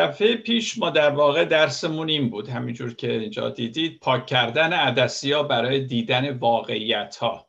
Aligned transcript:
دفعه 0.00 0.36
پیش 0.36 0.78
ما 0.78 0.90
در 0.90 1.10
واقع 1.10 1.44
درسمون 1.44 2.08
این 2.08 2.30
بود 2.30 2.48
همینجور 2.48 2.94
که 2.94 3.12
اینجا 3.12 3.50
دیدید 3.50 4.00
پاک 4.00 4.26
کردن 4.26 4.72
عدسی 4.72 5.32
ها 5.32 5.42
برای 5.42 5.80
دیدن 5.80 6.38
واقعیت 6.38 7.16
ها 7.16 7.46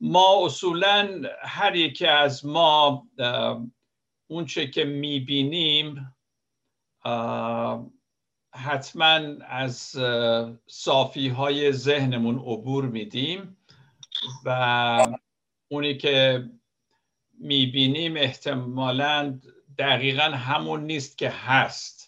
ما 0.00 0.46
اصولا 0.46 1.22
هر 1.42 1.76
یکی 1.76 2.06
از 2.06 2.46
ما 2.46 3.06
اونچه 4.26 4.66
که 4.66 4.84
می‌بینیم 4.84 6.14
حتما 8.54 9.20
از 9.48 9.96
صافی 10.66 11.28
های 11.28 11.72
ذهنمون 11.72 12.38
عبور 12.38 12.84
میدیم 12.84 13.56
و 14.44 15.14
اونی 15.68 15.96
که 15.96 16.44
می‌بینیم 17.38 18.16
احتمالا 18.16 19.40
دقیقا 19.78 20.22
همون 20.22 20.84
نیست 20.84 21.18
که 21.18 21.30
هست. 21.30 22.04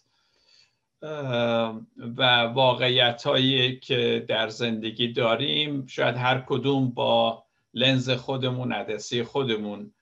و 2.16 2.22
واقعیت 2.54 3.26
هایی 3.26 3.78
که 3.80 4.24
در 4.28 4.48
زندگی 4.48 5.12
داریم 5.12 5.86
شاید 5.86 6.16
هر 6.16 6.44
کدوم 6.46 6.90
با 6.90 7.44
لنز 7.74 8.10
خودمون 8.10 8.72
عدسی 8.72 9.22
خودمون 9.22 9.94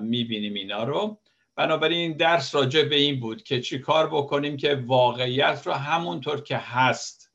می‌بینیم 0.00 0.54
اینا 0.54 0.84
رو. 0.84 1.18
بنابراین 1.56 2.16
درس 2.16 2.54
راجع 2.54 2.82
به 2.82 2.96
این 2.96 3.20
بود 3.20 3.42
که 3.42 3.60
چی 3.60 3.78
کار 3.78 4.10
بکنیم 4.10 4.56
که 4.56 4.74
واقعیت 4.86 5.62
رو 5.66 5.72
همونطور 5.72 6.40
که 6.40 6.56
هست 6.56 7.32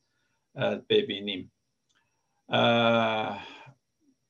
ببینیم. 0.90 1.52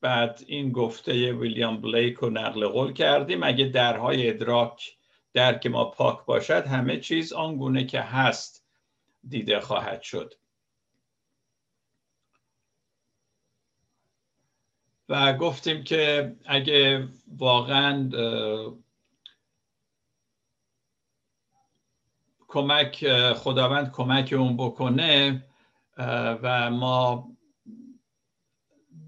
بعد 0.01 0.43
این 0.47 0.71
گفته 0.71 1.33
ویلیام 1.33 1.81
بلیک 1.81 2.15
رو 2.15 2.29
نقل 2.29 2.67
قول 2.67 2.93
کردیم. 2.93 3.43
اگه 3.43 3.65
درهای 3.65 4.29
ادراک 4.29 4.96
درک 5.37 5.67
ما 5.67 5.85
پاک 5.85 6.25
باشد 6.25 6.65
همه 6.67 6.99
چیز 6.99 7.33
آنگونه 7.33 7.85
که 7.85 8.01
هست 8.01 8.65
دیده 9.27 9.59
خواهد 9.59 10.01
شد. 10.01 10.33
و 15.09 15.33
گفتیم 15.33 15.83
که 15.83 16.35
اگه 16.45 17.07
واقعا 17.27 18.09
کمک 22.47 23.07
خداوند 23.33 23.91
کمک 23.91 24.33
اون 24.37 24.57
بکنه 24.57 25.43
و 26.43 26.71
ما 26.71 27.31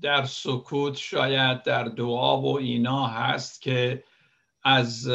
در 0.02 0.26
سکوت 0.26 0.96
شاید 0.96 1.64
در 1.64 1.84
دعا 1.84 2.42
و 2.42 2.58
اینا 2.58 3.08
هست 3.08 3.62
که 3.62 4.04
از 4.64 5.08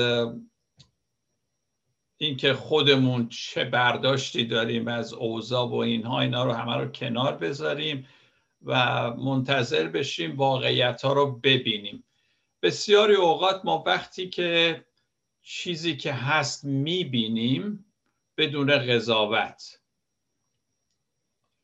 اینکه 2.16 2.54
خودمون 2.54 3.28
چه 3.28 3.64
برداشتی 3.64 4.44
داریم 4.44 4.88
از 4.88 5.12
اوضاع 5.12 5.68
و 5.68 5.74
اینها 5.74 6.20
اینا 6.20 6.44
رو 6.44 6.52
همه 6.52 6.76
رو 6.76 6.88
کنار 6.88 7.36
بذاریم 7.36 8.08
و 8.62 9.10
منتظر 9.10 9.88
بشیم 9.88 10.36
واقعیت 10.36 11.02
ها 11.02 11.12
رو 11.12 11.32
ببینیم. 11.32 12.04
بسیاری 12.62 13.14
اوقات 13.14 13.64
ما 13.64 13.82
وقتی 13.86 14.28
که 14.28 14.84
چیزی 15.42 15.96
که 15.96 16.12
هست 16.12 16.64
می‌بینیم 16.64 17.84
بدون 18.36 18.78
قضاوت 18.78 19.80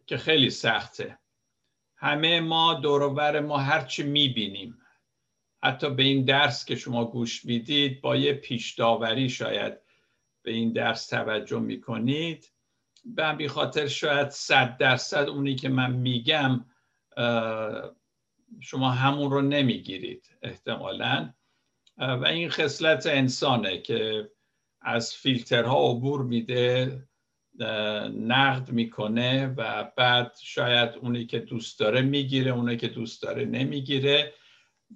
که 0.07 0.17
خیلی 0.17 0.51
سخته. 0.51 1.19
همه 1.97 2.41
ما 2.41 2.75
دورور 2.75 3.41
ما 3.41 3.59
هرچی 3.59 4.03
می‌بینیم. 4.03 4.79
حتی 5.63 5.91
به 5.91 6.03
این 6.03 6.25
درس 6.25 6.65
که 6.65 6.77
شما 6.77 7.05
گوش 7.05 7.45
می‌دید 7.45 8.01
با 8.01 8.17
یه 8.17 8.33
پیش 8.33 8.75
داوری 8.75 9.31
شاید 9.31 9.90
به 10.43 10.51
این 10.51 10.73
درس 10.73 11.07
توجه 11.07 11.59
می‌کنید. 11.59 12.53
به 13.05 13.25
همین 13.25 13.49
خاطر 13.49 13.87
شاید 13.87 14.29
صد 14.29 14.77
درصد 14.77 15.29
اونی 15.29 15.55
که 15.55 15.69
من 15.69 15.93
میگم 15.93 16.65
شما 18.61 18.91
همون 18.91 19.31
رو 19.31 19.41
نمی‌گیرید 19.41 20.37
احتمالا. 20.43 21.33
و 21.99 22.27
این 22.27 22.51
خصلت 22.51 23.07
انسانه 23.07 23.79
که 23.79 24.31
از 24.83 25.15
فیلترها 25.15 25.91
عبور 25.91 26.23
میده 26.23 27.03
نقد 28.15 28.71
می‌کنه 28.71 29.47
و 29.47 29.93
بعد 29.97 30.33
شاید 30.43 30.91
اونی 30.91 31.27
که 31.27 31.39
دوست 31.39 31.81
داره 31.81 32.03
می‌گیره 32.03 32.51
اونی 32.51 32.77
که 32.77 32.89
دوست 32.89 33.23
داره 33.23 33.45
نمی‌گیره. 33.45 34.35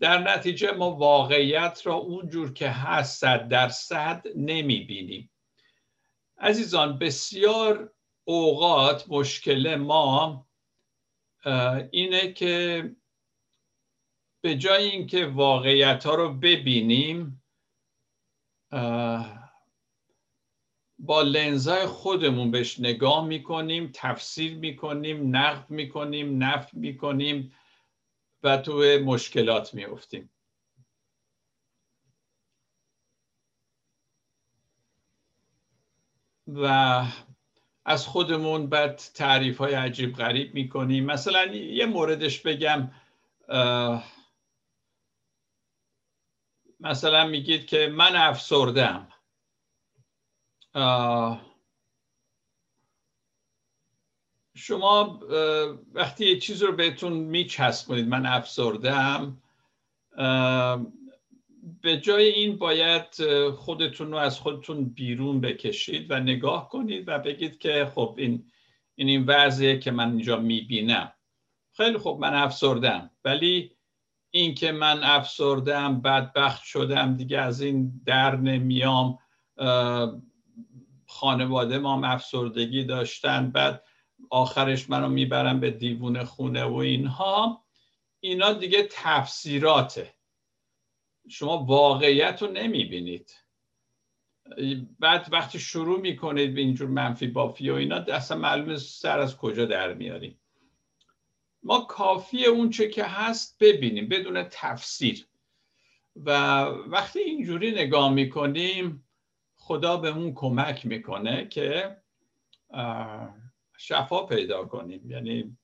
در 0.01 0.19
نتیجه 0.19 0.73
ما 0.73 0.91
واقعیت 0.91 1.81
را 1.85 1.95
اونجور 1.95 2.53
که 2.53 2.69
هست 2.69 3.21
صد 3.21 3.49
درصد 3.49 4.25
نمی‌بینیم. 4.37 5.31
عزیزان 6.39 6.99
بسیار 6.99 7.93
اوقات 8.25 9.05
مشکل 9.09 9.75
ما 9.75 10.47
اینه 11.91 12.33
که 12.33 12.91
به 14.41 14.57
جای 14.57 14.91
اینکه 14.91 15.27
واقعیت 15.27 16.07
ها 16.07 16.15
رو 16.15 16.35
ببینیم 16.35 17.43
با 20.99 21.23
لنزای 21.23 21.87
خودمون 21.87 22.51
بهش 22.51 22.81
نگاه 22.81 23.27
می‌کنیم 23.27 23.91
تفسیر 23.95 24.55
می‌کنیم 24.55 25.37
نقد 25.37 25.71
می‌کنیم 25.71 26.43
نفت 26.43 26.75
می‌کنیم 26.75 27.55
و 28.43 28.57
تو 28.57 28.73
مشکلات 29.05 29.75
میفتیم 29.75 30.34
و 36.63 37.05
از 37.85 38.07
خودمون 38.07 38.67
بعد 38.67 38.97
تعریف 38.97 39.59
های 39.59 39.75
عجیب 39.75 40.17
غریب 40.17 40.55
می‌کنیم. 40.55 41.05
مثلا 41.05 41.45
یه 41.55 41.87
موردش 41.87 42.41
بگم 42.41 42.91
مثلا 46.81 47.27
میگید 47.27 47.67
که 47.67 47.87
من 47.87 48.17
افسردم 48.17 49.09
شما 54.55 55.21
وقتی 55.93 56.27
یه 56.27 56.39
چیز 56.39 56.63
رو 56.63 56.73
بهتون 56.73 57.13
میچسبونید 57.13 58.09
من 58.09 58.27
افسردم 58.27 59.43
به 61.83 61.97
جای 62.01 62.29
این 62.29 62.57
باید 62.57 63.07
خودتون 63.51 64.11
رو 64.11 64.17
از 64.17 64.41
خودتون 64.41 64.85
بیرون 64.85 65.41
بکشید 65.41 66.11
و 66.11 66.21
نگاه 66.21 66.69
کنید 66.69 67.09
و 67.09 67.19
بگید 67.19 67.59
که 67.59 67.93
خب 67.95 68.15
این 68.19 68.51
این 68.95 69.09
این 69.09 69.25
وضعیه 69.27 69.79
که 69.79 69.91
من 69.91 70.11
اینجا 70.11 70.37
می‌بینم. 70.37 71.13
خیلی 71.77 71.99
خب 71.99 72.19
من 72.21 72.35
افسردم 72.35 73.11
ولی 73.25 73.77
این 74.31 74.55
که 74.55 74.73
من 74.73 75.03
افسردم 75.03 76.01
بدبخت 76.01 76.65
شدم 76.65 77.17
دیگه 77.17 77.39
از 77.39 77.61
این 77.61 78.03
در 78.07 78.37
نمیام. 78.37 79.19
خانواده 81.07 81.79
ما 81.79 82.07
افسردگی 82.07 82.85
داشتن 82.85 83.51
بعد 83.51 83.85
آخرش 84.31 84.91
منو 84.91 85.09
می‌برم 85.09 85.61
به 85.61 85.71
دیوون 85.71 86.25
خونه 86.25 86.65
و 86.65 86.75
اینها. 86.75 87.65
اینا 88.21 88.53
دیگه 88.53 88.89
تفسیراته. 88.91 90.14
شما 91.29 91.65
واقعیت 91.65 92.43
رو 92.43 92.51
نمی‌بینید. 92.51 93.35
بعد 94.99 95.29
وقتی 95.33 95.59
شروع 95.59 96.01
می‌کنید 96.01 96.55
به 96.55 96.61
اینجور 96.61 96.89
منفی 96.89 97.27
بافی 97.27 97.71
و 97.71 97.75
اینا 97.75 97.97
اصلا 97.97 98.39
معلوم 98.39 98.77
سر 98.77 99.19
از 99.21 99.37
کجا 99.37 99.65
در 99.65 99.95
میاریم 99.95 100.41
ما 101.63 101.81
کافی 101.81 102.45
اون 102.45 102.71
چه 102.71 102.89
که 102.89 103.05
هست 103.05 103.57
ببینیم 103.61 104.09
بدون 104.09 104.43
تفسیر. 104.51 105.27
و 106.17 106.31
وقتی 106.87 107.19
اینجوری 107.19 107.71
نگاه 107.71 108.13
می‌کنیم 108.13 109.05
خدا 109.57 109.97
به 109.97 110.09
اون 110.09 110.35
کمک 110.35 110.87
می‌کنه 110.87 111.49
که 111.49 111.97
شفا 113.79 114.27
پیدا 114.27 114.65
کنیم. 114.65 115.11
یعنی 115.11 115.57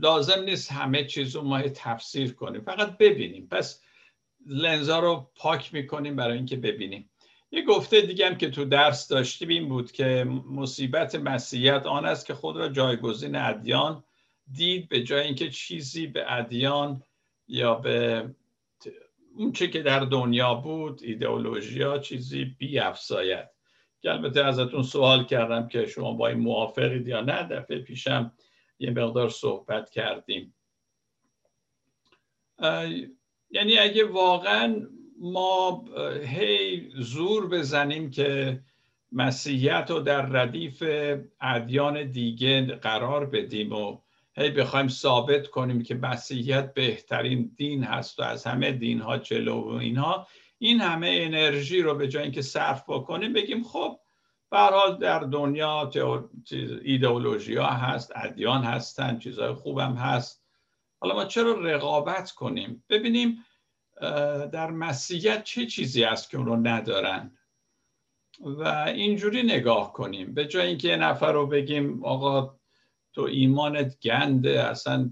لازم 0.00 0.42
نیست 0.42 0.72
همه 0.72 1.04
چیز 1.04 1.36
رو 1.36 1.42
ما 1.42 1.62
تفسیر 1.62 2.32
کنیم. 2.32 2.60
فقط 2.60 2.98
ببینیم. 2.98 3.48
پس 3.48 3.82
لنزا 4.46 4.98
رو 4.98 5.30
پاک 5.36 5.74
می‌کنیم 5.74 6.16
برای 6.16 6.36
اینکه 6.36 6.56
ببینیم. 6.56 7.10
یه 7.50 7.64
گفته 7.64 8.00
دیگه 8.00 8.26
هم 8.26 8.34
که 8.34 8.50
تو 8.50 8.64
درس 8.64 9.08
داشتیم 9.08 9.48
این 9.48 9.68
بود 9.68 9.92
که 9.92 10.24
مصیبت 10.50 11.14
مسیحیت 11.14 11.86
آن 11.86 12.06
است 12.06 12.26
که 12.26 12.34
خود 12.34 12.56
را 12.56 12.68
جایگزین 12.68 13.36
ادیان 13.36 14.04
دید 14.52 14.88
به 14.88 15.02
جای 15.02 15.26
اینکه 15.26 15.50
چیزی 15.50 16.06
به 16.06 16.32
ادیان 16.32 17.02
یا 17.48 17.74
به 17.74 18.28
اون 19.36 19.52
چه 19.52 19.68
که 19.68 19.82
در 19.82 20.00
دنیا 20.00 20.54
بود 20.54 21.02
ایدئولوژیا 21.02 21.98
چیزی 21.98 22.44
بی 22.44 22.78
افزاید 22.78 23.48
که 24.00 24.10
البته 24.10 24.44
ازتون 24.44 24.82
سوال 24.82 25.24
کردم 25.24 25.68
که 25.68 25.86
شما 25.86 26.12
با 26.12 26.28
این 26.28 26.38
موافقید 26.38 27.08
یا 27.08 27.20
نه 27.20 27.42
دفعه 27.42 27.78
پیشم 27.78 28.32
یه 28.78 28.90
مقدار 28.90 29.28
صحبت 29.28 29.90
کردیم. 29.90 30.54
یعنی 33.50 33.78
اگه 33.78 34.04
واقعا 34.04 34.86
ما 35.20 35.84
هی 36.24 36.90
زور 36.96 37.48
بزنیم 37.48 38.10
که 38.10 38.60
مسیحیت 39.12 39.86
رو 39.88 40.00
در 40.00 40.22
ردیف 40.26 40.82
ادیان 41.40 42.10
دیگه 42.10 42.66
قرار 42.66 43.26
بدیم 43.26 43.72
و 43.72 43.98
هی 44.36 44.50
بخوایم 44.50 44.88
ثابت 44.88 45.46
کنیم 45.46 45.82
که 45.82 45.94
مسیحیت 45.94 46.74
بهترین 46.74 47.52
دین 47.56 47.84
هست 47.84 48.20
و 48.20 48.22
از 48.22 48.44
همه 48.44 48.72
دین 48.72 49.00
ها 49.00 49.18
جلو 49.18 49.60
و 49.60 49.68
اینها 49.68 50.26
این 50.58 50.80
همه 50.80 51.18
انرژی 51.20 51.82
رو 51.82 51.94
به 51.94 52.08
جای 52.08 52.22
اینکه 52.22 52.42
صرف 52.42 52.84
بکنیم 52.88 53.32
بگیم 53.32 53.62
خب 53.62 53.98
حال 54.52 54.98
در 54.98 55.18
دنیا 55.18 55.90
ایدئولوژی 56.82 57.56
ها 57.56 57.66
هست 57.66 58.12
ادیان 58.16 58.64
هستن 58.64 59.18
چیزهای 59.18 59.52
خوبم 59.52 59.94
هست. 59.94 60.43
حالا 61.04 61.16
ما 61.16 61.24
چرا 61.24 61.52
رقابت 61.52 62.30
کنیم؟ 62.30 62.84
ببینیم 62.88 63.44
در 64.52 64.70
مسیحیت 64.70 65.44
چه 65.44 65.66
چیزی 65.66 66.04
هست 66.04 66.30
که 66.30 66.36
اون 66.36 66.46
رو 66.46 66.56
ندارن؟ 66.56 67.38
و 68.40 68.68
اینجوری 68.68 69.42
نگاه 69.42 69.92
کنیم. 69.92 70.34
به 70.34 70.46
جای 70.46 70.66
اینکه 70.66 70.88
یه 70.88 70.96
نفر 70.96 71.32
رو 71.32 71.46
بگیم 71.46 72.04
آقا 72.04 72.54
تو 73.12 73.22
ایمانت 73.22 73.98
گنده 74.02 74.62
اصلا 74.62 75.10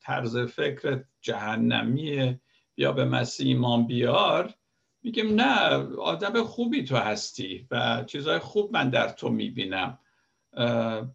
طرز 0.00 0.36
فکرت 0.36 1.04
جهنمیه 1.20 2.40
یا 2.76 2.92
به 2.92 3.04
مسیح 3.04 3.46
ایمان 3.46 3.86
بیار. 3.86 4.54
میگیم 5.02 5.34
نه 5.34 5.68
آدم 5.96 6.42
خوبی 6.42 6.84
تو 6.84 6.96
هستی 6.96 7.66
و 7.70 8.04
چیزهای 8.06 8.38
خوب 8.38 8.72
من 8.72 8.90
در 8.90 9.08
تو 9.08 9.28
می‌بینم. 9.28 9.98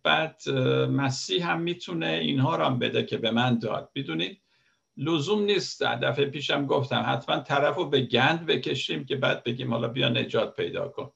بعد 0.03 0.49
مسیح 0.89 1.51
هم 1.51 1.61
می‌تونه 1.61 2.07
اینها 2.07 2.55
رو 2.55 2.63
هم 2.63 2.79
بده 2.79 3.03
که 3.03 3.17
به 3.17 3.31
من 3.31 3.59
داد. 3.59 3.91
می‌دونید؟ 3.95 4.41
لزوم 4.97 5.43
نیست. 5.43 5.83
دفعه 5.83 6.25
پیشم 6.25 6.65
گفتم 6.65 7.03
حتما 7.07 7.39
طرف 7.39 7.75
رو 7.75 7.89
به 7.89 8.01
گند 8.01 8.45
بکشیم 8.45 9.05
که 9.05 9.15
بعد 9.15 9.43
بگیم 9.43 9.73
حالا 9.73 9.87
بیا 9.87 10.09
نجات 10.09 10.55
پیدا 10.55 10.87
کن. 10.87 11.11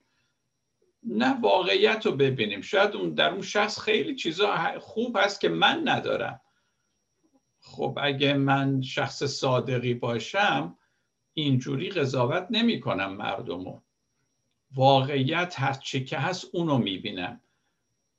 نه 1.04 1.42
واقعیت 1.42 2.06
رو 2.06 2.12
ببینیم. 2.12 2.62
شاید 2.62 2.96
اون 2.96 3.14
در 3.14 3.30
اون 3.30 3.42
شخص 3.42 3.80
خیلی 3.80 4.16
چیزا 4.16 4.80
خوب 4.80 5.18
هست 5.20 5.42
که 5.42 5.50
من 5.50 5.81
ندارم. 5.86 6.42
خب 7.60 8.00
اگه 8.02 8.34
من 8.34 8.81
شخص 8.81 9.24
صادقی 9.24 9.94
باشم 9.94 10.78
اینجوری 11.34 11.90
قضاوت 11.90 12.48
نمی 12.50 12.80
کنم 12.80 13.13
مردمو. 13.13 13.81
واقعیت 14.75 15.56
هر 15.58 15.74
چی 15.74 16.06
که 16.06 16.18
هست 16.18 16.48
اونو 16.54 16.78
می‌بینم. 16.78 17.42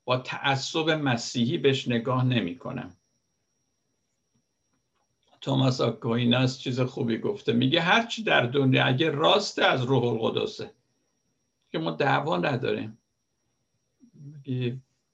با 0.09 0.17
تعصب 0.17 0.89
مسیحی 0.89 1.57
بهش 1.57 1.87
نگاه 1.87 2.25
نمی 2.25 2.57
کنم. 2.57 2.97
توماس 5.41 5.81
آکویناس 5.81 6.59
چیز 6.59 6.81
خوبی 6.81 7.17
گفته. 7.17 7.53
میگه 7.53 7.81
هرچی 7.81 8.23
در 8.23 8.45
دنیا 8.45 8.85
اگه 8.85 9.09
راست 9.09 9.59
از 9.59 9.83
روح 9.83 10.03
القدسه. 10.03 10.71
که 11.71 11.79
ما 11.79 11.91
دعوا 11.91 12.37
نداریم. 12.37 12.97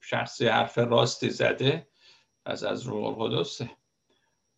شخصی 0.00 0.46
حرف 0.46 0.78
راستی 0.78 1.30
زده 1.30 1.86
از 2.44 2.64
از 2.64 2.82
روح 2.82 3.04
القدسه. 3.04 3.70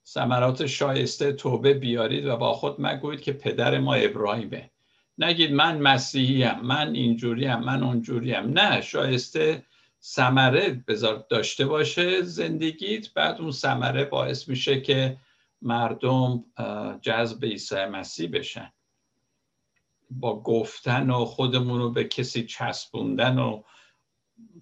ثمرات 0.07 0.67
شایسته 0.67 1.33
توبه 1.33 1.75
بیارید 1.75 2.27
و 2.27 2.37
با 2.37 2.53
خود 2.53 2.77
مگویید 2.79 3.21
که 3.21 3.33
پدر 3.33 3.79
ما 3.79 3.95
ابراهیمه. 3.95 4.71
نگید 5.19 5.53
من 5.53 5.81
مسیحیم 5.81 6.61
من 6.61 6.95
اینجوریم 6.95 7.59
من 7.59 7.83
اونجوریم. 7.83 8.47
نه 8.47 8.81
شایسته 8.81 9.68
ثمره 10.03 10.85
بذار 10.89 11.27
داشته 11.31 11.67
باشه 11.67 12.23
زندگیت 12.23 13.15
بعد 13.15 13.41
اون 13.41 13.51
ثمره 13.51 14.05
باعث 14.05 14.49
میشه 14.49 14.81
که 14.81 15.19
مردم 15.63 16.45
جذب 17.03 17.45
عیسی 17.45 17.85
مسیح 17.85 18.31
بشن. 18.33 18.73
با 20.11 20.43
گفتن 20.43 21.11
و 21.11 21.25
خودمون 21.25 21.79
رو 21.79 21.91
به 21.91 22.05
کسی 22.05 22.47
چسبوندن 22.47 23.39
و 23.39 23.63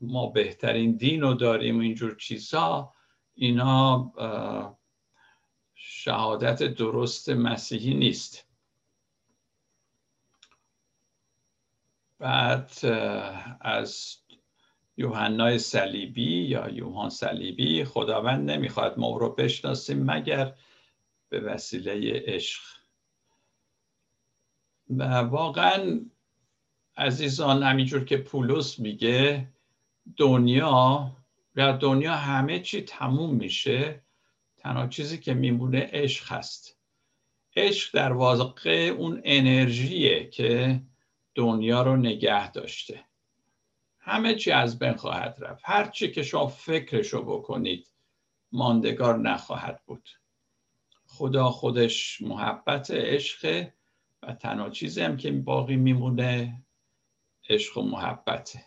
ما 0.01 0.27
بهترین 0.27 0.97
دین 0.97 1.21
رو 1.21 1.35
داریم 1.35 1.79
و 1.79 1.81
اینجور 1.81 2.17
چیزها 2.17 2.95
اینا 3.35 4.13
شهادت 5.75 6.63
درست 6.63 7.29
مسیحی 7.29 7.95
نیست. 7.95 8.47
بعد 12.19 12.71
از 13.61 14.17
یوحنای 14.97 15.59
صلیبی 15.59 16.43
یا 16.43 16.69
یوحان 16.69 17.11
صلیبی 17.11 17.85
خداوند 17.85 18.51
نمی‌خواد 18.51 18.99
ما 18.99 19.17
رو 19.17 19.35
بشناسیم 19.35 20.11
مگر 20.11 20.55
به 21.29 21.41
وسیله 21.41 22.23
عشق. 22.27 22.63
و 24.91 25.05
واقعا 25.19 26.01
عزیزان 26.97 27.63
همینجور 27.63 28.05
که 28.05 28.17
پولس 28.17 28.79
میگه 28.79 29.49
دنیا 30.17 31.13
در 31.55 31.73
دنیا 31.73 32.15
همه 32.15 32.61
چی 32.61 32.83
تموم 32.83 33.35
میشه. 33.35 34.03
تنها 34.57 34.87
چیزی 34.87 35.19
که 35.19 35.35
میمونه 35.35 35.91
عشق 35.93 36.33
هست. 36.33 36.79
عشق 37.57 37.95
در 37.95 38.13
واقع 38.13 38.95
اون 38.99 39.21
انرژیه 39.25 40.31
که 40.31 40.81
دنیا 41.35 41.83
رو 41.83 41.97
نگه 41.97 42.53
داشته. 42.53 43.05
همه 44.07 44.35
چی 44.35 44.51
از 44.51 44.79
بین 44.79 44.95
خواهد 44.95 45.37
رفت. 45.41 45.63
هر 45.65 45.87
چی 45.87 46.13
که 46.13 46.23
شما 46.23 46.47
فکرشو 46.47 47.23
بکنید 47.23 47.87
ماندگار 48.53 49.19
نخواهد 49.19 49.83
بود. 49.87 50.09
خدا 51.07 51.51
خودش 51.51 52.23
محبت 52.23 52.91
عشق 52.91 53.69
و 54.23 54.33
تنها 54.33 54.71
چیزی 54.71 55.03
هم 55.03 55.17
که 55.17 55.33
باقی 55.33 55.77
میمونه 55.77 56.63
عشق 57.49 57.79
و 57.79 57.83
محبته 57.83 58.65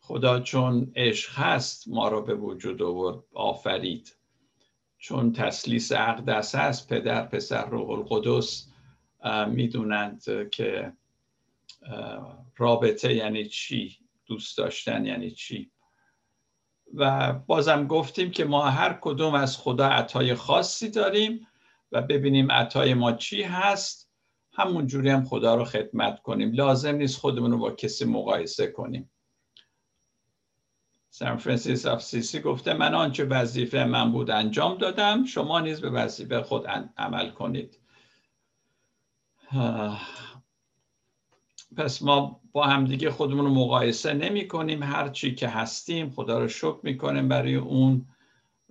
خدا 0.00 0.40
چون 0.40 0.92
عشق 0.96 1.38
هست 1.38 1.88
ما 1.88 2.08
رو 2.08 2.22
به 2.22 2.34
وجود 2.34 2.82
آورد 2.82 3.24
آفرید. 3.34 4.16
چون 4.98 5.32
تسلیس 5.32 5.92
اقدس 5.92 6.54
هست 6.54 6.88
پدر 6.88 7.26
پسر 7.26 7.66
روح 7.66 7.90
القدس 7.90 8.68
می‌دونند 9.48 10.22
که 10.50 10.92
رابطه 12.56 13.14
یعنی 13.14 13.46
چی؟ 13.46 14.01
دوست 14.32 14.58
داشتن 14.58 15.06
یعنی 15.06 15.30
چی؟ 15.30 15.70
و 16.94 17.32
بازم 17.32 17.86
گفتیم 17.86 18.30
که 18.30 18.44
ما 18.44 18.70
هر 18.70 18.98
کدوم 19.00 19.34
از 19.34 19.58
خدا 19.58 19.88
عطای 19.88 20.34
خاصی 20.34 20.90
داریم 20.90 21.46
و 21.92 22.02
ببینیم 22.02 22.52
عطای 22.52 22.94
ما 22.94 23.12
چی 23.12 23.42
هست. 23.42 24.10
همون 24.52 24.86
جوری 24.86 25.10
هم 25.10 25.24
خدا 25.24 25.54
رو 25.54 25.64
خدمت 25.64 26.22
کنیم. 26.22 26.52
لازم 26.52 26.94
نیست 26.94 27.18
خودمون 27.18 27.50
رو 27.50 27.58
با 27.58 27.70
کسی 27.70 28.04
مقایسه 28.04 28.66
کنیم. 28.66 29.10
سان 31.10 31.36
فرانسیس 31.36 31.86
سیسی 31.86 32.40
گفته 32.40 32.74
من 32.74 32.94
آنچه 32.94 33.24
وظیفه 33.24 33.84
من 33.84 34.12
بود 34.12 34.30
انجام 34.30 34.78
دادم 34.78 35.24
شما 35.24 35.60
نیز 35.60 35.80
به 35.80 35.90
وظیفه 35.90 36.42
خود 36.42 36.66
عمل 36.96 37.30
کنید. 37.30 37.78
پس 41.76 42.02
ما 42.02 42.41
با 42.52 42.64
همدیگه 42.64 43.10
خودمون 43.10 43.44
رو 43.44 43.54
مقایسه 43.54 44.14
نمی 44.14 44.48
کنیم. 44.48 44.82
هر 44.82 45.08
چی 45.08 45.34
که 45.34 45.48
هستیم 45.48 46.10
خدا 46.10 46.38
رو 46.38 46.48
شکر 46.48 46.78
می 46.82 46.96
کنیم 46.96 47.28
برای 47.28 47.54
اون 47.54 48.06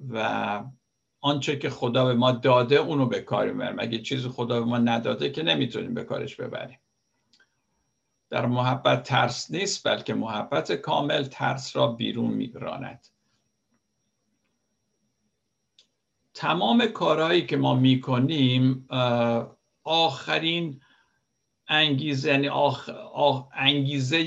و 0.10 0.64
آنچه 1.22 1.60
که 1.60 1.70
خدا 1.70 2.06
به 2.06 2.14
ما 2.14 2.32
داده 2.32 2.76
اونو 2.76 3.06
به 3.06 3.22
کار 3.22 3.52
می‌بریم 3.52 3.80
اگه 3.80 4.02
چیزی 4.02 4.30
خدا 4.30 4.60
به 4.60 4.66
ما 4.66 4.78
نداده 4.78 5.32
که 5.32 5.44
نمی‌تونیم 5.44 5.94
به 5.94 6.04
کارش 6.04 6.36
ببریم. 6.36 6.80
در 8.30 8.46
محبت 8.46 9.04
ترس 9.04 9.52
نیست 9.52 9.88
بلکه 9.88 10.14
محبت 10.14 10.72
کامل 10.72 11.24
ترس 11.24 11.76
را 11.76 11.88
بیرون 11.88 12.32
میراند 12.32 13.08
تمام 16.34 16.86
کارهایی 16.86 17.46
که 17.46 17.58
ما 17.58 17.76
می‌کنیم 17.76 18.88
آخرین 19.84 20.82
انگیزه 21.74 22.30
یعنی 22.30 22.48
آخ، 22.48 22.90
آخ، 23.14 23.48
انگیزه 23.54 24.18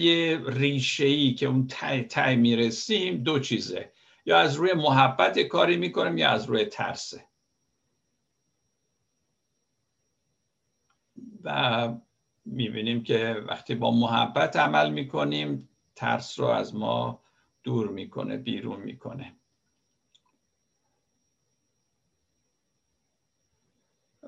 ریشه 0.47 1.05
ای 1.05 1.35
که 1.35 1.47
اون 1.47 1.67
تای 1.67 2.03
تای 2.03 2.37
می‌رسیم 2.37 3.17
دو 3.17 3.39
چیزه. 3.39 3.93
یا 4.27 4.39
از 4.39 4.57
روی 4.57 4.73
محبت 4.73 5.39
کاری 5.39 5.77
می‌کنیم 5.77 6.19
یا 6.19 6.31
از 6.31 6.45
روی 6.45 6.65
ترسه. 6.65 7.25
و 11.43 11.89
می‌بینیم 12.45 13.03
که 13.03 13.45
وقتی 13.49 13.75
با 13.75 13.91
محبت 13.91 14.57
عمل 14.57 14.91
می‌کنیم 14.91 15.69
ترس 15.97 16.39
رو 16.39 16.47
از 16.47 16.75
ما 16.75 17.23
دور 17.63 17.89
می‌کنه 17.89 18.37
بیرون 18.37 18.81
می‌کنه. 18.81 19.37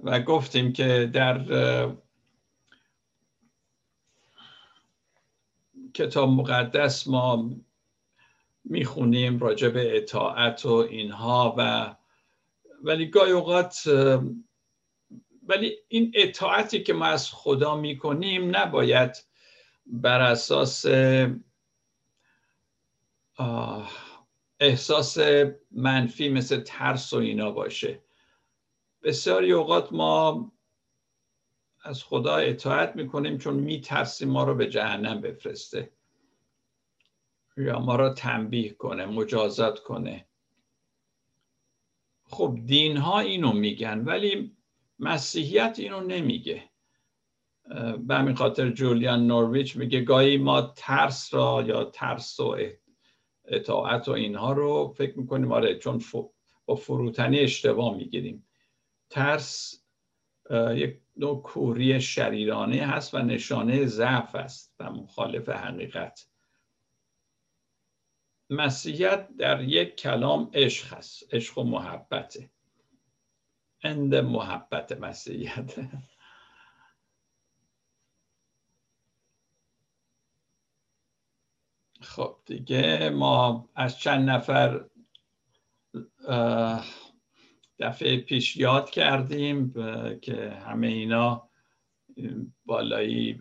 و 0.02 0.20
گفتیم 0.20 0.72
که 0.72 1.10
در 1.12 1.38
کتاب 5.96 6.28
مقدس 6.28 7.08
ما 7.08 7.50
می‌خونیم 8.64 9.38
راجع 9.38 9.68
به 9.68 9.96
اطاعت 9.96 10.66
و 10.66 10.72
اینها 10.72 11.54
و 11.58 11.94
ولی 12.82 13.06
گاهی 13.06 13.32
اوقات 13.32 13.82
ولی 15.42 15.76
این 15.88 16.12
اطاعتی 16.14 16.82
که 16.82 16.92
ما 16.92 17.04
از 17.06 17.30
خدا 17.32 17.76
می‌کنیم 17.76 18.56
نباید 18.56 19.26
بر 19.86 20.20
اساس 20.20 20.86
احساس 24.60 25.18
منفی 25.70 26.28
مثل 26.28 26.60
ترس 26.60 27.12
و 27.12 27.16
اینا 27.16 27.50
باشه. 27.50 28.02
بسیاری 29.02 29.52
اوقات 29.52 29.92
ما 29.92 30.52
از 31.86 32.04
خدا 32.04 32.36
اطاعت 32.36 32.96
می‌کنیم 32.96 33.38
چون 33.38 33.54
میترسیم 33.54 34.28
ما 34.28 34.44
رو 34.44 34.54
به 34.54 34.68
جهنم 34.68 35.20
بفرسته. 35.20 35.92
یا 37.56 37.78
ما 37.78 37.96
رو 37.96 38.08
تنبیه 38.08 38.72
کنه 38.72 39.06
مجازات 39.06 39.78
کنه. 39.78 40.26
خب 42.24 42.58
دین 42.66 42.96
ها 42.96 43.20
اینو 43.20 43.52
میگن 43.52 44.04
ولی 44.04 44.56
مسیحیت 44.98 45.76
اینو 45.78 46.00
نمیگه. 46.00 46.62
به 47.98 48.14
همین 48.14 48.34
خاطر 48.34 48.70
جولیان 48.70 49.26
نورویچ 49.26 49.76
میگه 49.76 50.00
گاهی 50.00 50.36
ما 50.36 50.62
ترس 50.76 51.34
را 51.34 51.64
یا 51.66 51.84
ترس 51.84 52.40
و 52.40 52.56
اطاعت 53.44 54.08
و 54.08 54.12
اینها 54.12 54.52
رو 54.52 54.94
فکر 54.96 55.18
می‌کنیم 55.18 55.52
آره 55.52 55.78
چون 55.78 56.02
با 56.66 56.74
فروتنی 56.74 57.38
اشتباه 57.38 57.96
می‌گیریم. 57.96 58.46
ترس 59.10 59.82
یک 60.74 61.00
نوع 61.16 61.42
کوری 61.42 62.00
شریرانه 62.00 62.86
هست 62.86 63.14
و 63.14 63.18
نشانه 63.18 63.86
ضعف 63.86 64.34
است 64.34 64.74
و 64.78 64.90
مخالف 64.90 65.48
حقیقت. 65.48 66.28
مسیحیت 68.50 69.28
در 69.36 69.62
یک 69.62 69.96
کلام 69.96 70.50
عشق 70.54 70.94
هست 70.94 71.34
عشق 71.34 71.58
و 71.58 71.64
محبته. 71.64 72.50
اند 73.82 74.14
محبت 74.14 74.92
مسیحیت. 74.92 75.74
خب 82.00 82.36
دیگه 82.46 83.10
ما 83.10 83.68
از 83.74 83.98
چند 83.98 84.30
نفر 84.30 84.84
دفعه 87.78 88.16
پیش 88.16 88.56
یاد 88.56 88.90
کردیم 88.90 89.72
که 90.22 90.50
همه 90.66 90.86
اینا 90.86 91.48
بالایی 92.66 93.40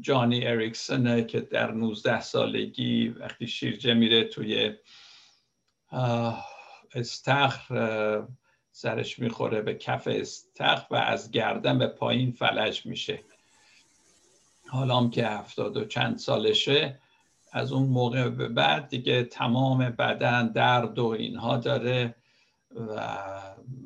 جانی 0.00 0.46
اریکسونه 0.46 1.24
که 1.24 1.40
در 1.40 1.70
19 1.70 2.20
سالگی 2.20 3.08
وقتی 3.08 3.46
شیرجه 3.46 3.94
میره 3.94 4.24
توی 4.24 4.72
استخر 6.94 8.26
سرش 8.70 9.18
می‌خوره 9.18 9.60
به 9.60 9.74
کف 9.74 10.08
استخر 10.10 10.86
و 10.90 10.94
از 10.94 11.30
گردن 11.30 11.78
به 11.78 11.86
پایین 11.86 12.32
فلج 12.32 12.86
میشه. 12.86 13.20
حالا 14.68 14.96
هم 14.96 15.10
که 15.10 15.26
هفتاد 15.26 15.76
و 15.76 15.84
چند 15.84 16.18
سالشه 16.18 16.98
از 17.52 17.72
اون 17.72 17.88
موقع 17.88 18.28
به 18.28 18.48
بعد 18.48 18.88
دیگه 18.88 19.22
تمام 19.22 19.90
بدن 19.90 20.52
درد 20.52 20.98
و 20.98 21.06
اینها 21.06 21.56
داره. 21.56 22.14
و 22.76 23.08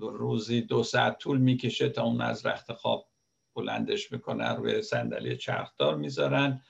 روزی 0.01 0.61
دو 0.61 0.83
ساعت 0.83 1.19
طول 1.19 1.39
می‌کشه 1.39 1.89
تا 1.89 2.03
اون 2.03 2.21
از 2.21 2.47
رخت 2.47 2.73
خواب 2.73 3.09
بلندش 3.57 4.13
می‌کنن 4.13 4.57
روی 4.57 4.83
صندلی 4.83 5.37
چرخدار 5.37 5.97
می‌ذارن. 5.97 6.63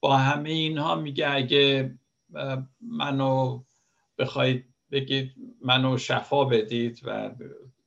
با 0.00 0.16
همه 0.16 0.50
اینها 0.50 0.94
میگه 0.94 1.30
اگه 1.30 1.98
منو 2.80 3.62
بخواید 4.18 4.74
بگید 4.90 5.34
منو 5.64 5.98
شفا 5.98 6.44
بدید 6.44 7.00
و 7.04 7.30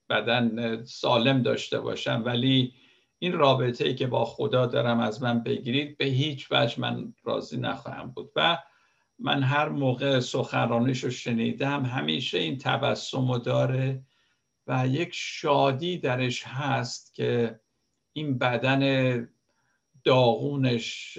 بدن 0.09 0.83
سالم 0.83 1.41
داشته 1.41 1.79
باشم 1.79 2.21
ولی 2.25 2.73
این 3.19 3.33
رابطه 3.33 3.85
ای 3.85 3.95
که 3.95 4.07
با 4.07 4.25
خدا 4.25 4.65
دارم 4.65 4.99
از 4.99 5.23
من 5.23 5.43
بگیرید 5.43 5.97
به 5.97 6.05
هیچ 6.05 6.47
وجه 6.51 6.81
من 6.81 7.13
راضی 7.23 7.57
نخواهم 7.57 8.11
بود. 8.11 8.31
و 8.35 8.57
من 9.19 9.43
هر 9.43 9.69
موقع 9.69 10.19
سخنرانیش 10.19 11.03
رو 11.03 11.09
شنیدم 11.09 11.85
همیشه 11.85 12.37
این 12.37 12.57
تبسم 12.57 13.37
داره 13.37 14.03
و 14.67 14.87
یک 14.87 15.09
شادی 15.13 15.97
درش 15.97 16.43
هست 16.43 17.15
که 17.15 17.59
این 18.13 18.37
بدن 18.37 19.29
داغونش 20.03 21.17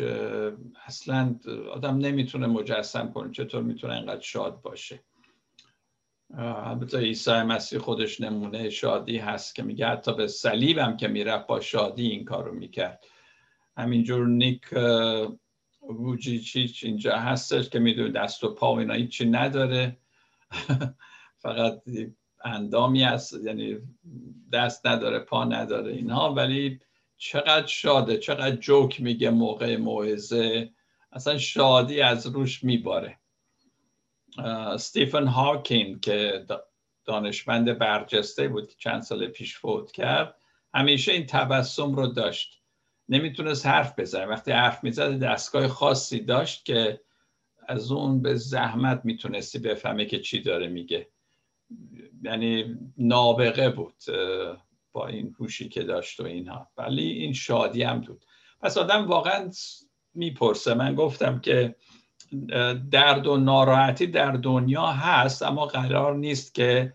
اصلا 0.87 1.37
آدم 1.73 1.99
نمی‌تونه 1.99 2.47
مجسم 2.47 3.13
کنه 3.13 3.33
چطور 3.33 3.63
می‌تونه 3.63 3.95
اینقدر 3.95 4.21
شاد 4.21 4.63
باشه. 4.63 5.01
البته 6.39 6.99
عیسی 6.99 7.31
مسیح 7.31 7.79
خودش 7.79 8.21
نمونه 8.21 8.71
شادی 8.71 9.19
هست 9.19 9.55
که 9.55 9.63
میگه 9.63 9.87
حتی 9.87 10.15
به 10.15 10.27
صلیبم 10.27 10.97
که 10.97 11.09
می‌رفت 11.09 11.47
با 11.47 11.61
شادی 11.61 12.07
این 12.07 12.25
کارو 12.25 12.55
می‌کرد. 12.55 13.05
همینجور 13.77 14.27
نیک 14.27 14.61
ووجیچیچ 15.83 16.85
اینجا 16.85 17.17
هستش 17.17 17.69
که 17.69 17.79
می‌دونه 17.79 18.11
دست 18.11 18.45
و 18.45 18.55
پا 18.55 18.75
و 18.75 18.79
اینا 18.79 18.95
هیچی 18.95 19.27
نداره. 19.27 19.97
فقط 21.43 21.83
اندامی 22.45 23.03
هست 23.03 23.35
یعنی 23.45 23.79
دست 24.53 24.87
نداره 24.87 25.19
پا 25.19 25.45
نداره 25.45 25.93
اینها. 25.93 26.35
ولی 26.35 26.81
چقدر 27.17 27.67
شاده 27.67 28.19
چقدر 28.19 28.57
جوک 28.57 29.01
میگه 29.01 29.31
موقع 29.31 29.77
موعظه. 29.77 30.71
اصلا 31.13 31.39
شادی 31.39 32.01
از 32.01 32.27
روش 32.27 32.65
میباره. 32.65 33.19
ستیفن 34.79 35.27
هاکین 35.27 36.01
که 36.01 36.47
دانشمند 37.05 37.79
برجسته 37.79 38.49
بود 38.49 38.69
که 38.69 38.75
چند 38.79 39.03
سال 39.03 39.27
پیش 39.27 39.59
فوت 39.59 39.93
کرد 39.93 40.37
همیشه 40.75 41.13
این 41.13 41.27
تبسم 41.27 41.95
رو 41.95 42.07
داشت. 42.07 42.60
نمی‌تونست 43.11 43.67
حرف 43.67 43.99
بزنه. 43.99 44.27
وقتی 44.27 44.53
حرف 44.53 44.85
می‌زد 44.85 45.19
دستگاه 45.19 45.69
خاصی 45.69 46.21
داشت 46.21 46.65
که 46.65 47.01
از 47.69 47.93
اون 47.93 48.23
به 48.23 48.35
زحمت 48.35 49.01
می‌تونستی 49.05 49.59
بفهمه 49.59 50.05
که 50.05 50.21
چی 50.21 50.41
داره 50.41 50.69
میگه. 50.69 51.09
یعنی 52.23 52.79
نابغه 52.99 53.69
بود 53.69 53.95
با 54.93 55.07
این 55.07 55.35
هوشی 55.41 55.69
که 55.69 55.83
داشت 55.83 56.21
و 56.21 56.25
اینها. 56.25 56.71
ولی 56.77 57.09
این 57.11 57.33
شادی 57.33 57.83
هم 57.83 58.01
بود. 58.01 58.25
پس 58.61 58.79
آدم 58.79 59.07
واقعا 59.07 59.51
می‌پرسه. 60.15 60.75
من 60.75 60.95
گفتم 60.95 61.41
که 61.41 61.75
درد 62.91 63.27
و 63.27 63.37
ناراحتی 63.37 64.07
در 64.07 64.33
دنیا 64.33 64.87
هست 64.87 65.43
اما 65.43 65.67
قرار 65.67 66.17
نیست 66.17 66.55
که 66.55 66.93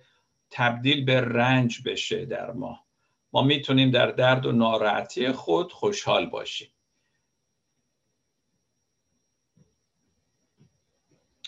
تبدیل 0.50 1.06
به 1.06 1.22
رنج 1.22 1.82
بشه 1.86 2.26
در 2.26 2.52
ما. 2.52 2.85
ما 3.36 3.42
می‌تونیم 3.42 3.92
در 3.92 4.12
درد 4.12 4.46
و 4.46 4.52
ناراحتی 4.52 5.32
خود 5.32 5.72
خوشحال 5.72 6.26
باشیم. 6.26 6.72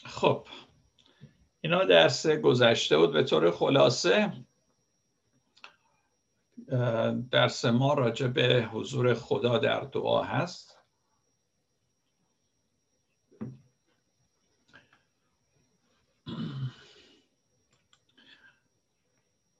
خب 0.05 0.47
اینا 1.61 1.83
درس 1.83 2.27
گذشته 2.27 2.97
بود. 2.97 3.13
به 3.13 3.23
طور 3.23 3.51
خلاصه 3.51 4.33
درس 7.31 7.65
ما 7.65 7.93
راجع 7.93 8.27
به 8.27 8.69
حضور 8.71 9.13
خدا 9.13 9.57
در 9.57 9.79
دعا 9.79 10.23
هست. 10.23 10.76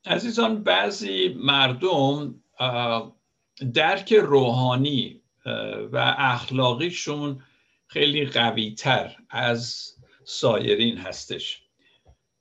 عزیزان 0.08 0.64
بعضی 0.64 1.30
مردم 1.30 2.36
درک 3.74 4.14
روحانی 4.14 5.22
و 5.92 6.16
اخلاقیشون 6.18 7.44
خیلی 7.88 8.26
قوی 8.26 8.76
تر 8.76 9.16
از 9.30 9.94
سایرین 10.26 10.98
هستش. 10.98 11.62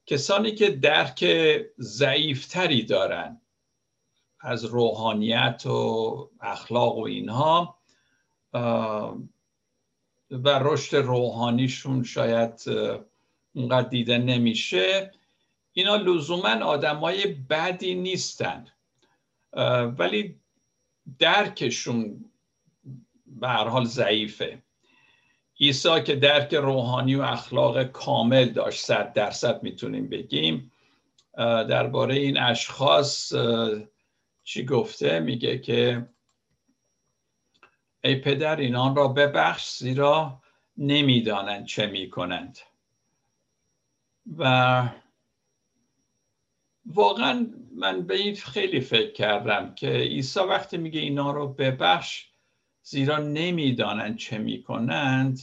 کسانی 0.07 0.53
که 0.53 0.71
درک 0.71 1.25
ضعیفتری 1.79 2.83
دارن 2.83 3.41
از 4.41 4.65
روحانیت 4.65 5.67
و 5.67 6.31
اخلاق 6.41 6.99
و 6.99 7.05
اینها 7.05 7.79
و 10.31 10.49
رشد 10.59 10.97
روحانیشون 10.97 12.05
شاید 12.05 12.63
اونقدر 13.55 13.89
دیده 13.89 14.19
نمیشه 14.19 15.13
اینا 15.79 15.97
لزوما 15.97 16.65
آدمای 16.65 17.27
بدی 17.27 17.95
نیستن. 17.95 18.67
ولی 19.99 20.41
درکشون 21.19 22.25
به 23.27 23.49
هر 23.49 23.69
حال 23.69 23.85
ضعیفه. 23.85 24.63
عیسی 25.61 26.03
که 26.03 26.17
درک 26.17 26.55
روحانی 26.55 27.15
و 27.15 27.23
اخلاق 27.23 27.83
کامل 27.83 28.49
داشت 28.49 28.85
صد 28.85 29.13
درصد 29.13 29.63
می‌تونیم 29.63 30.09
بگیم. 30.09 30.73
درباره 31.69 32.15
این 32.15 32.39
اشخاص 32.39 33.33
چی 34.45 34.65
گفته؟ 34.65 35.21
میگه 35.21 35.59
که 35.59 36.09
ای 38.05 38.15
پدر 38.15 38.57
اینان 38.57 38.97
را 38.97 39.09
ببخش 39.09 39.77
زیرا 39.77 40.43
نمی‌دانند 40.77 41.67
چه 41.67 41.87
می‌کنند. 41.87 42.59
و 44.39 44.89
واقعا 46.87 47.47
من 47.75 48.07
به 48.07 48.15
این 48.15 48.35
خیلی 48.35 48.81
فکر 48.81 49.13
کردم 49.13 49.75
که 49.75 49.89
عیسی 49.89 50.41
وقتی 50.41 50.77
میگه 50.77 51.01
اینا 51.01 51.31
رو 51.31 51.49
ببخش 51.49 52.27
زیرا 52.83 53.19
نمی‌دانند 53.19 54.17
چه 54.17 54.39
می‌کنند. 54.39 55.41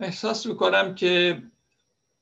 احساس 0.00 0.46
می‌کنم 0.46 0.94
که 0.94 1.42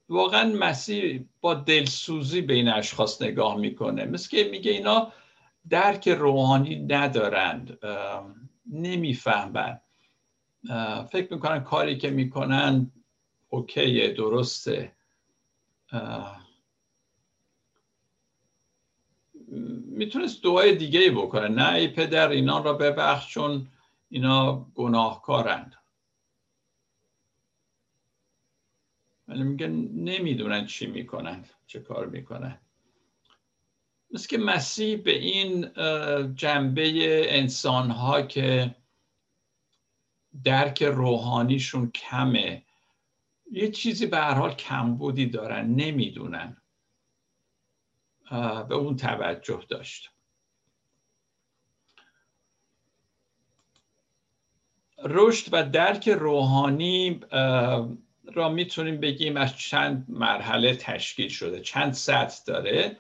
واقعا 0.09 0.53
مسیح 0.53 1.25
با 1.41 1.55
دلسوزی 1.55 2.41
به 2.41 2.55
این 2.55 2.69
اشخاص 2.69 3.23
نگاه 3.23 3.57
می‌کنه. 3.57 4.05
مثل 4.05 4.29
که 4.31 4.49
میگه 4.51 4.71
اینا 4.71 5.13
درک 5.69 6.09
روحانی 6.09 6.77
ندارند. 6.77 7.79
نمی‌فهمند 8.73 9.83
فکر 11.13 11.35
می‌کنن 11.35 11.61
کاری 11.61 11.99
که 11.99 12.11
می‌کنن 12.11 12.93
اوکیه 13.49 14.13
درسته. 14.13 14.93
می‌تونست 19.87 20.43
دعای 20.43 20.75
دیگه 20.75 21.11
بکنه. 21.11 21.49
نه 21.49 21.73
ای 21.73 21.89
پدر 21.89 22.29
اینا 22.29 22.59
را 22.59 22.73
ببخش 22.73 23.29
چون 23.29 23.69
اینا 24.09 24.67
گناهکارند. 24.75 25.75
ولی 29.29 29.43
میگن 29.43 29.71
نمی‌دونن 29.95 30.67
چی 30.67 30.87
می‌کنن 30.87 31.45
چه 31.67 31.81
کار 31.81 32.07
می‌کنن. 32.07 32.61
مثل 34.11 34.29
که 34.29 34.39
مسیح 34.39 34.97
به 34.97 35.19
این 35.19 35.73
جنبه 36.35 36.93
انسان 37.39 37.91
ها 37.91 38.23
که 38.23 38.77
درک 40.45 40.83
روحانیشون 40.83 41.91
کمه 41.91 42.66
یه 43.53 43.71
چیزی 43.71 44.07
به 44.07 44.17
هر 44.17 44.35
حال 44.35 44.55
کمبودی 44.55 45.27
دارن 45.27 45.67
نمی‌دونن. 45.67 46.57
به 48.69 48.75
اون 48.75 48.97
توجه 48.97 49.65
داشت. 49.69 50.11
رشد 55.05 55.49
و 55.53 55.63
درک 55.71 56.09
روحانی 56.09 57.21
را 58.35 58.49
می‌تونیم 58.49 59.01
بگیم 59.01 59.37
از 59.37 59.59
چند 59.59 60.07
مرحله 60.09 60.77
تشکیل 60.77 61.29
شده. 61.29 61.61
چند 61.61 61.93
سطح 61.93 62.45
داره 62.47 62.97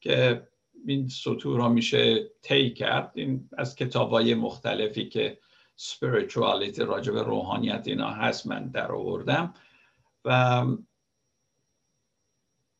که 0.00 0.48
این 0.86 1.08
سطور 1.08 1.60
ها 1.60 1.68
میشه 1.68 2.30
طی 2.42 2.74
کرد. 2.74 3.12
این 3.14 3.48
از 3.58 3.76
کتاب 3.76 4.10
های 4.10 4.34
مختلفی 4.34 5.08
که 5.08 5.38
spirituality 5.78 6.78
راجع 6.78 7.12
به 7.12 7.22
روحانیت 7.22 7.82
اینا 7.86 8.10
هست 8.10 8.46
من 8.46 8.68
در 8.68 8.92
آوردم. 8.92 9.54
و 10.24 10.64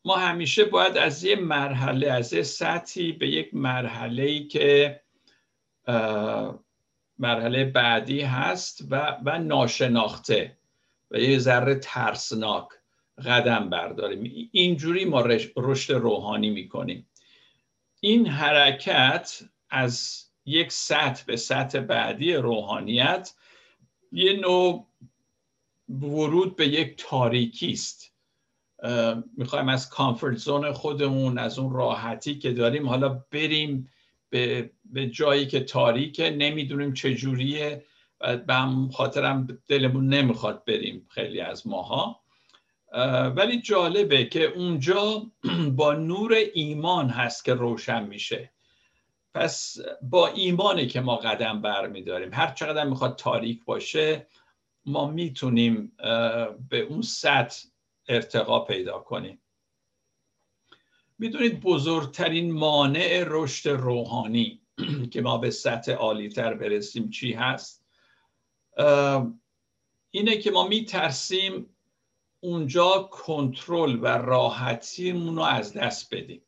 ما 0.04 0.16
همیشه 0.16 0.64
باید 0.64 0.96
از 0.96 1.24
یه 1.24 1.36
مرحله 1.36 2.10
از 2.12 2.32
یه 2.32 2.42
سطحی 2.42 3.12
به 3.12 3.28
یک 3.28 3.54
مرحله 3.54 4.22
ای 4.22 4.46
که 4.46 5.00
مرحله 7.18 7.64
بعدی 7.64 8.20
هست 8.20 8.86
و, 8.90 9.16
و 9.24 9.38
ناشناخته 9.38 10.56
و 11.10 11.18
یه 11.18 11.38
ذره 11.38 11.74
ترسناک 11.74 12.68
قدم 13.26 13.70
برداریم. 13.70 14.48
اینجوری 14.52 15.04
ما 15.04 15.20
رشد 15.56 15.92
روحانی 15.92 16.50
می‌کنیم. 16.50 17.06
این 18.00 18.26
حرکت 18.26 19.42
از 19.70 20.24
یک 20.46 20.72
سطح 20.72 21.24
به 21.26 21.36
سطح 21.36 21.80
بعدی 21.80 22.34
روحانیت 22.34 23.34
یه 24.12 24.32
نوع 24.32 24.86
ورود 25.90 26.56
به 26.56 26.68
یک 26.68 27.04
تاریکی 27.08 27.72
است. 27.72 28.14
می‌خوایم 29.36 29.68
از 29.68 29.90
کامفورت 29.90 30.36
زون 30.36 30.72
خودمون 30.72 31.38
از 31.38 31.58
اون 31.58 31.72
راحتی 31.72 32.38
که 32.38 32.52
داریم 32.52 32.88
حالا 32.88 33.24
بریم 33.30 33.90
به, 34.30 34.70
به 34.84 35.06
جایی 35.06 35.46
که 35.46 35.60
تاریکه 35.60 36.30
نمی‌دونیم 36.30 36.92
چجوریه 36.92 37.84
و 38.20 38.36
به 38.36 38.54
هم 38.54 38.88
خاطرم 38.88 39.58
دلمون 39.68 40.08
نمی‌خواد 40.08 40.64
بریم 40.64 41.06
خیلی 41.08 41.40
از 41.40 41.66
ماها. 41.66 42.20
ولی 43.36 43.60
جالبه 43.60 44.24
که 44.24 44.44
اونجا 44.44 45.26
با 45.76 45.94
نور 45.94 46.34
ایمان 46.54 47.08
هست 47.08 47.44
که 47.44 47.54
روشن 47.54 48.04
میشه. 48.04 48.50
پس 49.34 49.76
با 50.02 50.26
ایمانی 50.26 50.86
که 50.86 51.00
ما 51.00 51.16
قدم 51.16 51.62
برمیداریم. 51.62 52.34
هر 52.34 52.52
چقدر 52.52 52.84
می‌خواد 52.84 53.16
تاریک 53.16 53.64
باشه 53.64 54.26
ما 54.86 55.06
می‌تونیم 55.06 55.92
به 56.68 56.80
اون 56.80 57.02
سطح 57.02 57.68
ارتقا 58.08 58.60
پیدا 58.60 58.98
کنیم. 58.98 59.40
می‌دونید 61.18 61.60
بزرگترین 61.60 62.52
مانع 62.52 63.24
رشد 63.26 63.68
روحانی 63.68 64.60
که 65.12 65.20
ما 65.22 65.38
به 65.38 65.50
سطح 65.50 65.92
عالیتر 65.92 66.54
برسیم 66.54 67.10
چی 67.10 67.32
هست؟ 67.32 67.84
اینه 70.10 70.36
که 70.36 70.50
ما 70.50 70.68
میترسیم 70.68 71.66
اونجا 72.40 73.08
کنترل 73.10 73.98
و 74.02 74.06
راحتیمون 74.06 75.36
رو 75.36 75.42
از 75.42 75.72
دست 75.72 76.14
بدیم. 76.14 76.42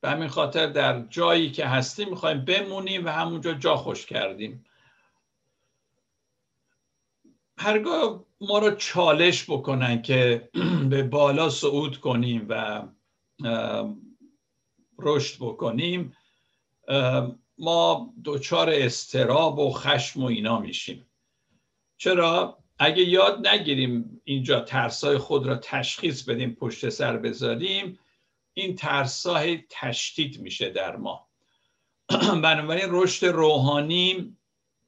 به 0.00 0.10
همین 0.10 0.28
خاطر 0.28 0.66
در 0.66 1.06
جایی 1.06 1.50
که 1.50 1.66
هستیم 1.66 2.08
می‌خوایم 2.08 2.44
بمونیم 2.44 3.06
و 3.06 3.08
همونجا 3.08 3.52
جا 3.54 3.76
خوش 3.76 4.06
کردیم. 4.06 4.64
هرگاه 7.58 8.24
ما 8.40 8.58
رو 8.58 8.70
چالش 8.70 9.50
بکنن 9.50 10.02
که 10.02 10.50
به 10.90 11.02
بالا 11.02 11.50
صعود 11.50 12.00
کنیم 12.00 12.46
و 12.48 12.82
رشد 14.98 15.36
بکنیم 15.40 16.16
ما 17.58 18.14
دچار 18.24 18.70
استراب 18.70 19.58
و 19.58 19.70
خشم 19.70 20.22
و 20.22 20.26
اینا 20.26 20.60
میشیم. 20.60 21.06
چرا؟ 21.96 22.58
اگه 22.78 23.02
یاد 23.02 23.48
نگیریم 23.48 24.20
اینجا 24.24 24.60
ترسای 24.60 25.18
خود 25.18 25.46
را 25.46 25.56
تشخیص 25.56 26.22
بدیم 26.22 26.54
پشت 26.54 26.88
سر 26.88 27.16
بذاریم 27.16 27.98
این 28.54 28.74
ترسای 28.74 29.64
تشدید 29.70 30.40
میشه 30.40 30.70
در 30.70 30.96
ما. 30.96 31.28
بنابراین 32.42 32.86
رشد 32.88 33.26
روحانی 33.26 34.36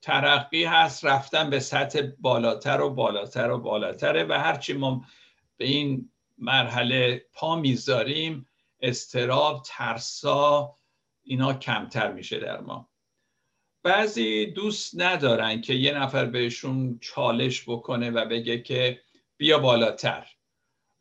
ترقی 0.02 0.64
هست 0.64 1.04
رفتن 1.04 1.50
به 1.50 1.61
سطح 1.61 2.02
بالاتر 2.18 2.80
و 2.80 2.90
بالاتر 2.90 3.50
و 3.50 3.58
بالاتره 3.58 4.24
و 4.24 4.32
هرچی 4.32 4.72
ما 4.72 5.04
به 5.56 5.64
این 5.64 6.12
مرحله 6.38 7.26
پا 7.32 7.56
می‌ذاریم 7.56 8.46
استراب 8.80 9.62
ترسا 9.66 10.76
اینا 11.22 11.54
کمتر 11.54 12.12
میشه 12.12 12.38
در 12.38 12.61
ما. 12.61 12.88
بعضی 13.82 14.46
دوست 14.46 15.00
ندارن 15.00 15.61
که 15.61 15.74
یه 15.74 15.98
نفر 15.98 16.24
بهشون 16.24 16.98
چالش 16.98 17.68
بکنه 17.68 18.11
و 18.11 18.24
بگه 18.24 18.62
که 18.62 19.00
بیا 19.37 19.58
بالاتر 19.58 20.26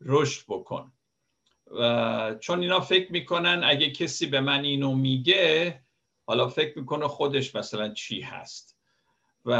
رشد 0.00 0.44
بکن. 0.48 0.92
و 1.66 2.34
چون 2.40 2.60
اینا 2.60 2.80
فکر 2.80 3.12
می‌کنن 3.12 3.60
اگه 3.64 3.90
کسی 3.90 4.26
به 4.26 4.40
من 4.40 4.64
اینو 4.64 4.94
میگه 4.94 5.80
حالا 6.26 6.48
فکر 6.48 6.78
می‌کنه 6.78 7.08
خودش 7.08 7.54
مثلا 7.54 7.94
چی 7.94 8.20
هست. 8.20 8.77
و 9.44 9.52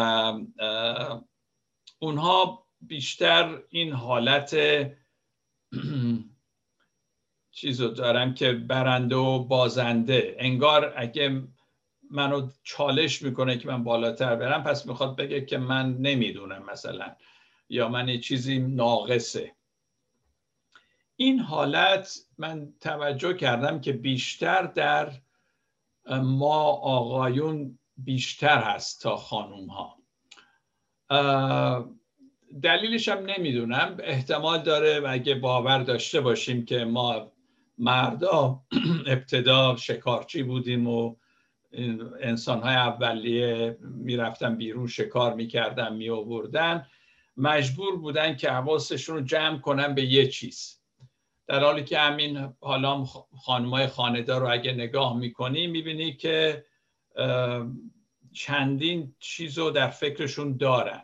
اونها 1.99 2.67
بیشتر 2.81 3.63
این 3.69 3.93
حالت 3.93 4.57
چیزو 7.51 7.89
دارم 7.89 8.35
که 8.35 8.53
برنده 8.53 9.17
و 9.17 9.45
بازنده. 9.45 10.37
انگار 10.39 10.95
اگه 10.97 11.43
منو 12.11 12.51
چالش 12.63 13.23
می‌کنه 13.23 13.59
که 13.59 13.69
من 13.69 13.85
بالاتر 13.85 14.37
برم 14.37 14.63
پس 14.63 14.87
می‌خواد 14.87 15.17
بگه 15.17 15.45
که 15.45 15.59
من 15.59 15.97
نمی‌دونم 15.97 16.63
مثلا 16.73 17.17
یا 17.69 17.89
من 17.89 18.21
چیزی 18.21 18.59
ناقصه. 18.59 19.55
این 21.17 21.39
حالت 21.39 22.19
من 22.39 22.73
توجه 22.81 23.35
کردم 23.35 23.81
که 23.81 23.93
بیشتر 23.93 24.63
در 24.63 25.13
ما 26.23 26.63
آقایون 26.73 27.78
بیشتر 27.99 28.59
هست 28.59 29.03
تا 29.03 29.17
خانوم 29.17 29.67
ها 29.67 29.99
دلیلش 32.63 33.09
هم 33.09 33.19
نمی‌دونم. 33.19 33.97
احتمال 34.03 34.63
داره 34.63 35.01
و 35.01 35.07
اگه 35.11 35.35
باور 35.35 35.83
داشته 35.83 36.21
باشیم 36.21 36.65
که 36.65 36.85
ما 36.85 37.33
مردا 37.79 38.61
ابتدا 39.07 39.77
شکارچی 39.77 40.43
بودیم 40.43 40.87
و 40.87 41.17
انسان 42.21 42.63
های 42.63 42.75
اولیه 42.75 43.79
می‌رفتن 43.81 44.57
بیرون 44.57 44.87
شکار 44.87 45.35
می‌کردن 45.35 45.95
می 45.97 46.11
مجبور 47.37 47.97
بودن 47.97 48.37
که 48.37 48.51
حواسشون 48.51 49.17
رو 49.17 49.23
جمع 49.23 49.59
کنن 49.59 49.95
به 49.95 50.05
یه 50.05 50.29
چیز. 50.29 50.81
در 51.47 51.65
حالی 51.65 51.85
که 51.85 51.99
همین 51.99 52.55
حالا 52.61 53.05
خانمای 53.45 53.87
خاندار 53.87 54.41
رو 54.41 54.53
اگه 54.53 54.73
نگاه 54.73 55.17
می‌کنی 55.17 55.67
می‌بینی 55.67 56.13
که 56.13 56.65
چندین 58.33 59.15
چیز 59.19 59.59
رو 59.59 59.71
در 59.71 59.89
فکرشون 59.89 60.57
دارن. 60.57 61.03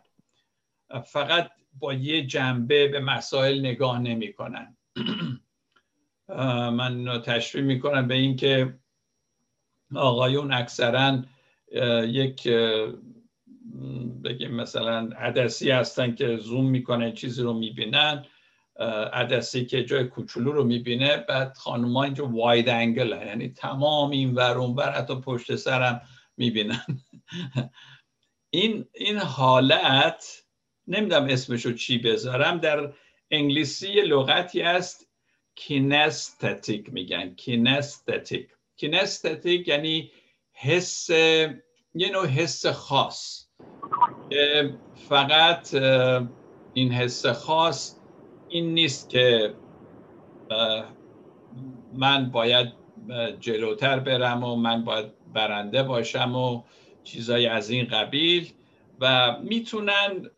فقط 1.04 1.50
با 1.78 1.94
یه 1.94 2.26
جنبه 2.26 2.88
به 2.88 3.00
مسائل 3.00 3.60
نگاه 3.60 3.98
نمی‌کنن. 3.98 4.76
من 6.72 7.22
تشریح 7.22 7.64
می‌کنم 7.64 8.08
به 8.08 8.14
اینکه 8.14 8.78
آقایون 9.94 10.52
اکثرا 10.52 11.22
یک 12.06 12.48
بگیم 14.24 14.50
مثلا 14.50 15.10
عدسی 15.18 15.70
هستن 15.70 16.14
که 16.14 16.36
زوم 16.36 16.70
می‌کنه 16.70 17.12
چیزی 17.12 17.42
رو 17.42 17.52
می‌بینن. 17.52 18.26
عدسی 19.12 19.64
که 19.66 19.84
جای 19.84 20.04
کوچولو 20.04 20.52
رو 20.52 20.64
می‌بینه 20.64 21.16
بعد 21.16 21.56
خانوما 21.56 22.04
اینجا 22.04 22.26
واید 22.26 22.68
انگل 22.68 23.08
یعنی 23.26 23.48
تمام 23.48 24.10
این 24.10 24.34
ور 24.34 24.58
اون 24.58 24.74
ور 24.74 24.90
حتی 24.90 25.20
پشت 25.20 25.56
سرم 25.56 26.00
می‌بینن. 26.36 26.86
این 28.50 28.86
این 28.94 29.18
حالت 29.18 30.44
نمی‌دونم 30.86 31.24
اسمشو 31.24 31.72
چی 31.72 31.98
بذارم 31.98 32.58
در 32.58 32.92
انگلیسی 33.30 33.92
لغتی 33.92 34.62
است 34.62 35.10
کینستتیک 35.54 36.92
میگن. 36.92 37.34
کینستتیک 37.34 38.48
کینستتیک 38.76 39.68
یعنی 39.68 40.10
حس 40.52 41.10
یه 41.10 42.10
نوع 42.12 42.26
حس 42.26 42.66
خاص. 42.66 43.48
فقط 44.94 45.74
این 46.72 46.92
حس 46.92 47.26
خاص 47.26 48.03
این 48.54 48.74
نیست 48.74 49.10
که 49.10 49.54
من 51.92 52.30
باید 52.30 52.72
جلوتر 53.40 53.98
برم 53.98 54.44
و 54.44 54.56
من 54.56 54.84
باید 54.84 55.32
برنده 55.32 55.82
باشم 55.82 56.36
و 56.36 56.62
چیزای 57.04 57.46
از 57.46 57.70
این 57.70 57.84
قبیل 57.84 58.52
و 59.00 59.36
می‌تونن 59.42 60.30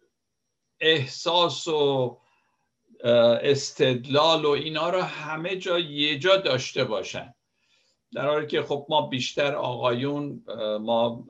احساس 0.80 1.68
و 1.68 2.18
استدلال 3.42 4.44
و 4.44 4.50
اینا 4.50 4.90
رو 4.90 5.00
همه 5.00 5.56
جا 5.56 5.78
یه 5.78 6.18
جا 6.18 6.36
داشته 6.36 6.84
باشن. 6.84 7.34
در 8.12 8.28
حالی 8.28 8.46
که 8.46 8.62
خب 8.62 8.86
ما 8.88 9.06
بیشتر 9.06 9.54
آقایون 9.54 10.44
ما 10.80 11.24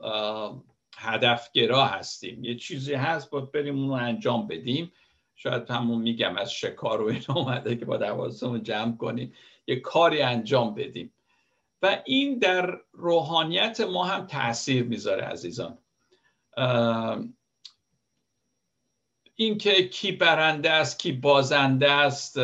هدفگرا 0.97 1.85
هستیم. 1.85 2.43
یه 2.43 2.55
چیزی 2.55 2.93
هست 2.93 3.29
باید 3.29 3.51
بریم 3.51 3.79
اونو 3.79 3.93
انجام 3.93 4.47
بدیم. 4.47 4.91
شاید 5.39 5.69
همون 5.69 6.01
میگم 6.01 6.37
از 6.37 6.53
شکار 6.53 7.01
و 7.01 7.05
این 7.05 7.23
اومده 7.29 7.75
که 7.75 7.85
با 7.85 7.97
رو 8.41 8.57
جمع 8.57 8.97
کنیم 8.97 9.33
یه 9.67 9.79
کاری 9.79 10.21
انجام 10.21 10.73
بدیم. 10.73 11.13
و 11.81 12.01
این 12.05 12.39
در 12.39 12.79
روحانیت 12.91 13.81
ما 13.81 14.05
هم 14.05 14.27
تاثیر 14.27 14.83
می‌ذاره 14.83 15.23
عزیزان. 15.23 15.77
اینکه 19.35 19.89
کی 19.89 20.11
برنده 20.11 20.71
است 20.71 20.99
کی 20.99 21.11
بازنده 21.11 21.91
است 21.91 22.39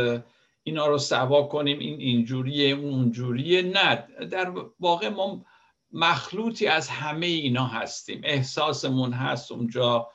اینا 0.63 0.87
رو 0.87 0.97
سوا 0.97 1.43
کنیم 1.43 1.79
این 1.79 1.99
اینجوریه 1.99 2.75
اون 2.75 2.93
اونجوریه. 2.93 3.61
نه 3.61 3.95
در 4.25 4.53
واقع 4.79 5.09
ما 5.09 5.45
مخلوطی 5.91 6.67
از 6.67 6.89
همه 6.89 7.25
اینا 7.25 7.65
هستیم. 7.65 8.21
احساسمون 8.23 9.13
هست 9.13 9.51
اونجا. 9.51 10.09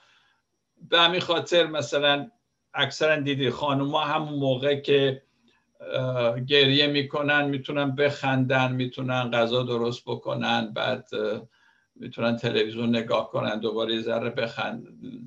به 0.88 1.00
همین 1.00 1.20
خاطر 1.20 1.66
مثلا 1.66 2.30
اکثرا 2.74 3.16
دیدی 3.16 3.50
خانوما 3.50 4.00
همون 4.00 4.38
موقع 4.38 4.80
که 4.80 5.22
گریه 6.46 6.86
می‌کنن 6.86 7.48
می‌تونن 7.48 7.94
بخندن 7.94 8.72
می‌تونن 8.72 9.30
غذا 9.30 9.62
درست 9.62 10.04
بکنن 10.06 10.72
بعد 10.72 11.08
می‌تونن 11.94 12.36
تلویزیون 12.36 12.88
نگاه 12.88 13.30
کنن 13.30 13.60
دوباره 13.60 14.00
ذره 14.00 14.30
بخند 14.30 14.86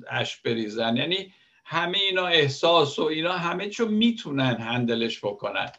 اش 0.09 0.37
بریزن. 0.37 0.97
یعنی 0.97 1.33
همه 1.65 1.97
اینا 1.97 2.25
احساس 2.25 2.99
و 2.99 3.03
اینا 3.03 3.31
همه 3.31 3.69
چون 3.69 3.87
می‌تونن 3.87 4.55
هندلش 4.55 5.25
بکنن. 5.25 5.71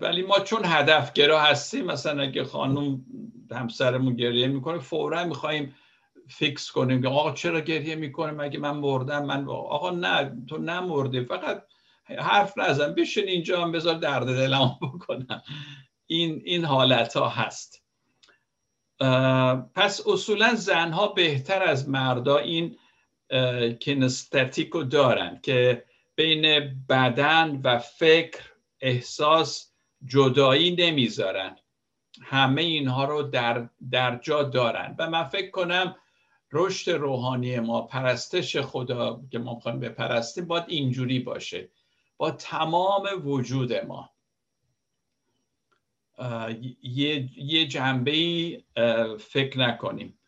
ولی 0.00 0.22
ما 0.22 0.38
چون 0.38 0.60
هدفگرا 0.64 1.40
هستیم 1.40 1.84
مثلا 1.84 2.22
اگه 2.22 2.44
خانم 2.44 3.04
همسرمون 3.50 4.16
گریه 4.16 4.46
می‌کنه 4.46 4.78
فورا 4.78 5.24
می‌خوایم 5.24 5.74
فیکس 6.28 6.70
کنیم 6.70 7.02
که 7.02 7.08
آقا 7.08 7.32
چرا 7.32 7.60
گریه 7.60 7.94
می‌کنه؟ 7.94 8.32
مگه 8.32 8.58
من 8.58 8.70
مردم؟ 8.70 9.24
من 9.24 9.48
آقا 9.48 9.90
نه 9.90 10.36
تو 10.46 10.58
نمردی. 10.58 11.24
فقط 11.24 11.66
حرف 12.04 12.58
نزن. 12.58 12.94
بشین 12.94 13.28
اینجا 13.28 13.62
هم 13.62 13.72
بذار 13.72 13.94
درد 13.94 14.26
دلم 14.26 14.78
بکنم. 14.82 15.42
این 16.06 16.42
این 16.44 16.64
حالت 16.64 17.16
ها 17.16 17.28
هست 17.28 17.84
پس 19.74 20.06
اصولا 20.06 20.54
زنها 20.54 21.08
بهتر 21.08 21.62
از 21.62 21.88
مردا 21.88 22.38
این 22.38 22.78
کینستاتیک 23.80 24.70
رو 24.70 24.84
دارن 24.84 25.40
که 25.42 25.84
بین 26.14 26.74
بدن 26.88 27.60
و 27.64 27.78
فکر 27.78 28.40
احساس 28.80 29.72
جدایی 30.06 30.76
نمی‌ذارن. 30.76 31.56
همه 32.22 32.62
اینها 32.62 33.04
رو 33.04 33.22
در, 33.22 33.68
در 33.90 34.18
جا 34.18 34.42
دارن. 34.42 34.96
و 34.98 35.10
من 35.10 35.24
فکر 35.24 35.50
کنم 35.50 35.96
رشد 36.54 36.90
روحانی 36.90 37.60
ما 37.60 37.82
پرستش 37.82 38.56
خدا 38.56 39.22
که 39.30 39.38
ما 39.38 39.54
می‌خوایم 39.54 39.80
بپرستیم 39.80 40.46
باید 40.46 40.64
اینجوری 40.68 41.18
باشه. 41.18 41.68
با 42.16 42.30
تمام 42.30 43.08
وجود 43.24 43.72
ما. 43.72 44.10
یه, 46.82 47.28
یه 47.36 47.66
جنبه 47.66 48.12
فکر 49.20 49.58
نکنیم. 49.58 50.18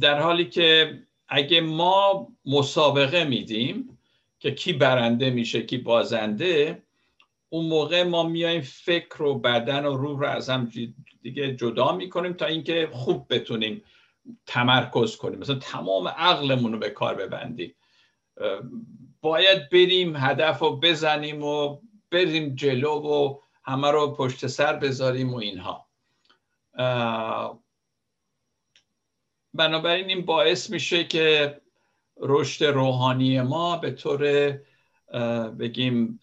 در 0.00 0.20
حالی 0.20 0.44
که 0.44 0.98
اگه 1.28 1.60
ما 1.60 2.28
مسابقه 2.46 3.24
میدیم 3.24 3.98
که 4.38 4.50
کی 4.50 4.72
برنده 4.72 5.30
میشه 5.30 5.62
کی 5.62 5.78
بازنده 5.78 6.82
اون 7.48 7.66
موقع 7.66 8.02
ما 8.02 8.22
میایم 8.22 8.60
فکر 8.60 9.22
و 9.22 9.38
بدن 9.38 9.86
و 9.86 9.96
روح 9.96 10.20
رو 10.20 10.26
از 10.26 10.50
هم 10.50 10.72
دیگه 11.22 11.54
جدا 11.54 11.92
می‌کنیم 11.92 12.32
تا 12.32 12.46
اینکه 12.46 12.88
خوب 12.92 13.34
بتونیم 13.34 13.82
تمرکز 14.46 15.16
کنیم. 15.16 15.38
مثلا 15.38 15.58
تمام 15.58 16.08
عقلمون 16.08 16.72
رو 16.72 16.78
به 16.78 16.90
کار 16.90 17.14
ببندیم. 17.14 17.74
باید 19.20 19.70
بریم 19.70 20.16
هدف 20.16 20.58
رو 20.58 20.76
بزنیم 20.76 21.44
و 21.44 21.78
بریم 22.10 22.54
جلو 22.54 22.90
و 22.90 23.38
همه 23.64 23.90
رو 23.90 24.14
پشت 24.14 24.46
سر 24.46 24.76
بذاریم 24.76 25.34
و 25.34 25.36
اینها. 25.36 25.88
بنابراین 29.54 30.08
این 30.08 30.24
باعث 30.24 30.70
میشه 30.70 31.04
که 31.04 31.60
رشد 32.20 32.64
روحانی 32.64 33.40
ما 33.40 33.76
به 33.76 33.90
طور 33.90 34.52
بگیم 35.58 36.20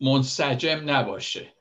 منسجم 0.00 0.82
نباشه. 0.90 1.52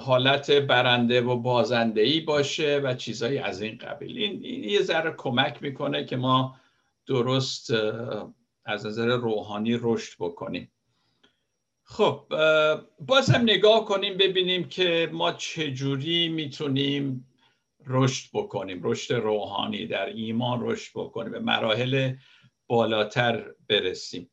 حالت 0.00 0.50
برنده 0.50 1.20
و 1.20 1.36
بازنده 1.36 2.00
ای 2.00 2.20
باشه 2.20 2.80
و 2.84 2.94
چیزایی 2.94 3.38
از 3.38 3.62
این 3.62 3.78
قبیل. 3.78 4.18
این, 4.18 4.44
یه 4.64 4.82
ذره 4.82 5.14
کمک 5.16 5.62
می‌کنه 5.62 6.04
که 6.04 6.16
ما 6.16 6.56
درست 7.06 7.70
از 8.64 8.86
نظر 8.86 9.06
روحانی 9.06 9.78
رشد 9.82 10.16
بکنیم. 10.18 10.72
خب 11.84 12.26
بازم 13.00 13.40
نگاه 13.42 13.84
کنیم 13.84 14.16
ببینیم 14.16 14.68
که 14.68 15.10
ما 15.12 15.32
چجوری 15.32 16.28
می‌تونیم 16.28 17.24
رشد 17.86 18.30
بکنیم 18.32 18.80
رشد 18.82 19.14
روحانی 19.14 19.86
در 19.86 20.06
ایمان 20.06 20.58
رشد 20.62 20.90
بکنیم 20.94 21.32
به 21.32 21.40
مراحل 21.40 22.14
بالاتر 22.66 23.54
برسیم. 23.68 24.30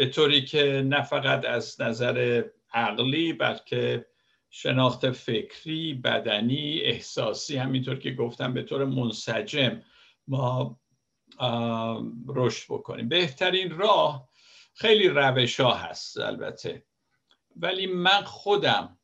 به 0.00 0.06
طوری 0.06 0.44
که 0.44 0.82
نه 0.86 1.02
فقط 1.02 1.44
از 1.44 1.80
نظر 1.80 2.44
عقلی 2.72 3.32
بلکه 3.32 4.06
شناخت 4.50 5.10
فکری 5.10 5.94
بدنی 5.94 6.80
احساسی 6.80 7.56
همینطور 7.56 7.98
که 7.98 8.10
گفتم 8.10 8.54
به 8.54 8.62
طور 8.62 8.84
منسجم 8.84 9.82
ما 10.28 10.80
رشد 12.28 12.64
بکنیم. 12.68 13.08
بهترین 13.08 13.70
راه 13.70 14.28
خیلی 14.74 15.08
روش 15.08 15.60
ها 15.60 15.74
هست 15.74 16.18
البته. 16.18 16.86
ولی 17.56 17.86
من 17.86 18.22
خودم 18.24 18.98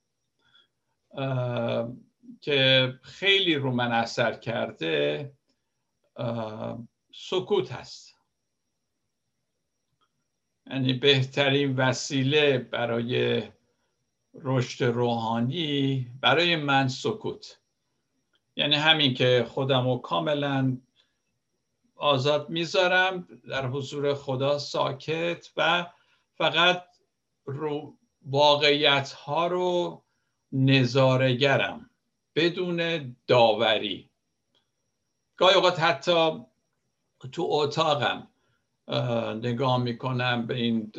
که 2.40 2.92
خیلی 3.02 3.54
رو 3.54 3.70
من 3.72 3.92
اثر 3.92 4.32
کرده 4.32 5.32
سکوت 7.14 7.72
هست. 7.72 8.05
یعنی 10.70 10.92
بهترین 10.92 11.76
وسیله 11.76 12.58
برای 12.58 13.42
رشد 14.34 14.84
روحانی 14.84 16.06
برای 16.20 16.56
من 16.56 16.88
سکوت. 16.88 17.58
یعنی 18.56 18.76
همین 18.76 19.14
که 19.14 19.46
خودم 19.48 19.88
رو 19.88 19.98
کاملا 19.98 20.78
آزاد 21.96 22.50
می‌ذارم 22.50 23.28
در 23.48 23.66
حضور 23.66 24.14
خدا 24.14 24.58
ساکت 24.58 25.50
و 25.56 25.86
فقط 26.34 26.84
رو 27.44 27.98
واقعیت 28.22 29.12
ها 29.12 29.46
رو 29.46 30.02
نظارگرم 30.52 31.90
بدون 32.34 33.16
داوری. 33.26 34.10
گاهی 35.36 35.54
اوقات 35.54 35.80
حتی 35.80 36.44
تو 37.32 37.46
اتاقم 37.50 38.28
نگاه 39.42 39.82
می‌کنم 39.82 40.46
به 40.46 40.54
این 40.54 40.92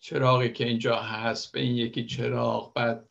چراغی 0.00 0.52
که 0.52 0.66
اینجا 0.66 0.96
هست 0.96 1.52
به 1.52 1.60
این 1.60 1.76
یکی 1.76 2.06
چراغ 2.06 2.72
بعد 2.72 3.08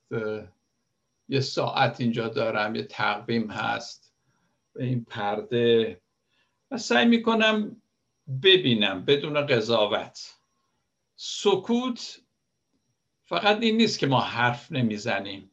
یه 1.29 1.39
ساعت 1.39 2.01
اینجا 2.01 2.27
دارم 2.27 2.75
یه 2.75 2.83
تقویم 2.83 3.51
هست 3.51 4.13
به 4.73 4.83
این 4.83 5.05
پرده 5.05 6.01
و 6.71 6.77
سعی 6.77 7.05
می‌کنم 7.05 7.81
ببینم 8.43 9.05
بدون 9.05 9.45
قضاوت. 9.45 10.37
سکوت 11.15 12.21
فقط 13.25 13.61
این 13.61 13.77
نیست 13.77 13.99
که 13.99 14.07
ما 14.07 14.19
حرف 14.19 14.71
نمی‌زنیم. 14.71 15.51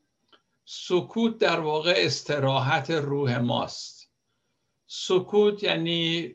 سکوت 0.64 1.38
در 1.38 1.60
واقع 1.60 1.94
استراحت 1.96 2.90
روح 2.90 3.38
ماست. 3.38 4.10
سکوت 4.86 5.62
یعنی 5.62 6.34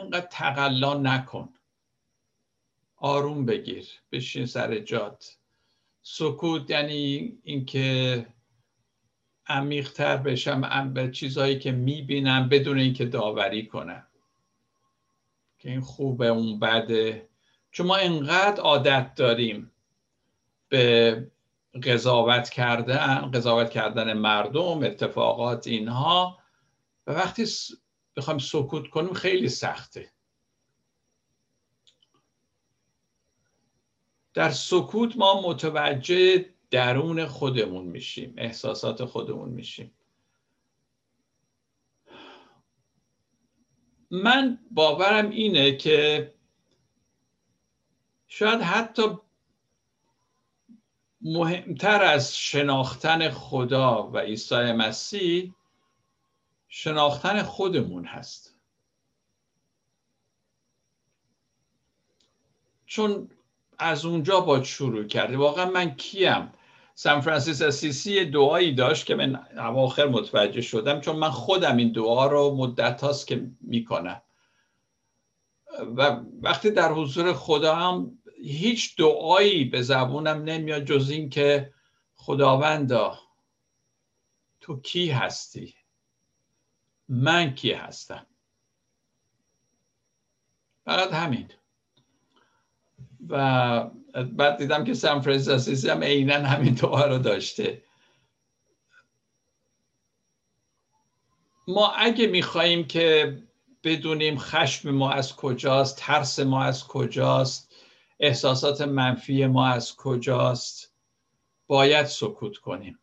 اینقدر 0.00 0.26
تقلا 0.30 0.94
نکن. 0.94 1.48
آروم 2.96 3.46
بگیر. 3.46 3.88
بشین 4.12 4.46
سر 4.46 4.78
جات. 4.78 5.36
سکوت 6.02 6.70
یعنی 6.70 7.38
اینکه 7.42 8.26
عمیقتر 9.46 10.16
بشم 10.16 10.92
به 10.92 11.10
چیزهایی 11.10 11.58
که 11.58 11.72
می‌بینم 11.72 12.48
بدون 12.48 12.78
اینکه 12.78 13.04
داوری 13.04 13.66
کنم. 13.66 14.06
که 15.58 15.70
این 15.70 15.80
خوبه 15.80 16.26
اون 16.26 16.58
بده. 16.58 17.28
چون 17.70 17.86
ما 17.86 17.96
انقدر 17.96 18.60
عادت 18.60 19.14
داریم 19.14 19.72
به 20.68 21.30
قضاوت 21.82 22.48
کردن 22.48 23.30
قضاوت 23.30 23.70
کردن 23.70 24.12
مردم 24.12 24.82
اتفاقات 24.82 25.66
اینها. 25.66 26.38
و 27.06 27.12
وقتی 27.12 27.46
بخوایم 28.16 28.38
سکوت 28.38 28.90
کنیم 28.90 29.12
خیلی 29.12 29.48
سخته. 29.48 30.12
در 34.34 34.50
سکوت 34.50 35.16
ما 35.16 35.48
متوجه 35.48 36.50
درون 36.70 37.26
خودمون 37.26 37.84
میشیم 37.84 38.34
احساسات 38.36 39.04
خودمون 39.04 39.48
میشیم. 39.48 39.92
من 44.10 44.58
باورم 44.70 45.30
اینه 45.30 45.76
که 45.76 46.34
شاید 48.28 48.60
حتی 48.60 49.02
مهمتر 51.20 52.02
از 52.02 52.36
شناختن 52.36 53.30
خدا 53.30 54.10
و 54.10 54.18
عیسی 54.18 54.72
مسیح 54.72 55.54
شناختن 56.68 57.42
خودمون 57.42 58.04
هست. 58.04 58.54
چون 62.86 63.30
از 63.78 64.04
اونجا 64.04 64.40
با 64.40 64.62
شروع 64.62 65.04
کرده 65.04 65.36
واقعا 65.36 65.70
من 65.70 65.94
کیم؟ 65.94 66.52
سان 66.94 67.20
فرانسیس 67.20 67.62
اسیسی 67.62 68.24
دعایی 68.24 68.74
داشت 68.74 69.06
که 69.06 69.14
من 69.14 69.46
اواخر 69.56 70.06
متوجه 70.06 70.60
شدم 70.60 71.00
چون 71.00 71.16
من 71.16 71.30
خودم 71.30 71.76
این 71.76 71.92
دعا 71.92 72.26
رو 72.26 72.54
مدت 72.56 73.00
هاست 73.00 73.26
که 73.26 73.50
می‌کنم. 73.60 74.22
و 75.96 76.20
وقتی 76.42 76.70
در 76.70 76.92
حضور 76.92 77.32
خدا 77.32 77.74
هم 77.74 78.18
هیچ 78.42 78.96
دعایی 78.96 79.64
به 79.64 79.82
زبونم 79.82 80.42
نمیاد 80.42 80.84
جز 80.84 81.10
این 81.10 81.30
که 81.30 81.72
خداوندا 82.14 83.18
تو 84.60 84.80
کی 84.80 85.10
هستی؟ 85.10 85.74
من 87.08 87.54
کی 87.54 87.72
هستم؟ 87.72 88.26
فقط 90.84 91.12
همین. 91.12 91.50
و 93.28 93.84
بعد 94.24 94.58
دیدم 94.58 94.84
که 94.84 94.94
سان 94.94 95.20
فرانسیسکو 95.20 95.92
هم 95.92 96.02
عینا 96.02 96.34
همین 96.34 96.74
دعا 96.74 97.06
رو 97.06 97.18
داشته. 97.18 97.82
ما 101.68 101.90
اگه 101.90 102.26
میخواییم 102.26 102.86
که 102.86 103.38
بدونیم 103.84 104.38
خشم 104.38 104.90
ما 104.90 105.10
از 105.10 105.36
کجاست 105.36 105.98
ترس 105.98 106.38
ما 106.38 106.62
از 106.62 106.86
کجاست 106.86 107.74
احساسات 108.20 108.80
منفی 108.80 109.46
ما 109.46 109.66
از 109.66 109.96
کجاست 109.96 110.94
باید 111.66 112.06
سکوت 112.06 112.56
کنیم. 112.56 112.98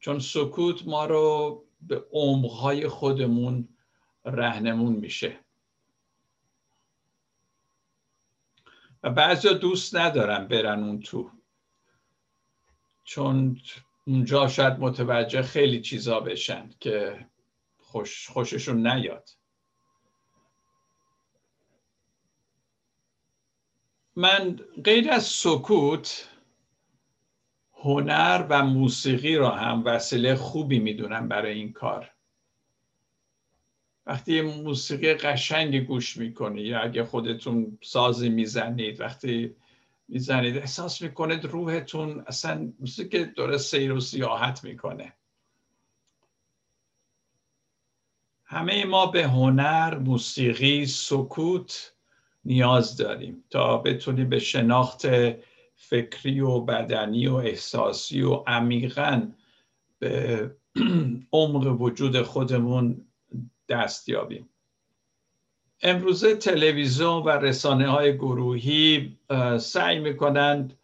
چون 0.00 0.18
سکوت 0.18 0.86
ما 0.86 1.04
رو 1.04 1.64
به 1.80 2.04
عمقهای 2.12 2.88
خودمون 2.88 3.68
رهنمون 4.24 4.92
میشه. 4.92 5.40
و 9.02 9.10
بعضی 9.10 9.54
دوست 9.54 9.96
ندارن 9.96 10.48
برن 10.48 10.82
اون 10.82 11.00
تو. 11.00 11.30
چون 13.04 13.60
اونجا 14.06 14.48
شاید 14.48 14.78
متوجه 14.78 15.42
خیلی 15.42 15.80
چیزا 15.80 16.20
بشن 16.20 16.70
که 16.80 17.26
خوش 17.78 18.28
خوششون 18.28 18.86
نیاد. 18.86 19.30
من 24.16 24.60
غیر 24.84 25.10
از 25.10 25.24
سکوت 25.24 26.28
هنر 27.82 28.46
و 28.50 28.64
موسیقی 28.64 29.36
را 29.36 29.50
هم 29.50 29.84
وسیله 29.84 30.34
خوبی 30.34 30.78
می‌دونم 30.78 31.28
برای 31.28 31.52
این 31.52 31.72
کار. 31.72 32.10
وقتی 34.06 34.40
موسیقی 34.40 35.14
قشنگی 35.14 35.80
گوش 35.80 36.16
می‌کنی 36.16 36.60
یا 36.60 36.80
اگه 36.80 37.04
خودتون 37.04 37.78
سازی 37.82 38.28
می‌زنید 38.28 39.00
وقتی 39.00 39.54
می‌زنید 40.08 40.56
احساس 40.56 41.02
می‌کنید 41.02 41.44
روحتون 41.44 42.24
اصلا 42.26 42.72
موسیقی 42.80 43.24
داره 43.24 43.58
سیر 43.58 43.92
و 43.92 44.00
سیاحت 44.00 44.64
می‌کنه. 44.64 45.12
همه 48.44 48.84
ما 48.84 49.06
به 49.06 49.28
هنر، 49.28 49.98
موسیقی، 49.98 50.86
سکوت 50.86 51.92
نیاز 52.44 52.96
داریم 52.96 53.44
تا 53.50 53.78
بتونیم 53.78 54.28
به 54.28 54.38
شناخت 54.38 55.06
فکری 55.82 56.40
و 56.40 56.60
بدنی 56.60 57.26
و 57.26 57.34
احساسی 57.34 58.22
و 58.22 58.34
عمیقا 58.46 59.28
به 59.98 60.50
عمق 61.32 61.80
وجود 61.80 62.22
خودمون 62.22 63.06
دست 63.68 64.08
یابیم. 64.08 64.48
امروزه 65.82 66.36
تلویزیون 66.36 67.22
و 67.22 67.28
رسانه 67.28 67.88
های 67.88 68.16
گروهی 68.16 69.18
سعی 69.58 69.98
می‌کنند 69.98 70.78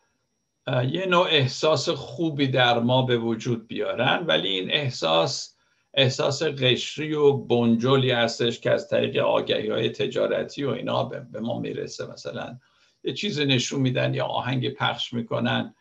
یه 0.91 1.07
نوع 1.07 1.27
احساس 1.31 1.89
خوبی 1.89 2.49
در 2.49 2.79
ما 2.79 3.03
به 3.03 3.19
وجود 3.19 3.67
بیارن 3.67 4.25
ولی 4.27 4.49
این 4.49 4.71
احساس 4.71 5.57
احساس 5.95 6.43
قشری 6.43 7.15
و 7.15 7.33
بنجلی 7.33 8.11
هستش 8.11 8.61
که 8.61 8.71
از 8.71 8.89
طریق 8.89 9.17
آگهی 9.17 9.69
های 9.69 9.89
تجارتی 9.89 10.65
و 10.65 10.71
اینا 10.71 11.05
به 11.05 11.41
ما 11.41 11.59
می‌رسه. 11.59 12.13
مثلا 12.13 12.59
یه 13.07 13.13
چیز 13.13 13.41
نشون 13.41 13.81
میدن 13.81 14.15
یا 14.15 14.25
آهنگ 14.25 14.69
پخش 14.69 15.13
می‌کنن. 15.13 15.75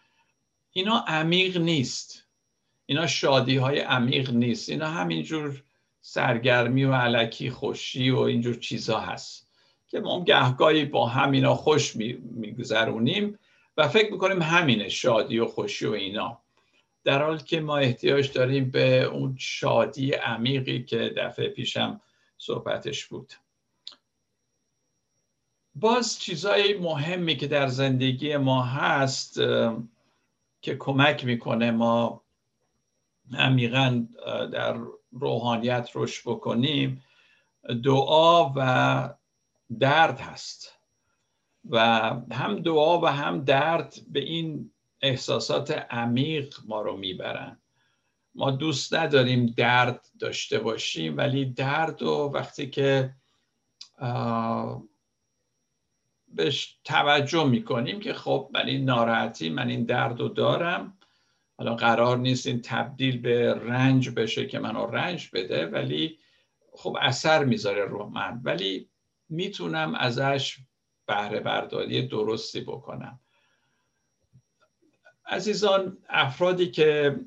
اینا 0.71 1.05
عمیق 1.07 1.57
نیست. 1.57 2.27
اینا 2.85 3.07
شادی 3.07 3.57
های 3.57 3.79
عمیق 3.79 4.31
نیست. 4.31 4.69
اینا 4.69 4.87
همینجور 4.87 5.63
سرگرمی 6.01 6.83
و 6.83 6.93
علکی 6.93 7.49
خوشی 7.49 8.09
و 8.09 8.19
اینجور 8.19 8.55
چیزا 8.55 8.99
هست 8.99 9.47
که 9.87 9.99
ما 9.99 10.23
گهگاهی 10.23 10.85
با 10.85 11.07
همینا 11.07 11.55
خوش 11.55 11.95
میگذرونیم 11.95 13.39
و 13.77 13.87
فکر 13.87 14.11
می‌کنیم 14.11 14.41
همینه 14.41 14.89
شادی 14.89 15.39
و 15.39 15.45
خوشی 15.45 15.85
و 15.85 15.91
اینا. 15.91 16.41
در 17.03 17.23
حالی 17.23 17.43
که 17.43 17.59
ما 17.59 17.77
احتیاج 17.77 18.31
داریم 18.31 18.71
به 18.71 19.03
اون 19.03 19.35
شادی 19.39 20.11
عمیقی 20.11 20.83
که 20.83 21.13
دفعه 21.17 21.49
پیشم 21.49 22.01
صحبتش 22.37 23.05
بود. 23.05 23.33
باز 25.75 26.19
چیزای 26.19 26.77
مهمی 26.77 27.35
که 27.35 27.47
در 27.47 27.67
زندگی 27.67 28.37
ما 28.37 28.63
هست 28.63 29.39
که 30.61 30.75
کمک 30.79 31.25
می‌کنه 31.25 31.71
ما 31.71 32.21
عمیقا 33.33 34.07
در 34.51 34.77
روحانیت 35.11 35.89
رشد 35.95 36.29
بکنیم 36.29 37.03
دعا 37.83 38.53
و 38.55 39.09
درد 39.79 40.19
هست. 40.19 40.71
و 41.69 41.79
هم 42.31 42.59
دعا 42.59 43.01
و 43.01 43.05
هم 43.05 43.43
درد 43.43 43.95
به 44.07 44.19
این 44.19 44.71
احساسات 45.01 45.71
عمیق 45.71 46.55
ما 46.67 46.81
رو 46.81 46.97
می‌برن. 46.97 47.59
ما 48.35 48.51
دوست 48.51 48.93
نداریم 48.93 49.45
درد 49.45 50.07
داشته 50.19 50.59
باشیم 50.59 51.17
ولی 51.17 51.45
درد 51.45 52.03
و 52.03 52.31
وقتی 52.33 52.69
که 52.69 53.13
بهش 56.35 56.77
توجه 56.83 57.43
می‌کنیم 57.43 57.99
که 57.99 58.13
خب 58.13 58.49
من 58.53 58.65
این 58.65 58.85
ناراحتی 58.85 59.49
من 59.49 59.69
این 59.69 59.83
درد 59.83 60.19
رو 60.19 60.29
دارم. 60.29 60.97
حالا 61.57 61.75
قرار 61.75 62.17
نیست 62.17 62.47
این 62.47 62.61
تبدیل 62.61 63.21
به 63.21 63.53
رنج 63.53 64.09
بشه 64.09 64.45
که 64.47 64.59
منو 64.59 64.85
رنج 64.85 65.29
بده 65.33 65.67
ولی 65.67 66.19
خب 66.73 66.97
اثر 67.01 67.43
می‌ذاره 67.43 67.85
رو 67.85 68.09
من. 68.09 68.41
ولی 68.43 68.89
می‌تونم 69.29 69.95
ازش 69.95 70.57
بهره 71.07 71.39
برداری 71.39 72.07
درستی 72.07 72.61
بکنم. 72.61 73.19
عزیزان 75.27 75.97
افرادی 76.09 76.71
که 76.71 77.19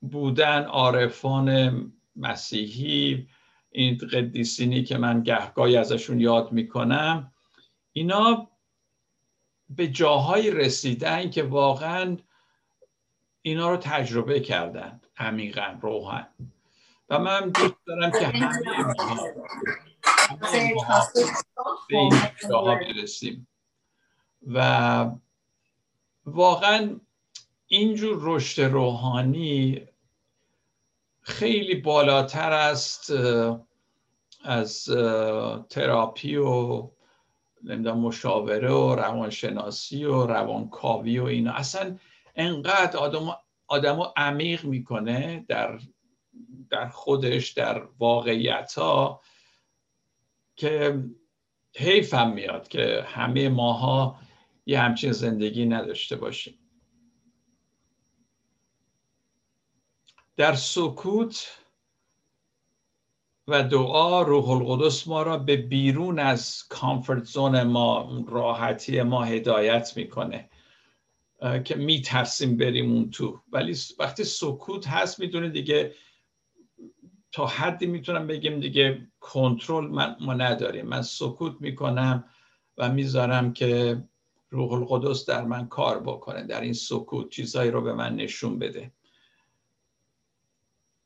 بودن 0.00 0.64
عارفان 0.64 1.70
مسیحی 2.16 3.28
این 3.70 3.98
قدیسینی 4.12 4.84
که 4.84 4.98
من 4.98 5.22
گهگاهی 5.22 5.76
ازشون 5.76 6.20
یاد 6.20 6.52
می‌کنم 6.52 7.32
اینا 7.92 8.50
به 9.68 9.88
جاهایی 9.88 10.50
رسیدن 10.50 11.30
که 11.30 11.42
واقعا 11.42 12.16
اینا 13.42 13.70
رو 13.70 13.76
تجربه 13.76 14.40
کردن 14.40 15.00
عمیقا 15.16 15.78
روحن 15.82 16.28
و 17.08 17.18
من 17.18 17.50
دوست 17.50 17.74
دارم 17.86 18.10
که 18.10 18.26
همه 18.26 18.48
به 21.88 21.98
این 21.98 22.12
جاها 22.50 22.74
برسیم. 22.74 23.46
و 24.46 25.10
واقعا 26.26 27.00
اینجور 27.66 28.18
رشد 28.20 28.62
روحانی 28.62 29.86
خیلی 31.20 31.74
بالاتر 31.74 32.52
است 32.52 33.12
از 34.44 34.84
تراپی 35.70 36.36
و 36.36 36.90
نمی‌دونم 37.64 37.98
مشاوره 37.98 38.70
و 38.70 38.94
روانشناسی 38.94 40.04
و 40.04 40.26
روانکاوی 40.26 41.18
و 41.18 41.24
اینا. 41.24 41.52
اصلا 41.52 41.98
انقدر 42.34 42.96
آدم 42.96 43.36
آدمو 43.66 44.06
عمیق 44.16 44.64
می‌کنه 44.64 45.44
در 45.48 45.78
در 46.70 46.88
خودش 46.88 47.50
در 47.50 47.88
واقعیت 47.98 48.74
ها 48.74 49.20
که 50.56 51.04
حیفم 51.76 52.30
میاد 52.30 52.68
که 52.68 53.04
همه 53.08 53.48
ماها 53.48 54.18
یه 54.66 54.80
همچین 54.80 55.12
زندگی 55.12 55.66
نداشته 55.66 56.16
باشیم. 56.16 56.58
در 60.36 60.54
سکوت 60.54 61.63
و 63.48 63.62
دعا 63.62 64.22
روح 64.22 64.50
القدس 64.50 65.08
ما 65.08 65.22
را 65.22 65.38
به 65.38 65.56
بیرون 65.56 66.18
از 66.18 66.64
کامفورت 66.68 67.24
زون 67.24 67.62
ما 67.62 68.24
راحتی 68.28 69.02
ما 69.02 69.24
هدایت 69.24 69.96
می‌کنه. 69.96 70.50
که 71.64 71.74
میترسیم 71.74 72.56
بریم 72.56 72.92
اون 72.92 73.10
تو. 73.10 73.40
ولی 73.52 73.76
وقتی 73.98 74.24
سکوت 74.24 74.88
هست 74.88 75.20
می‌دونه 75.20 75.48
دیگه 75.48 75.94
تا 77.32 77.46
حدی 77.46 77.86
می‌تونم 77.86 78.26
بگیم 78.26 78.60
دیگه 78.60 79.08
کنترل 79.20 79.86
من 79.86 80.16
ما 80.20 80.34
نداریم. 80.34 80.86
من 80.86 81.02
سکوت 81.02 81.56
می‌کنم 81.60 82.24
و 82.78 82.92
می‌ذارم 82.92 83.52
که 83.52 84.02
روح 84.50 84.72
القدس 84.72 85.26
در 85.26 85.44
من 85.44 85.68
کار 85.68 86.00
بکنه 86.00 86.42
در 86.42 86.60
این 86.60 86.72
سکوت 86.72 87.28
چیزهایی 87.28 87.70
رو 87.70 87.80
به 87.80 87.92
من 87.92 88.16
نشون 88.16 88.58
بده. 88.58 88.92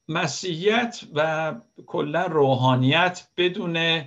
مسیحیت 0.08 1.00
و 1.14 1.54
کلا 1.86 2.26
روحانیت 2.26 3.28
بدون 3.36 4.02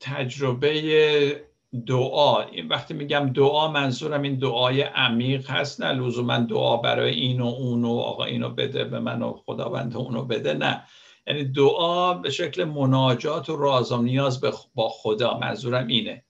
تجربه 0.00 1.44
دعا. 1.86 2.42
این 2.42 2.68
وقتی 2.68 2.94
میگم 2.94 3.32
دعا 3.32 3.68
منظورم 3.68 4.22
این 4.22 4.38
دعای 4.38 4.82
عمیق 4.82 5.50
هست. 5.50 5.82
نه 5.82 5.92
لزوما 5.92 6.38
دعا 6.38 6.76
برای 6.76 7.14
این 7.14 7.40
و 7.40 7.46
اون 7.46 7.84
و 7.84 7.98
آقا 7.98 8.24
اینو 8.24 8.48
بده 8.48 8.84
به 8.84 9.00
من 9.00 9.22
و 9.22 9.32
خداوند 9.32 9.96
اونو 9.96 10.24
بده. 10.24 10.54
نه. 10.54 10.84
یعنی 11.26 11.44
دعا 11.44 12.14
به 12.14 12.30
شکل 12.30 12.64
مناجات 12.64 13.48
و 13.48 13.56
راز 13.56 13.92
و 13.92 14.02
نیاز 14.02 14.40
با 14.74 14.88
خدا. 14.88 15.38
منظورم 15.38 15.86
اینه. 15.86 16.24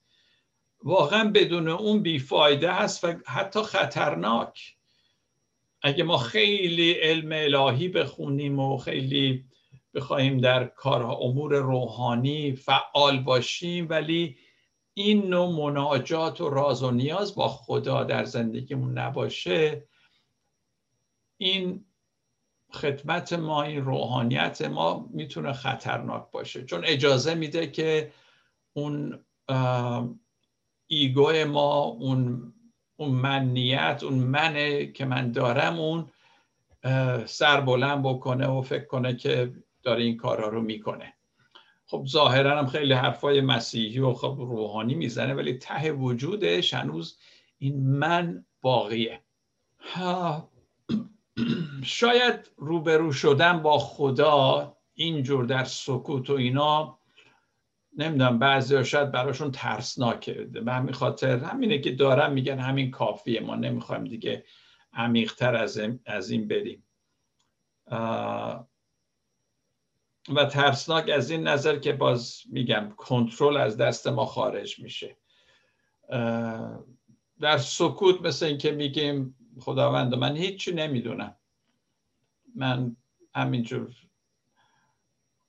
واقعا 0.83 1.31
بدون 1.35 1.67
اون 1.67 2.01
بیفایده 2.01 2.71
هست 2.71 3.03
و 3.03 3.13
حتی 3.27 3.61
خطرناک. 3.61 4.74
اگه 5.85 6.03
ما 6.03 6.17
خیلی 6.17 6.91
علم 6.91 7.31
الهی 7.31 7.87
بخونیم 7.87 8.59
و 8.59 8.77
خیلی 8.77 9.45
بخواهیم 9.93 10.37
در 10.37 10.65
کارها 10.65 11.15
امور 11.15 11.55
روحانی 11.55 12.55
فعال 12.55 13.19
باشیم 13.19 13.87
ولی 13.89 14.37
این 14.93 15.27
نوع 15.27 15.49
مناجات 15.49 16.41
و 16.41 16.49
راز 16.49 16.83
و 16.83 16.91
نیاز 16.91 17.35
با 17.35 17.47
خدا 17.47 18.03
در 18.03 18.23
زندگیمون 18.23 18.97
نباشه 18.97 19.87
این 21.37 21.85
خدمت 22.71 23.33
ما 23.33 23.63
این 23.63 23.81
روحانیت 23.81 24.61
ما 24.61 25.09
می‌تونه 25.13 25.53
خطرناک 25.53 26.31
باشه. 26.31 26.65
چون 26.65 26.85
اجازه 26.85 27.35
میده 27.35 27.67
که 27.67 28.11
اون 28.73 29.25
ایگو 30.87 31.45
ما 31.47 31.83
اون 31.83 32.53
اون 32.97 33.11
منیت 33.11 33.99
اون 34.03 34.13
منه 34.13 34.85
که 34.85 35.05
من 35.05 35.31
دارم 35.31 35.79
اون 35.79 36.09
سر 37.25 37.61
بلند 37.61 38.03
بکنه 38.03 38.47
و 38.47 38.61
فکر 38.61 38.85
کنه 38.85 39.15
که 39.15 39.53
داره 39.83 40.03
این 40.03 40.17
کارها 40.17 40.47
رو 40.47 40.61
می‌کنه. 40.61 41.13
خب 41.87 42.05
ظاهرا 42.07 42.57
هم 42.57 42.67
خیلی 42.67 42.93
حرفای 42.93 43.41
مسیحی 43.41 43.99
و 43.99 44.13
خب 44.13 44.35
روحانی 44.39 44.95
می‌زنه 44.95 45.33
ولی 45.33 45.53
ته 45.53 45.91
وجودش 45.91 46.73
هنوز 46.73 47.17
این 47.57 47.87
من 47.87 48.45
باقیه. 48.61 49.21
شاید 51.83 52.51
روبرو 52.57 53.11
شدن 53.11 53.61
با 53.61 53.79
خدا 53.79 54.75
اینجور 54.93 55.45
در 55.45 55.63
سکوت 55.63 56.29
و 56.29 56.33
اینا 56.33 56.99
نمی‌دونم 57.97 58.39
بعضی 58.39 58.85
شاید 58.85 59.11
براشون 59.11 59.51
ترسناکه. 59.51 60.33
به 60.33 60.73
همین 60.73 60.93
خاطر 60.93 61.37
همینه 61.37 61.79
که 61.79 61.91
دارم 61.91 62.33
میگن 62.33 62.59
همین 62.59 62.91
کافیه. 62.91 63.39
ما 63.39 63.55
نمی‌خوایم 63.55 64.03
دیگه 64.03 64.45
عمیقتر 64.93 65.55
از, 65.55 65.81
از 66.05 66.29
این 66.29 66.47
بریم. 66.47 66.83
و 70.35 70.45
ترسناک 70.51 71.09
از 71.09 71.31
این 71.31 71.47
نظر 71.47 71.79
که 71.79 71.93
باز 71.93 72.41
میگم 72.49 72.93
کنترل 72.97 73.57
از 73.57 73.77
دست 73.77 74.07
ما 74.07 74.25
خارج 74.25 74.79
میشه. 74.79 75.17
در 77.39 77.57
سکوت 77.57 78.21
مثل 78.21 78.45
اینکه 78.45 78.71
میگیم 78.71 79.35
خداوند 79.59 80.15
من 80.15 80.35
هیچی 80.35 80.71
نمی‌دونم. 80.71 81.35
من 82.55 82.95
همینجور 83.35 83.95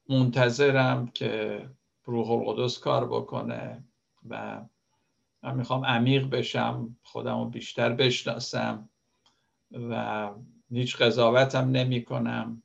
منتظرم 0.09 1.07
که 1.07 1.63
روح 2.07 2.31
القدس 2.31 2.79
کار 2.79 3.07
بکنه 3.09 3.85
و 4.29 4.63
من 5.43 5.55
می‌خوام 5.55 5.85
عمیق 5.85 6.31
بشم 6.31 6.97
خودم 7.03 7.39
رو 7.39 7.45
بیشتر 7.45 7.93
بشناسم 7.93 8.89
و 9.73 10.31
هیچ 10.71 10.97
قضاوتم 10.97 11.71
نمی 11.71 12.05
کنم 12.05 12.63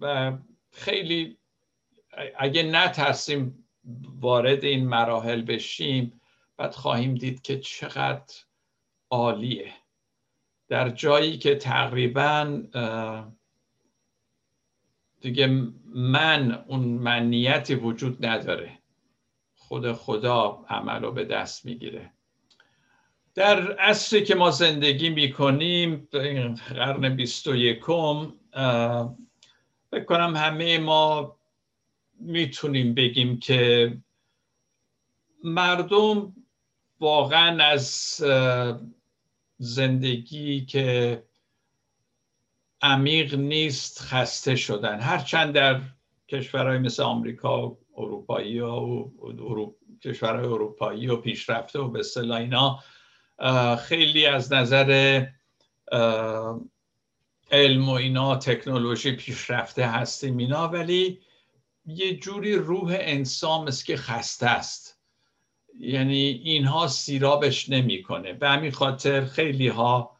و 0.00 0.32
خیلی 0.70 1.38
اگه 2.36 2.62
نترسیم 2.62 3.68
وارد 4.20 4.64
این 4.64 4.88
مراحل 4.88 5.42
بشیم 5.42 6.20
بعد 6.56 6.74
خواهیم 6.74 7.14
دید 7.14 7.42
که 7.42 7.58
چقدر 7.58 8.34
عالیه. 9.10 9.72
در 10.68 10.90
جایی 10.90 11.38
که 11.38 11.54
تقریبا 11.54 12.62
دیگه 15.22 15.46
من 15.94 16.64
اون 16.68 16.80
منیتی 16.80 17.74
وجود 17.74 18.26
نداره. 18.26 18.78
خود 19.54 19.92
خدا 19.92 20.64
عمل 20.68 21.02
رو 21.02 21.12
به 21.12 21.24
دست 21.24 21.66
می‌گیره. 21.66 22.10
در 23.34 23.72
عصری 23.72 24.24
که 24.24 24.34
ما 24.34 24.50
زندگی 24.50 25.10
می‌کنیم 25.10 26.08
قرن 26.68 27.16
بیست 27.16 27.46
و 27.46 27.56
یکم 27.56 28.32
فکر 29.90 30.04
کنم 30.06 30.36
همه 30.36 30.78
ما 30.78 31.36
می‌تونیم 32.20 32.94
بگیم 32.94 33.38
که 33.38 33.92
مردم 35.44 36.32
واقعا 37.00 37.64
از 37.64 37.88
زندگی 39.58 40.64
که 40.64 41.22
عمیق 42.82 43.34
نیست 43.34 44.00
خسته 44.00 44.56
شدن. 44.56 45.00
هرچند 45.00 45.54
در 45.54 45.80
کشورهای 46.28 46.78
مثل 46.78 47.02
آمریکا 47.02 47.68
و 47.68 47.78
اروپایی 47.96 48.60
و 48.60 49.10
کشورهای 50.04 50.46
اروپایی 50.46 51.08
و 51.08 51.16
پیشرفته 51.16 51.78
و 51.78 51.88
به 51.88 52.02
اینا 52.16 52.78
خیلی 53.76 54.26
از 54.26 54.52
نظر 54.52 55.22
علم 57.52 57.88
و 57.88 57.92
اینا 57.92 58.36
تکنولوژی 58.36 59.12
پیشرفته 59.12 59.86
هستیم 59.86 60.36
اینا 60.36 60.68
ولی 60.68 61.20
یه 61.86 62.16
جوری 62.16 62.54
روح 62.54 62.96
انسان 63.00 63.68
مثل 63.68 63.84
که 63.84 63.96
خسته 63.96 64.46
است. 64.46 65.00
یعنی 65.78 66.40
اینها 66.44 66.86
سیرابش 66.86 67.68
نمی‌کنه. 67.70 68.32
به 68.32 68.48
همین 68.48 68.70
خاطر 68.70 69.24
خیلی 69.24 69.68
ها 69.68 70.16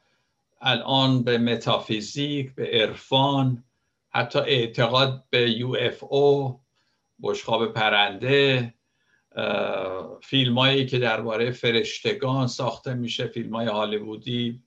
الان 0.62 1.22
به 1.22 1.38
متافیزیک 1.38 2.54
به 2.54 2.66
عرفان 2.66 3.64
حتی 4.10 4.38
اعتقاد 4.38 5.24
به 5.30 5.50
UFO 5.50 6.04
بشقاب 6.04 7.72
پرنده 7.72 8.74
فیلم 10.22 10.58
هایی 10.58 10.86
که 10.86 10.98
درباره 10.98 11.50
فرشتگان 11.50 12.46
ساخته 12.46 12.94
میشه 12.94 13.26
فیلم 13.26 13.56
های 13.56 13.66
هالیوودی 13.66 14.62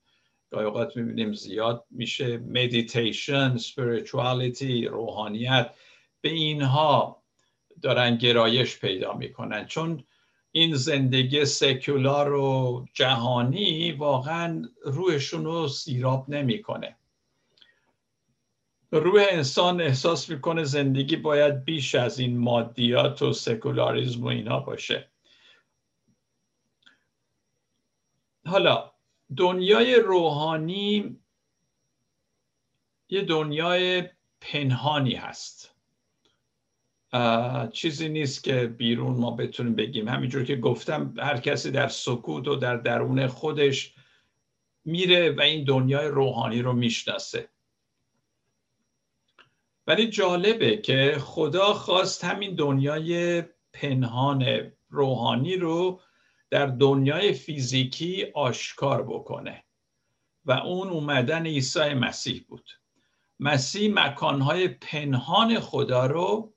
گاهی 0.52 0.66
اوقات 0.66 0.98
می‌بینیم 0.98 1.34
زیاد 1.34 1.86
میشه 1.92 2.38
مدیتیشن 2.38 3.58
spirituality 3.58 4.84
روحانیت 4.88 5.76
به 6.22 6.30
اینها 6.30 7.24
دارن 7.82 8.18
گرایش 8.18 8.80
پیدا 8.80 9.14
می‌کنن. 9.14 9.66
چون 9.66 10.04
این 10.56 10.76
زندگی 10.76 11.46
سکولار 11.46 12.34
و 12.34 12.86
جهانی 12.94 13.92
واقعا 13.92 14.70
روحشون 14.84 15.46
رو 15.46 15.68
سیراب 15.68 16.30
نمی‌کنه. 16.30 16.96
روح 18.92 19.26
انسان 19.30 19.82
احساس 19.82 20.30
می‌کنه 20.30 20.64
زندگی 20.64 21.16
باید 21.16 21.66
بیش 21.66 21.96
از 21.96 22.20
این 22.20 22.38
مادیات 22.38 23.22
و 23.22 23.34
سکولاریزم 23.34 24.24
و 24.24 24.28
اینا 24.28 24.60
باشه. 24.60 25.10
حالا 28.46 28.92
دنیای 29.38 29.96
روحانی 29.96 31.20
یه 33.10 33.22
دنیای 33.22 34.04
پنهانی 34.42 35.16
هست. 35.16 35.75
چیزی 37.74 38.10
نیست 38.10 38.44
که 38.44 38.68
بیرون 38.68 39.18
ما 39.18 39.32
بتونیم 39.32 39.76
بگیم. 39.76 40.08
همینجور 40.08 40.44
که 40.44 40.56
گفتم 40.56 41.14
هر 41.18 41.38
کسی 41.38 41.72
در 41.72 41.88
سکوت 41.88 42.48
و 42.48 42.56
در 42.56 42.78
درون 42.78 43.28
خودش 43.28 43.96
میره 44.86 45.32
و 45.32 45.42
این 45.42 45.64
دنیای 45.64 46.08
روحانی 46.08 46.62
رو 46.62 46.74
می‌شناسه. 46.74 47.50
ولی 49.88 50.08
جالبه 50.08 50.78
که 50.78 51.18
خدا 51.20 51.74
خواست 51.74 52.24
همین 52.24 52.56
دنیای 52.56 53.44
پنهان 53.74 54.72
روحانی 54.90 55.56
رو 55.56 56.02
در 56.50 56.66
دنیای 56.66 57.34
فیزیکی 57.34 58.26
آشکار 58.34 59.04
بکنه 59.04 59.64
و 60.46 60.52
اون 60.52 60.90
اومدن 60.90 61.46
عیسی 61.46 61.94
مسیح 61.94 62.46
بود. 62.48 62.70
مسیح 63.40 63.94
مکانهای 63.94 64.68
پنهان 64.68 65.60
خدا 65.60 66.06
رو 66.06 66.55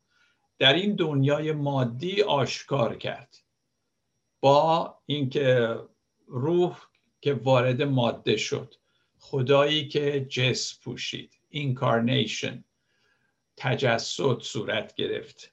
در 0.59 0.73
این 0.73 0.97
دنیای 0.97 1.53
مادی 1.53 2.23
آشکار 2.23 2.97
کرد. 2.97 3.37
با 4.41 4.99
اینکه 5.07 5.77
روح 6.27 6.79
که 7.21 7.35
وارد 7.35 7.83
ماده 7.83 8.37
شد 8.37 8.75
خدایی 9.19 9.89
که 9.89 10.27
جس 10.31 10.81
پوشید 10.81 11.35
اینکارنیشن 11.49 12.65
تجسد 13.57 14.39
صورت 14.41 14.95
گرفت. 14.95 15.53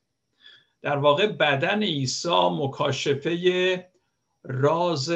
در 0.82 0.98
واقع 0.98 1.28
بدن 1.28 1.84
عیسی 1.84 2.50
مکاشفه 2.52 3.90
راز 4.44 5.10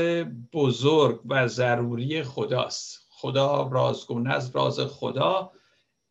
بزرگ 0.54 1.22
و 1.26 1.48
ضروری 1.48 2.24
خداست. 2.24 3.08
خدا 3.10 3.70
رازگونه 3.72 4.34
از 4.34 4.56
راز 4.56 4.80
خدا 4.80 5.52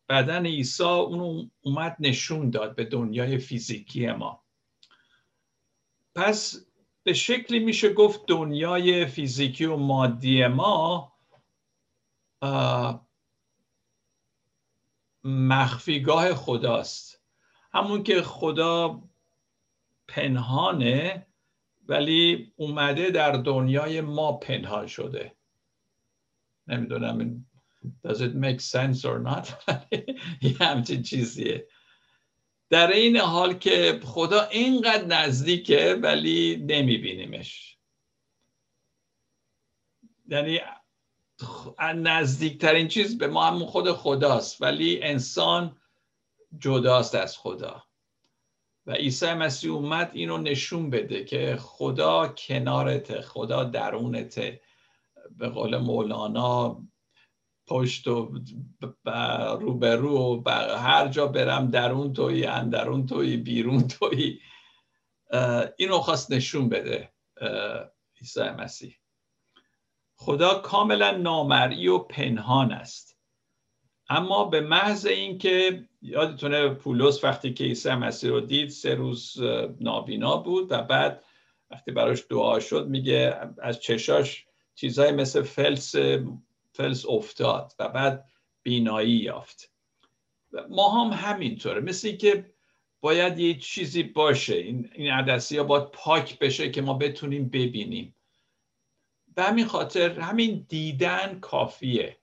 بدن 0.09 0.45
عیسی 0.45 0.83
اون 0.83 1.51
اومد 1.61 1.95
نشون 1.99 2.49
داد 2.49 2.75
به 2.75 2.85
دنیای 2.85 3.37
فیزیکی 3.37 4.11
ما. 4.11 4.43
پس 6.15 6.65
به 7.03 7.13
شکلی 7.13 7.59
میشه 7.59 7.93
گفت 7.93 8.25
دنیای 8.27 9.05
فیزیکی 9.05 9.65
و 9.65 9.75
مادی 9.75 10.47
ما 10.47 11.13
مخفیگاه 15.23 16.33
خداست. 16.33 17.21
همون 17.73 18.03
که 18.03 18.21
خدا 18.21 19.03
پنهانه 20.07 21.27
ولی 21.87 22.53
اومده 22.55 23.09
در 23.09 23.31
دنیای 23.31 24.01
ما 24.01 24.31
پنهان 24.31 24.87
شده. 24.87 25.35
نمی‌دونم 26.67 27.45
does 28.03 28.21
it 28.21 28.35
make 28.35 28.61
sense 28.61 29.05
or 29.05 29.19
not? 29.19 29.45
یه 30.41 30.55
همچین 30.59 31.03
چیزیه. 31.03 31.67
در 32.69 32.91
این 32.91 33.17
حال 33.17 33.53
که 33.53 33.99
خدا 34.03 34.43
اینقدر 34.43 35.05
نزدیکه 35.05 35.99
ولی 36.01 36.57
نمیبینیمش. 36.67 37.77
یعنی 40.27 40.59
نزدیکترین 41.95 42.87
چیز 42.87 43.17
به 43.17 43.27
ما 43.27 43.45
همون 43.45 43.65
خود 43.65 43.91
خداست 43.91 44.61
ولی 44.61 45.03
انسان 45.03 45.77
جداست 46.59 47.15
از 47.15 47.37
خدا. 47.37 47.83
و 48.85 48.91
عیسی 48.91 49.33
مسیح 49.33 49.71
اومد 49.71 50.11
اینو 50.13 50.37
نشون 50.37 50.89
بده 50.89 51.23
که 51.23 51.57
خدا 51.59 52.27
کنارته 52.27 53.21
خدا 53.21 53.63
درونته. 53.63 54.61
به 55.37 55.49
قول 55.49 55.77
مولانا 55.77 56.81
پشت 57.69 58.07
و 58.07 58.31
روبرو 59.59 60.43
و 60.45 60.49
هر 60.77 61.07
جا 61.07 61.27
برم 61.27 61.67
درون 61.67 62.13
توی 62.13 62.45
اندرون 62.45 63.05
توی 63.05 63.37
بیرون 63.37 63.87
توی 63.87 64.39
اینو 65.77 65.99
خواست 65.99 66.31
نشون 66.31 66.69
بده 66.69 67.09
عیسی 68.21 68.49
مسیح. 68.49 68.95
خدا 70.15 70.53
کاملا 70.59 71.11
نامرئی 71.11 71.87
و 71.87 71.97
پنهان 71.97 72.71
است. 72.71 73.17
اما 74.09 74.45
به 74.45 74.61
محض 74.61 75.05
اینکه 75.05 75.85
یادتونه 76.01 76.69
پولس 76.69 77.23
وقتی 77.23 77.53
که 77.53 77.63
عیسی 77.63 77.89
مسیح 77.89 78.29
رو 78.29 78.39
دید 78.41 78.69
سه 78.69 78.95
روز 78.95 79.41
نابینا 79.79 80.37
بود 80.37 80.71
و 80.71 80.81
بعد 80.81 81.23
وقتی 81.71 81.91
براش 81.91 82.23
دعا 82.29 82.59
شد 82.59 82.87
میگه 82.87 83.39
از 83.61 83.79
چشاش 83.79 84.45
چیزهای 84.75 85.11
مثل 85.11 85.41
فلس 85.41 85.95
فلس 86.71 87.05
افتاد 87.05 87.73
و 87.79 87.89
بعد 87.89 88.29
بینایی 88.63 89.15
یافت. 89.15 89.71
ما 90.69 90.89
هم 90.89 91.13
همینطوره. 91.13 91.81
مثل 91.81 92.07
اینکه 92.07 92.53
باید 93.01 93.39
یه 93.39 93.59
چیزی 93.59 94.03
باشه. 94.03 94.55
این, 94.55 94.89
این 94.93 95.11
عدسی 95.11 95.57
ها 95.57 95.63
باید 95.63 95.91
پاک 95.91 96.39
بشه 96.39 96.71
که 96.71 96.81
ما 96.81 96.93
بتونیم 96.93 97.49
ببینیم. 97.49 98.15
به 99.35 99.43
همین 99.43 99.65
خاطر 99.65 100.19
همین 100.19 100.65
دیدن 100.69 101.39
کافیه. 101.39 102.17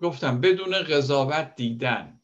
گفتم 0.00 0.40
بدون 0.40 0.82
قضاوت 0.82 1.54
دیدن. 1.56 2.20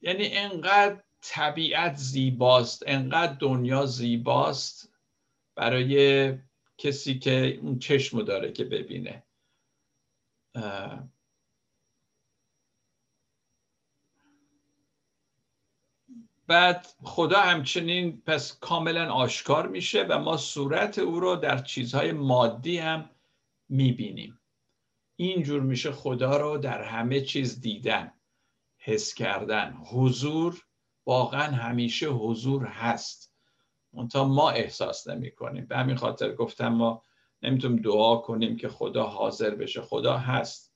یعنی 0.00 0.28
انقدر 0.28 1.02
طبیعت 1.20 1.96
زیباست 1.96 2.82
انقدر 2.86 3.32
دنیا 3.32 3.86
زیباست 3.86 4.92
برای 5.54 6.38
کسی 6.82 7.18
که 7.18 7.58
اون 7.62 7.78
چشم 7.78 8.22
داره 8.22 8.52
که 8.52 8.64
ببینه. 8.64 9.22
بعد 16.46 16.86
خدا 17.02 17.40
همچنین 17.40 18.22
پس 18.26 18.58
کاملا 18.58 19.12
آشکار 19.12 19.68
میشه 19.68 20.02
و 20.02 20.18
ما 20.18 20.36
صورت 20.36 20.98
او 20.98 21.20
رو 21.20 21.36
در 21.36 21.62
چیزهای 21.62 22.12
مادی 22.12 22.78
هم 22.78 23.10
می‌بینیم. 23.68 24.40
اینجور 25.16 25.62
میشه 25.62 25.92
خدا 25.92 26.36
رو 26.36 26.58
در 26.58 26.82
همه 26.82 27.20
چیز 27.20 27.60
دیدن 27.60 28.12
حس 28.78 29.14
کردن. 29.14 29.72
حضور 29.72 30.66
واقعا 31.06 31.56
همیشه 31.56 32.06
حضور 32.08 32.66
هست. 32.66 33.31
منتها 33.92 34.24
ما 34.24 34.50
احساس 34.50 35.08
نمی 35.08 35.30
کنیم 35.30 35.66
به 35.66 35.76
همین 35.76 35.96
خاطر 35.96 36.34
گفتم 36.34 36.68
ما 36.68 37.02
نمی‌تونیم 37.42 37.82
دعا 37.82 38.16
کنیم 38.16 38.56
که 38.56 38.68
خدا 38.68 39.06
حاضر 39.06 39.50
بشه. 39.54 39.80
خدا 39.80 40.18
هست. 40.18 40.74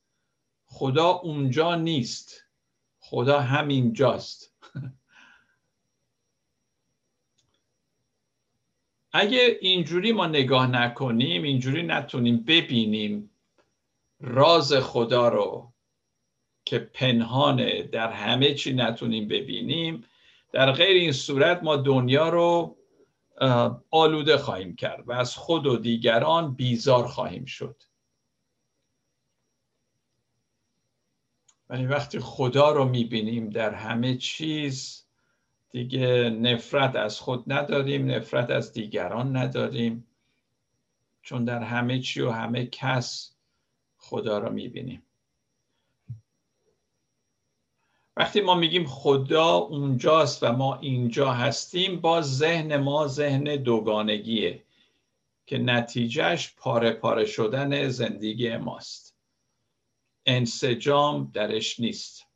خدا 0.65 1.09
اونجا 1.09 1.75
نیست. 1.75 2.45
خدا 2.99 3.41
همینجاست. 3.41 4.55
اگه 9.13 9.59
اینجوری 9.61 10.13
ما 10.13 10.27
نگاه 10.27 10.67
نکنیم 10.67 11.43
اینجوری 11.43 11.83
نتونیم 11.83 12.45
ببینیم 12.45 13.31
راز 14.21 14.73
خدا 14.73 15.29
رو 15.29 15.73
که 16.65 16.79
پنهانه 16.79 17.83
در 17.83 18.11
همه 18.13 18.55
چی 18.55 18.73
نتونیم 18.73 19.29
ببینیم 19.29 20.05
در 20.53 20.73
غیر 20.73 20.97
این 20.97 21.13
صورت 21.13 21.63
ما 21.63 21.77
دنیا 21.77 22.29
رو 22.29 22.77
آلوده 23.91 24.37
خواهیم 24.37 24.77
کرد 24.77 25.09
و 25.09 25.13
از 25.13 25.37
خود 25.37 25.67
و 25.67 25.77
دیگران 25.77 26.55
بیزار 26.55 27.07
خواهیم 27.07 27.45
شد. 27.45 27.83
ولی 31.69 31.87
وقتی 31.87 32.19
خدا 32.19 32.71
رو 32.71 32.85
می‌بینیم 32.85 33.51
در 33.51 33.75
همه 33.75 34.17
چیز 34.17 35.07
دیگه 35.71 36.31
نفرت 36.31 36.97
از 36.97 37.21
خود 37.21 37.53
نداریم 37.53 38.11
نفرت 38.11 38.51
از 38.51 38.73
دیگران 38.73 39.37
نداریم. 39.37 40.07
چون 41.23 41.45
در 41.45 41.63
همه 41.63 42.01
چی 42.01 42.21
و 42.21 42.31
همه 42.31 42.67
کس 42.67 43.37
خدا 43.97 44.39
را 44.39 44.51
می‌بینیم. 44.51 45.03
وقتی 48.17 48.41
ما 48.41 48.55
میگیم 48.55 48.87
خدا 48.87 49.55
اونجاست 49.55 50.43
و 50.43 50.53
ما 50.53 50.77
اینجا 50.77 51.33
هستیم 51.33 52.01
با 52.01 52.23
ذهن 52.23 52.77
ما 52.77 53.07
ذهن 53.07 53.45
دوگانگیه 53.57 54.63
که 55.47 55.59
نتیجهش 55.59 56.55
پاره 56.57 56.91
پاره 56.91 57.25
شدن 57.25 57.89
زندگی 57.89 58.57
ماست. 58.57 59.17
انسجام 60.27 61.31
درش 61.35 61.81
نیست. 61.81 62.27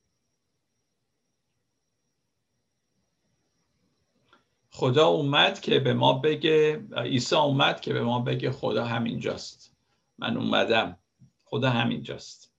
خدا 4.71 5.07
اومد 5.07 5.61
که 5.61 5.79
به 5.79 5.95
ما 5.95 6.13
بگه 6.13 6.85
عیسی 6.97 7.37
اومد 7.37 7.81
که 7.81 7.93
به 7.93 8.03
ما 8.03 8.19
بگه 8.21 8.51
خدا 8.51 8.85
همینجاست. 8.85 9.77
من 10.19 10.37
اومدم. 10.37 10.99
خدا 11.45 11.71
همینجاست. 11.71 12.50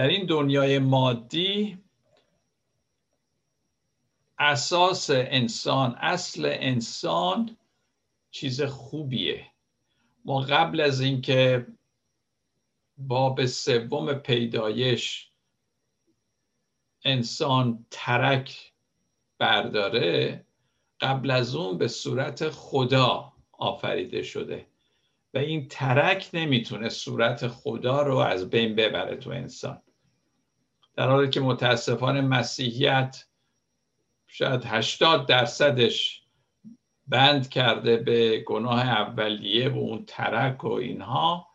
در 0.00 0.08
این 0.08 0.26
دنیای 0.26 0.78
مادی 0.78 1.78
اساس 4.38 5.10
انسان 5.10 5.94
اصل 5.94 6.44
انسان 6.52 7.56
چیز 8.30 8.62
خوبیه. 8.62 9.46
ما 10.24 10.40
قبل 10.40 10.80
از 10.80 11.00
اینکه 11.00 11.66
باب 12.98 13.46
سوم 13.46 14.14
پیدایش 14.14 15.30
انسان 17.04 17.86
ترک 17.90 18.72
برداره 19.38 20.44
قبل 21.00 21.30
از 21.30 21.54
اون 21.54 21.78
به 21.78 21.88
صورت 21.88 22.48
خدا 22.50 23.32
آفریده 23.52 24.22
شده. 24.22 24.66
و 25.34 25.38
این 25.38 25.68
ترک 25.68 26.30
نمی‌تونه 26.34 26.88
صورت 26.88 27.48
خدا 27.48 28.02
رو 28.02 28.16
از 28.16 28.50
بین 28.50 28.74
ببره 28.74 29.16
تو 29.16 29.30
انسان. 29.30 29.82
در 30.94 31.08
حالی 31.08 31.30
که 31.30 31.40
متاسفانه 31.40 32.20
مسیحیت 32.20 33.24
شاید 34.26 34.64
80 34.64 35.26
درصدش 35.26 36.22
بند 37.08 37.48
کرده 37.48 37.96
به 37.96 38.40
گناه 38.40 38.88
اولیه 38.88 39.68
و 39.68 39.78
اون 39.78 40.04
ترک 40.06 40.64
و 40.64 40.72
اینها 40.72 41.50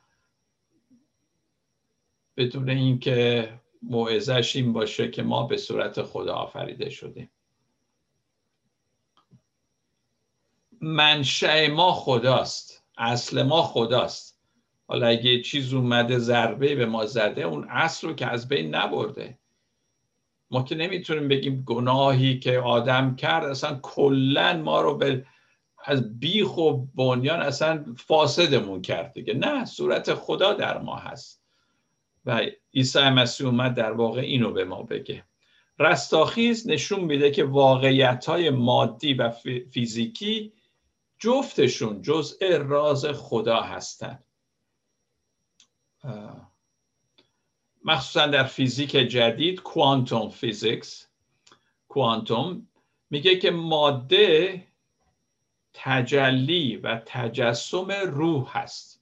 بدون 2.38 2.70
اینکه 2.70 3.54
موعظش 3.82 4.56
این 4.56 4.74
باشه 4.74 5.12
که 5.12 5.24
ما 5.24 5.48
به 5.48 5.58
صورت 5.58 6.04
خدا 6.04 6.34
آفریده 6.34 6.90
شدیم. 6.90 7.32
منشأ 10.82 11.68
ما 11.68 11.94
خداست 11.94 12.84
اصل 12.98 13.44
ما 13.44 13.62
خداست. 13.62 14.35
حالا 14.88 15.08
اگه 15.08 15.42
چیز 15.42 15.74
اومده 15.74 16.18
ضربه 16.18 16.76
به 16.76 16.86
ما 16.86 17.06
زده 17.06 17.42
اون 17.42 17.68
اصل 17.70 18.08
رو 18.08 18.14
که 18.14 18.28
از 18.28 18.48
بین 18.48 18.76
نبرده. 18.76 19.40
ما 20.52 20.64
که 20.64 20.76
نمی‌تونیم 20.76 21.28
بگیم 21.28 21.64
گناهی 21.66 22.40
که 22.40 22.60
آدم 22.60 23.16
کرد 23.16 23.44
اصلا 23.44 23.80
کلا 23.82 24.58
ما 24.58 24.82
رو 24.82 24.98
به 24.98 25.26
از 25.86 26.20
بیخ 26.20 26.58
و 26.58 26.86
بنیان 26.96 27.42
اصلا 27.42 27.86
فاسدمون 27.98 28.82
کرد 28.82 29.14
دیگه. 29.14 29.34
نه 29.34 29.66
صورت 29.66 30.14
خدا 30.14 30.54
در 30.54 30.78
ما 30.78 30.96
هست. 30.96 31.46
و 32.26 32.42
عیسی 32.74 33.10
مسیح 33.10 33.48
اومد 33.48 33.74
در 33.74 33.92
واقع 33.92 34.22
اینو 34.22 34.52
به 34.52 34.66
ما 34.66 34.84
بگه. 34.84 35.24
رستاخیز 35.80 36.70
نشون 36.70 37.00
میده 37.00 37.32
که 37.32 37.44
واقعیت 37.44 38.26
های 38.26 38.50
مادی 38.50 39.14
و 39.14 39.30
فیزیکی 39.72 40.54
جفتشون 41.20 42.02
جزء 42.02 42.58
راز 42.58 43.06
خدا 43.06 43.62
هستند 43.62 44.25
مخصوصا 47.86 48.28
در 48.28 48.44
فیزیک 48.44 48.92
جدید 48.92 49.62
کوانتوم 49.62 50.30
فیزیکس 50.30 51.08
کوانتوم 51.88 52.68
میگه 53.10 53.36
که 53.36 53.52
ماده 53.52 54.64
تجلی 55.74 56.78
و 56.78 57.02
تجسم 57.06 57.92
روح 57.92 58.58
هست. 58.58 59.02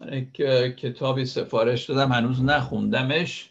من 0.00 0.12
یک 0.12 0.32
کتابی 0.76 1.24
سفارش 1.24 1.90
دادم 1.90 2.12
هنوز 2.12 2.42
نخوندمش. 2.42 3.50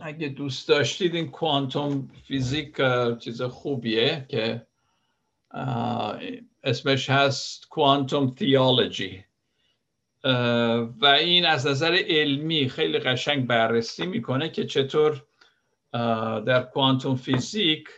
اگه 0.00 0.28
دوست 0.28 0.68
داشتید 0.68 1.14
این 1.14 1.30
quantum 1.30 2.08
physics 2.24 2.80
چیز 3.18 3.42
خوبیه 3.42 4.26
که 4.28 4.66
اسمش 6.64 7.10
هست 7.10 7.68
کوانتوم 7.68 8.30
تیولوژی 8.30 9.24
و 11.00 11.06
این 11.20 11.46
از 11.46 11.66
نظر 11.66 12.02
علمی 12.06 12.68
خیلی 12.68 12.98
قشنگ 12.98 13.46
بررسی 13.46 14.06
می‌کنه 14.06 14.48
که 14.48 14.66
چطور 14.66 15.26
در 16.46 16.62
کوانتوم 16.62 17.16
فیزیک 17.16 17.88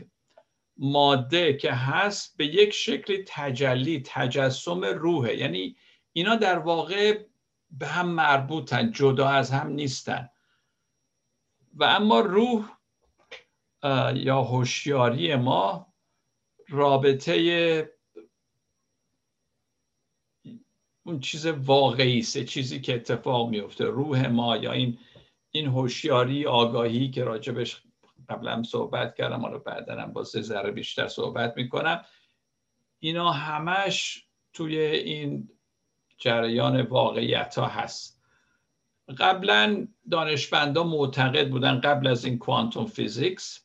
ماده 0.76 1.56
که 1.56 1.72
هست 1.72 2.36
به 2.36 2.46
یک 2.46 2.70
شکلی 2.70 3.24
تجلی 3.26 4.02
تجسم 4.06 4.84
روحه. 4.84 5.36
یعنی 5.36 5.76
اینا 6.12 6.36
در 6.36 6.58
واقع 6.58 7.24
به 7.70 7.86
هم 7.86 8.08
مربوطن 8.08 8.92
جدا 8.92 9.28
از 9.28 9.50
هم 9.50 9.68
نیستن. 9.68 10.28
و 11.74 11.84
اما 11.84 12.20
روح 12.20 12.70
یا 14.14 14.42
هوشیاری 14.42 15.36
ما 15.36 15.91
رابطه 16.72 17.92
اون 21.02 21.20
چیز 21.20 21.46
واقعی 21.46 22.18
است 22.18 22.44
چیزی 22.44 22.80
که 22.80 22.94
اتفاق 22.94 23.48
میفته 23.48 23.84
روح 23.84 24.26
ما 24.26 24.56
یا 24.56 24.72
این 24.72 24.98
این 25.50 25.66
هوشیاری 25.66 26.46
آگاهی 26.46 27.10
که 27.10 27.24
راجبش 27.24 27.82
قبلا 28.28 28.62
صحبت 28.62 29.14
کردم 29.14 29.40
حالا 29.40 29.58
بعدا 29.58 30.06
با 30.06 30.24
سه 30.24 30.42
ذره 30.42 30.70
بیشتر 30.70 31.08
صحبت 31.08 31.56
می‌کنم. 31.56 32.04
اینا 32.98 33.32
همش 33.32 34.26
توی 34.52 34.78
این 34.78 35.48
جریان 36.18 36.80
واقعیت 36.80 37.58
ها 37.58 37.66
هست. 37.66 38.22
قبلا 39.18 39.88
دانشمندا 40.10 40.84
معتقد 40.84 41.50
بودن 41.50 41.80
قبل 41.80 42.06
از 42.06 42.24
این 42.24 42.38
کوانتوم 42.38 42.86
فیزیکس 42.86 43.64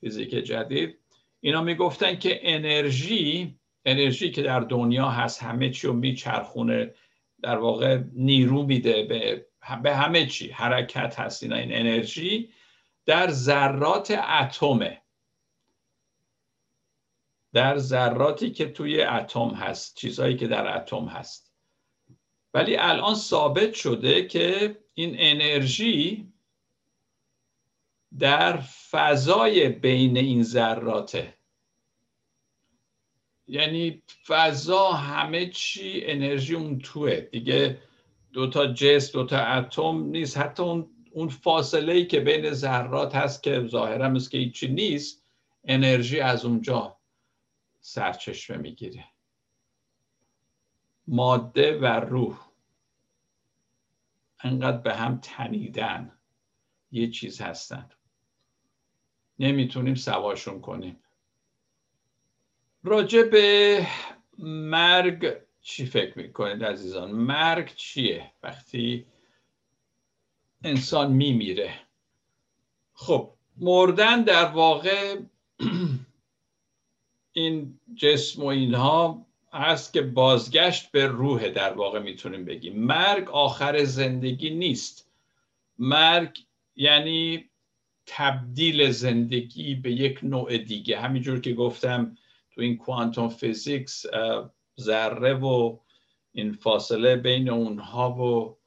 فیزیک 0.00 0.30
جدید 0.30 1.03
اینا 1.44 1.62
می‌گفتن 1.62 2.16
که 2.16 2.40
انرژی 2.42 3.58
انرژی 3.84 4.30
که 4.30 4.42
در 4.42 4.60
دنیا 4.60 5.08
هست 5.08 5.42
همه 5.42 5.70
چی 5.70 5.86
رو 5.86 5.92
میچرخونه 5.92 6.94
در 7.42 7.58
واقع 7.58 8.02
نیرو 8.12 8.62
میده 8.62 9.02
به, 9.02 9.46
به 9.82 9.96
همه 9.96 10.26
چی. 10.26 10.50
حرکت 10.50 11.20
هست 11.20 11.42
اینا. 11.42 11.56
این 11.56 11.74
انرژی 11.74 12.52
در 13.06 13.30
ذرات 13.30 14.10
اتمه. 14.10 15.02
در 17.52 17.78
ذراتی 17.78 18.50
که 18.50 18.66
توی 18.68 19.02
اتم 19.02 19.48
هست 19.48 19.96
چیزهایی 19.96 20.36
که 20.36 20.46
در 20.46 20.76
اتم 20.76 21.04
هست. 21.04 21.54
ولی 22.54 22.76
الان 22.76 23.14
ثابت 23.14 23.74
شده 23.74 24.26
که 24.26 24.76
این 24.94 25.16
انرژی 25.18 26.32
در 28.18 28.56
فضای 28.90 29.68
بین 29.68 30.16
این 30.16 30.42
ذراته. 30.42 31.34
یعنی 33.46 34.02
فضا 34.26 34.92
همه 34.92 35.50
چی 35.50 36.02
انرژی 36.04 36.54
اون 36.54 36.78
توه. 36.78 37.20
دیگه 37.20 37.78
دوتا 38.32 38.66
جس 38.66 39.12
دوتا 39.12 39.38
اتم 39.38 40.04
نیست. 40.04 40.38
حتی 40.38 40.62
اون 40.62 40.90
اون 41.10 41.28
فاصله 41.28 41.92
ای 41.92 42.06
که 42.06 42.20
بین 42.20 42.52
ذرات 42.52 43.14
هست 43.14 43.42
که 43.42 43.66
ظاهرا 43.66 44.08
مثل 44.08 44.30
که 44.30 44.38
هیچی 44.38 44.68
نیست 44.68 45.22
انرژی 45.64 46.20
از 46.20 46.44
اونجا 46.44 46.96
سرچشمه 47.80 48.56
می‌گیره. 48.56 49.04
ماده 51.06 51.78
و 51.78 51.86
روح. 51.86 52.40
انقدر 54.40 54.78
به 54.78 54.94
هم 54.94 55.20
تنیدن. 55.22 56.18
یه 56.90 57.10
چیز 57.10 57.40
هستن. 57.40 57.88
نمی‌تونیم 59.38 59.94
سواشون 59.94 60.60
کنیم. 60.60 61.00
راجع 62.84 63.22
به 63.22 63.86
مرگ 64.38 65.36
چی 65.60 65.86
فکر 65.86 66.18
می‌کنید 66.18 66.64
عزیزان؟ 66.64 67.10
مرگ 67.10 67.74
چیه 67.74 68.32
وقتی 68.42 69.06
انسان 70.64 71.12
میمیره؟ 71.12 71.74
خب 72.94 73.30
مردن 73.56 74.22
در 74.22 74.44
واقع 74.44 75.20
این 77.32 77.80
جسم 77.94 78.42
و 78.42 78.46
اینها 78.46 79.26
هست 79.52 79.92
که 79.92 80.02
بازگشت 80.02 80.90
به 80.90 81.06
روح 81.06 81.48
در 81.48 81.72
واقع 81.72 81.98
می‌تونیم 81.98 82.44
بگیم. 82.44 82.82
مرگ 82.82 83.30
آخر 83.30 83.84
زندگی 83.84 84.50
نیست. 84.50 85.10
مرگ 85.78 86.46
یعنی 86.76 87.50
تبدیل 88.06 88.90
زندگی 88.90 89.74
به 89.74 89.92
یک 89.92 90.18
نوع 90.22 90.58
دیگه. 90.58 91.00
همینجور 91.00 91.40
که 91.40 91.52
گفتم 91.52 92.16
تو 92.50 92.60
این 92.60 92.76
کوانتوم 92.76 93.28
فیزیکس 93.28 94.06
ذره 94.80 95.34
و 95.34 95.78
این 96.32 96.52
فاصله 96.52 97.16
بین 97.16 97.50
اونها 97.50 98.10
و 98.10 98.58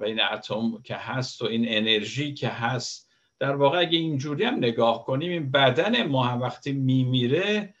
بین 0.00 0.20
اتم 0.20 0.82
که 0.84 0.94
هست 0.94 1.42
و 1.42 1.46
این 1.46 1.64
انرژی 1.68 2.34
که 2.34 2.48
هست. 2.48 3.08
در 3.38 3.56
واقع 3.56 3.78
اگه 3.78 3.98
اینجوری 3.98 4.44
هم 4.44 4.54
نگاه 4.54 5.04
کنیم 5.04 5.30
این 5.30 5.50
بدن 5.50 6.06
ما 6.06 6.24
هم 6.24 6.40
وقتی 6.40 6.72
میمیره 6.72 7.74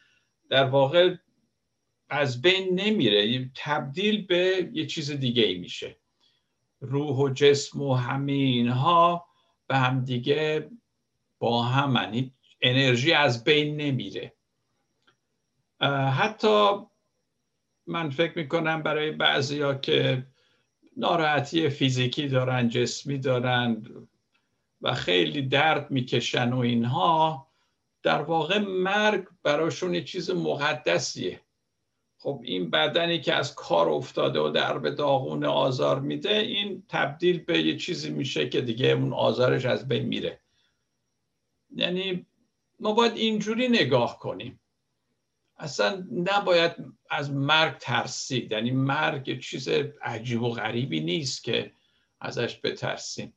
در 0.50 0.64
واقع 0.64 1.14
از 2.08 2.42
بین 2.42 2.80
نمیره. 2.80 3.50
تبدیل 3.56 4.26
به 4.26 4.70
یه 4.72 4.86
چیز 4.86 5.10
دیگه 5.10 5.42
ای 5.42 5.58
میشه. 5.58 5.96
روح 6.80 7.16
و 7.16 7.28
جسم 7.28 7.82
و 7.82 7.94
همه 7.94 8.32
اینها 8.32 9.26
به 9.72 9.78
هم 9.78 10.04
دیگه 10.04 10.70
با 11.38 11.62
هم 11.62 12.30
انرژی 12.60 13.12
از 13.12 13.44
بین 13.44 13.76
نمیره. 13.76 14.32
حتی 16.18 16.76
من 17.86 18.10
فکر 18.10 18.38
می‌کنم 18.38 18.82
برای 18.82 19.10
بعضی 19.10 19.60
ها 19.60 19.74
که 19.74 20.26
ناراحتی 20.96 21.68
فیزیکی 21.68 22.28
دارن 22.28 22.68
جسمی 22.68 23.18
دارن 23.18 23.82
و 24.82 24.94
خیلی 24.94 25.42
درد 25.42 25.90
می‌کشن 25.90 26.52
و 26.52 26.58
اینها 26.58 27.46
در 28.02 28.22
واقع 28.22 28.58
مرگ 28.58 29.24
براشون 29.42 30.04
چیز 30.04 30.30
مقدسیه. 30.30 31.40
خب 32.22 32.40
این 32.44 32.70
بدنی 32.70 33.20
که 33.20 33.34
از 33.34 33.54
کار 33.54 33.88
افتاده 33.88 34.40
و 34.40 34.48
در 34.48 34.78
به 34.78 34.90
داغون 34.90 35.44
آزار 35.44 36.00
میده 36.00 36.34
این 36.34 36.82
تبدیل 36.88 37.38
به 37.38 37.62
یه 37.62 37.76
چیزی 37.76 38.10
میشه 38.10 38.48
که 38.48 38.60
دیگه 38.60 38.86
اون 38.86 39.12
آزارش 39.12 39.64
از 39.64 39.88
بین 39.88 40.06
میره. 40.06 40.40
یعنی 41.70 42.26
ما 42.80 42.92
باید 42.92 43.16
اینجوری 43.16 43.68
نگاه 43.68 44.18
کنیم. 44.18 44.60
اصلا 45.58 46.06
نباید 46.12 46.72
از 47.10 47.30
مرگ 47.30 47.78
ترسید. 47.78 48.52
یعنی 48.52 48.70
مرگ 48.70 49.40
چیز 49.40 49.68
عجیب 50.02 50.42
و 50.42 50.50
غریبی 50.50 51.00
نیست 51.00 51.44
که 51.44 51.72
ازش 52.20 52.60
بترسیم. 52.64 53.34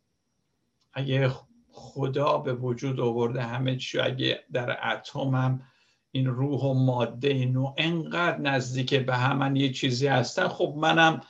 اگه 0.93 1.31
خدا 1.71 2.37
به 2.37 2.53
وجود 2.53 2.99
آورده 2.99 3.41
همه 3.43 3.77
چی 3.77 3.99
اگه 3.99 4.43
در 4.53 4.91
اتم 4.91 5.35
هم 5.35 5.61
این 6.15 6.25
روح 6.25 6.61
و 6.61 6.73
ماده 6.73 7.27
اینو 7.27 7.73
انقدر 7.77 8.37
نزدیک 8.37 8.93
به 8.93 9.15
هم 9.15 9.55
یه 9.55 9.71
چیزی 9.71 10.07
هستن. 10.07 10.47
خب 10.47 10.73
منم 10.77 11.21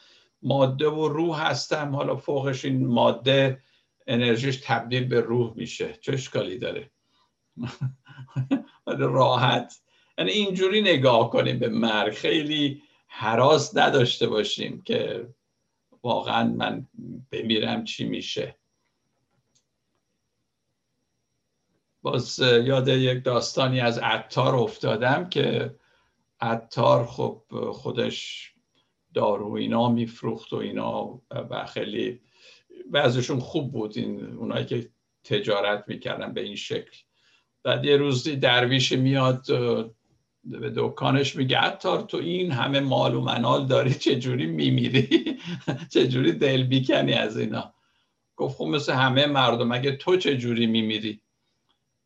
ماده 0.42 0.90
و 0.90 1.08
روح 1.08 1.42
هستم. 1.42 1.96
حالا 1.96 2.16
فوقش 2.16 2.66
این 2.66 2.88
ماده 2.88 3.62
انرژیش 4.08 4.62
تبدیل 4.64 5.08
به 5.08 5.22
روح 5.22 5.54
میشه. 5.56 5.98
چه 6.02 6.14
اشکالی 6.14 6.58
داره؟ 6.58 6.92
راحت. 8.88 9.82
یعنی 10.18 10.32
اینجوری 10.32 10.82
نگاه 10.82 11.30
کنیم 11.30 11.60
به 11.60 11.70
مرگ. 11.70 12.14
خیلی 12.14 12.82
حراس 13.08 13.78
نداشته 13.78 14.28
باشیم 14.28 14.82
که 14.82 15.28
واقعا 16.04 16.44
من 16.44 16.88
بمیرم 17.32 17.84
چی 17.84 18.04
میشه. 18.04 18.56
باز 22.06 22.40
یاد 22.40 22.88
یک 22.88 23.24
داستانی 23.24 23.80
از 23.80 23.98
عطار 23.98 24.56
افتادم 24.56 25.30
که 25.30 25.76
عطار 26.42 27.06
خب 27.06 27.42
خودش 27.72 28.52
دارو 29.14 29.52
اینا 29.52 29.90
میفروخت 29.90 30.54
و 30.54 30.56
اینا 30.56 31.22
و 31.50 31.66
خیلی 31.66 32.22
بعضشون 32.92 33.40
خوب 33.40 33.72
بود. 33.72 33.98
این 33.98 34.26
اونایی 34.26 34.66
که 34.66 34.90
تجارت 35.24 35.84
می‌کردن 35.88 36.34
به 36.34 36.42
این 36.42 36.56
شکل. 36.56 36.98
بعد 37.64 37.86
یه 37.86 37.98
روزی 37.98 38.36
درویش 38.36 38.92
میاد 38.92 39.46
به 40.44 40.74
دکانش 40.76 41.36
میگه 41.36 41.58
عطار 41.58 42.02
تو 42.02 42.18
این 42.18 42.52
همه 42.52 42.80
مال 42.80 43.16
و 43.16 43.22
منال 43.22 43.68
داری 43.68 43.94
چجوری 43.94 44.46
میمیری؟ 44.46 45.38
چجوری 45.94 46.32
دل 46.32 46.64
بیکنی 46.64 47.14
از 47.14 47.38
اینا؟ 47.38 47.74
گفت 48.36 48.58
خب 48.58 48.66
مثل 48.66 48.94
همه 48.94 49.26
مردم 49.26 49.72
اگه 49.72 49.92
تو 49.92 50.18
چجوری 50.18 50.66
میمیری؟ 50.66 51.22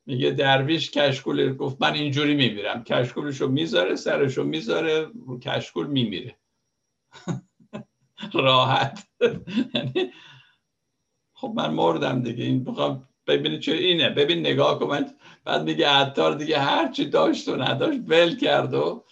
میگه 0.10 0.32
درویش 0.32 0.92
کشکول 0.92 1.56
گفت 1.56 1.82
من 1.82 1.94
اینجوری 1.94 2.36
میمیرم. 2.36 2.84
کشکولشو 2.84 3.48
می‌ذاره 3.48 3.96
سرشو 3.96 4.44
می‌ذاره 4.44 5.08
کشکول 5.42 5.88
میمیره. 5.88 6.38
راحت. 8.34 9.08
یعنی 9.74 10.12
خب 11.34 11.54
من 11.56 11.74
مردم 11.74 12.22
دیگه. 12.22 12.44
این 12.44 12.64
بخوام 12.64 13.08
ببینی 13.28 13.60
چه 13.60 13.72
اینه. 13.72 14.10
ببین 14.10 14.40
نگاه 14.40 14.80
کن. 14.80 15.06
بعد 15.44 15.64
میگه 15.64 15.90
عطار 15.90 16.36
دیگه 16.36 16.60
هرچی 16.60 17.06
داشت 17.06 17.48
و 17.48 17.56
نداشت 17.56 18.00
ول 18.08 18.38
کرد 18.38 18.74
و 18.74 19.06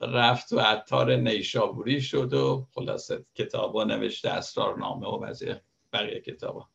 رفت 0.00 0.52
و 0.52 0.60
عطار 0.60 1.16
نیشابوری 1.16 2.00
شد 2.00 2.32
و 2.32 2.66
خلاصه 2.74 3.24
کتابا 3.34 3.84
نوشته 3.84 4.30
اسرارنامه 4.30 5.06
و 5.06 5.34
بقیه 5.92 6.20
کتابا. 6.20 6.68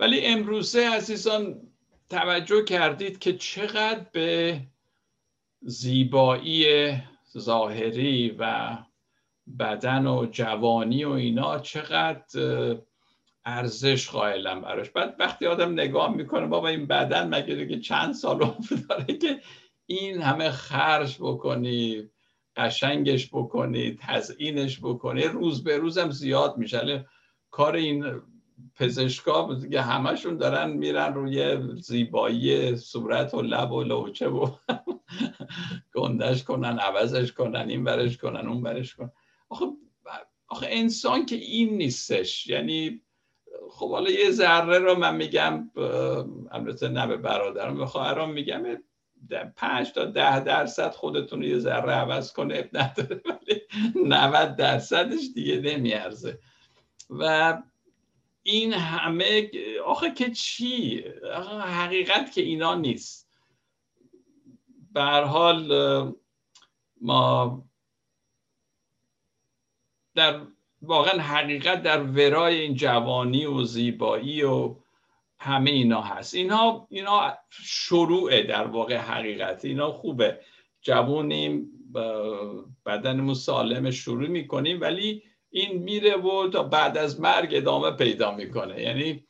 ولی 0.00 0.26
امروزه 0.26 0.88
عزیزان 0.88 1.60
توجه 2.10 2.64
کردید 2.64 3.18
که 3.18 3.36
چقدر 3.36 4.06
به 4.12 4.60
زیبایی 5.62 6.92
ظاهری 7.38 8.36
و 8.38 8.76
بدن 9.58 10.06
و 10.06 10.26
جوانی 10.26 11.04
و 11.04 11.10
اینا 11.10 11.58
چقدر 11.58 12.76
ارزش 13.44 14.10
قائلم 14.10 14.60
براش. 14.60 14.90
بعد 14.90 15.16
وقتی 15.18 15.46
آدم 15.46 15.72
نگاه 15.72 16.16
می‌کنه 16.16 16.46
بابا 16.46 16.68
این 16.68 16.86
بدن 16.86 17.34
مگه 17.34 17.54
دیگه 17.54 17.80
چند 17.80 18.14
سال 18.14 18.42
عمر 18.42 18.80
داره 18.88 19.18
که 19.18 19.40
این 19.86 20.22
همه 20.22 20.50
خرج 20.50 21.16
بکنی 21.20 22.10
قشنگش 22.56 23.28
بکنی 23.32 23.98
تزئینش 24.00 24.80
بکنی 24.80 25.22
روز 25.22 25.64
به 25.64 25.78
روزم 25.78 26.10
زیاد 26.10 26.56
میشه. 26.58 27.06
کار 27.50 27.74
این 27.74 28.20
پزشکا 28.76 29.54
دیگه 29.54 29.82
همشون 29.82 30.36
دارن 30.36 30.70
میرن 30.70 31.14
روی 31.14 31.62
زیبایی 31.76 32.76
صورت 32.76 33.34
و 33.34 33.42
لب 33.42 33.72
و 33.72 33.82
لوچه 33.82 34.28
و 34.28 34.50
گندش 35.94 36.44
کنن 36.44 36.78
عوضش 36.78 37.32
کنن 37.32 37.68
این 37.68 37.84
برش 37.84 38.18
کنن 38.18 38.48
اون 38.48 38.62
برش 38.62 38.94
کنن. 38.94 39.12
آخه, 39.48 39.66
آخه 40.48 40.66
انسان 40.70 41.26
که 41.26 41.36
این 41.36 41.76
نیستش. 41.76 42.46
یعنی 42.46 43.00
خب 43.70 43.90
حالا 43.90 44.10
یه 44.10 44.30
ذره 44.30 44.78
رو 44.78 44.94
من 44.94 45.16
میگم 45.16 45.70
البته 46.50 46.88
نه 46.88 47.06
به 47.06 47.16
برادرم 47.16 47.78
به 47.78 47.86
خواهرام 47.86 48.32
میگم 48.32 48.62
پنج 49.56 49.92
تا 49.92 50.04
ده 50.04 50.40
درصد 50.40 50.90
خودتون 50.90 51.42
یه 51.42 51.58
ذره 51.58 51.92
عوض 51.92 52.32
کنه 52.32 52.58
اب 52.58 52.76
نداره 52.76 53.20
ولی 53.24 53.60
90 54.08 54.56
درصدش 54.56 55.22
دیگه 55.34 55.60
نمیارزه. 55.60 56.38
و 57.10 57.62
این 58.46 58.72
همه 58.72 59.50
آخه 59.84 60.14
که 60.14 60.30
چی؟ 60.30 61.04
حقیقت 61.60 62.32
که 62.32 62.42
اینا 62.42 62.74
نیست. 62.74 63.30
به 64.92 65.02
حال 65.02 65.68
ما 67.00 67.64
در 70.14 70.40
واقعا 70.82 71.22
حقیقت 71.22 71.82
در 71.82 72.02
ورای 72.02 72.60
این 72.60 72.74
جوانی 72.74 73.46
و 73.46 73.64
زیبایی 73.64 74.42
و 74.42 74.76
همه 75.38 75.70
اینا 75.70 76.00
هست. 76.00 76.34
اینا 76.34 76.86
اینا 76.90 77.38
شروع 77.50 78.42
در 78.42 78.66
واقع 78.66 78.96
حقیقت. 78.96 79.64
اینا 79.64 79.92
خوبه. 79.92 80.40
جوانیم 80.80 81.70
بدنمون 82.86 83.34
سالم 83.34 83.90
شروع 83.90 84.28
می‌کنیم 84.28 84.80
ولی 84.80 85.22
این 85.54 85.82
میره 85.82 86.16
و 86.16 86.48
تا 86.48 86.62
بعد 86.62 86.98
از 86.98 87.20
مرگ 87.20 87.54
ادامه 87.54 87.90
پیدا 87.90 88.34
می‌کنه. 88.34 88.82
یعنی 88.82 89.24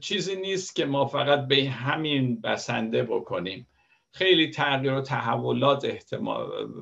چیزی 0.00 0.36
نیست 0.36 0.76
که 0.76 0.84
ما 0.86 1.06
فقط 1.06 1.46
به 1.46 1.70
همین 1.70 2.40
بسنده 2.40 3.02
بکنیم. 3.02 3.68
خیلی 4.12 4.50
تغییر 4.50 4.92
و 4.92 5.00
تحولات 5.00 5.84
احتمال 5.84 6.72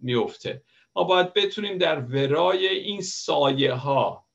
میفته. 0.00 0.62
ما 0.96 1.04
باید 1.04 1.32
بتونیم 1.32 1.78
در 1.78 2.00
ورای 2.00 2.68
این 2.68 3.00
سایه 3.00 3.72
ها 3.72 4.26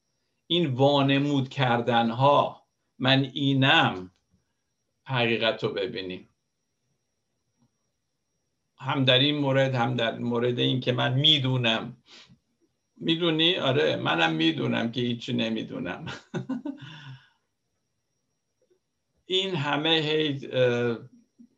این 0.48 0.68
وانمود 0.68 1.50
کردن 1.50 2.10
ها 2.10 2.68
من 3.00 3.24
اینم 3.34 4.12
حقیقت 5.04 5.64
رو 5.64 5.74
ببینیم. 5.74 6.30
هم 8.78 9.06
در 9.06 9.20
این 9.20 9.38
مورد 9.38 9.76
هم 9.76 9.96
در 9.96 10.18
مورد 10.18 10.60
این 10.60 10.80
که 10.80 10.92
من 10.92 11.14
می‌دونم 11.14 11.98
می‌دونی؟ 13.00 13.56
آره 13.56 13.96
منم 13.96 14.34
می‌دونم 14.34 14.92
که 14.92 15.02
هیچی 15.02 15.34
نمی‌دونم. 15.34 16.06
این 19.26 19.56
همه 19.56 20.40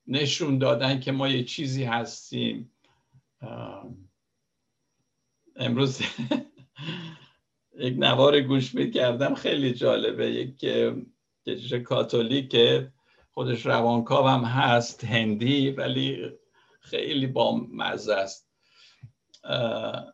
نشون 0.07 0.57
دادن 0.57 0.99
که 0.99 1.11
ما 1.11 1.27
یه 1.27 1.43
چیزی 1.43 1.83
هستیم. 1.83 2.71
امروز 5.55 6.01
یک 7.79 7.95
نوار 7.97 8.41
گوش 8.41 8.75
کردم 8.75 9.35
خیلی 9.35 9.73
جالبه. 9.73 10.31
یک 10.31 10.65
کشیش 11.47 11.73
کاتولیک 11.73 12.57
خودش 13.31 13.65
روانکاو 13.65 14.27
هست 14.27 15.03
هندی 15.03 15.69
ولی 15.69 16.31
خیلی 16.81 17.27
با 17.27 17.57
مزه 17.57 18.15
است. 18.15 18.50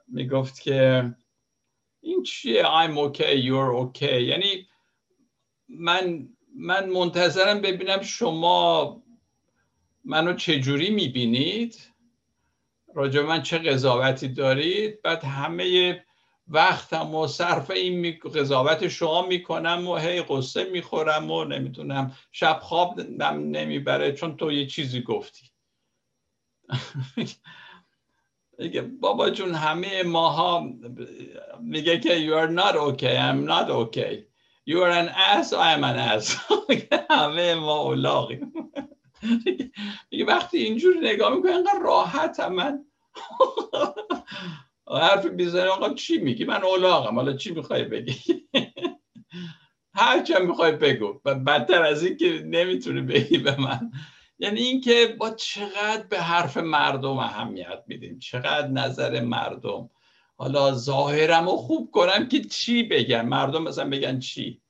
می‌گفت 0.07 0.59
که 0.61 1.13
این 2.01 2.23
چیه؟ 2.23 2.63
I'm 2.63 2.97
okay 2.97 3.35
you're 3.43 3.73
okay. 3.85 4.03
یعنی 4.03 4.67
من 5.69 6.29
من 6.55 6.89
منتظرم 6.89 7.61
ببینم 7.61 8.01
شما 8.01 9.03
منو 10.05 10.33
چجوری 10.33 10.89
می‌بینید؟ 10.89 11.91
راجع 12.95 13.21
من 13.21 13.41
چه 13.41 13.57
قضاوتی 13.57 14.27
دارید؟ 14.27 15.01
بعد 15.01 15.23
همه 15.23 16.05
وقتم 16.47 17.15
و 17.15 17.27
صرف 17.27 17.71
این 17.71 18.19
قضاوت 18.35 18.87
شما 18.87 19.27
می‌کنم 19.27 19.87
و 19.87 19.95
هی 19.95 20.21
قصه 20.21 20.63
می‌خورم 20.63 21.31
و 21.31 21.43
نمی‌تونم 21.43 22.15
شب 22.31 22.59
خواب 22.61 23.01
نمی‌بره 23.01 24.11
چون 24.11 24.37
تو 24.37 24.51
یه 24.51 24.65
چیزی 24.67 25.01
گفتی. 25.01 25.45
میگه 28.59 28.81
بابا 28.81 29.29
جون 29.29 29.55
همه 29.55 30.03
ماها 30.03 30.69
میگه 31.61 31.99
که 31.99 32.27
you 32.27 32.33
are 32.33 32.51
not 32.51 32.75
okay 32.75 33.17
I'm 33.17 33.45
not 33.45 33.69
okay. 33.69 34.27
You 34.69 34.81
are 34.83 34.91
an 34.91 35.09
ass 35.09 35.53
I 35.53 35.73
am 35.73 35.83
an 35.83 35.97
ass. 35.97 36.35
همه 37.09 37.55
ما 37.55 37.79
اولاغیم. 37.79 38.53
میگه 40.11 40.25
وقتی 40.27 40.57
اینجور 40.57 40.95
نگاه 41.01 41.35
می‌کنه 41.35 41.51
اینقدر 41.51 41.79
راحت 41.81 42.39
من. 42.39 42.85
حرف 45.01 45.25
بیزنه 45.25 45.69
آقا 45.69 45.93
چی 45.93 46.17
میگی؟ 46.17 46.45
من 46.45 46.63
اولاغم. 46.63 47.15
حالا 47.15 47.33
چی 47.33 47.51
می‌خوای 47.53 47.83
بگی؟ 47.83 48.47
هر 49.93 50.23
چه 50.23 50.39
می‌خوای 50.39 50.71
بگو. 50.71 51.13
بدتر 51.25 51.83
از 51.83 52.03
این 52.03 52.17
که 52.17 52.43
نمی‌تونه 52.45 53.01
بگی 53.01 53.37
به 53.37 53.61
من. 53.61 53.91
یعنی 54.39 54.61
اینکه 54.61 55.15
با 55.19 55.29
چقدر 55.29 56.03
به 56.09 56.19
حرف 56.19 56.57
مردم 56.57 57.17
اهمیت 57.17 57.83
میدیم 57.87 58.19
چقدر 58.19 58.67
نظر 58.67 59.21
مردم. 59.21 59.89
حالا 60.35 60.73
ظاهرم 60.73 61.45
رو 61.45 61.55
خوب 61.57 61.91
کنم 61.91 62.27
که 62.27 62.41
چی 62.41 62.83
بگن؟ 62.83 63.21
مردم 63.21 63.63
مثلا 63.63 63.89
بگن 63.89 64.19
چی؟ 64.19 64.61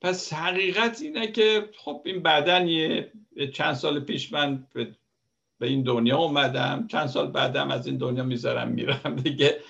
پس 0.00 0.32
حقیقت 0.32 1.00
اینه 1.02 1.26
که 1.26 1.70
خب 1.78 2.02
این 2.04 2.22
بدن 2.22 2.68
یه 2.68 3.12
چند 3.54 3.74
سال 3.74 4.00
پیش 4.00 4.32
من 4.32 4.66
به 5.58 5.66
این 5.66 5.82
دنیا 5.82 6.18
اومدم. 6.18 6.86
چند 6.86 7.06
سال 7.06 7.30
بعدم 7.30 7.70
از 7.70 7.86
این 7.86 7.96
دنیا 7.96 8.24
می‌ذارم 8.24 8.68
میرم. 8.68 9.16
دیگه 9.16 9.60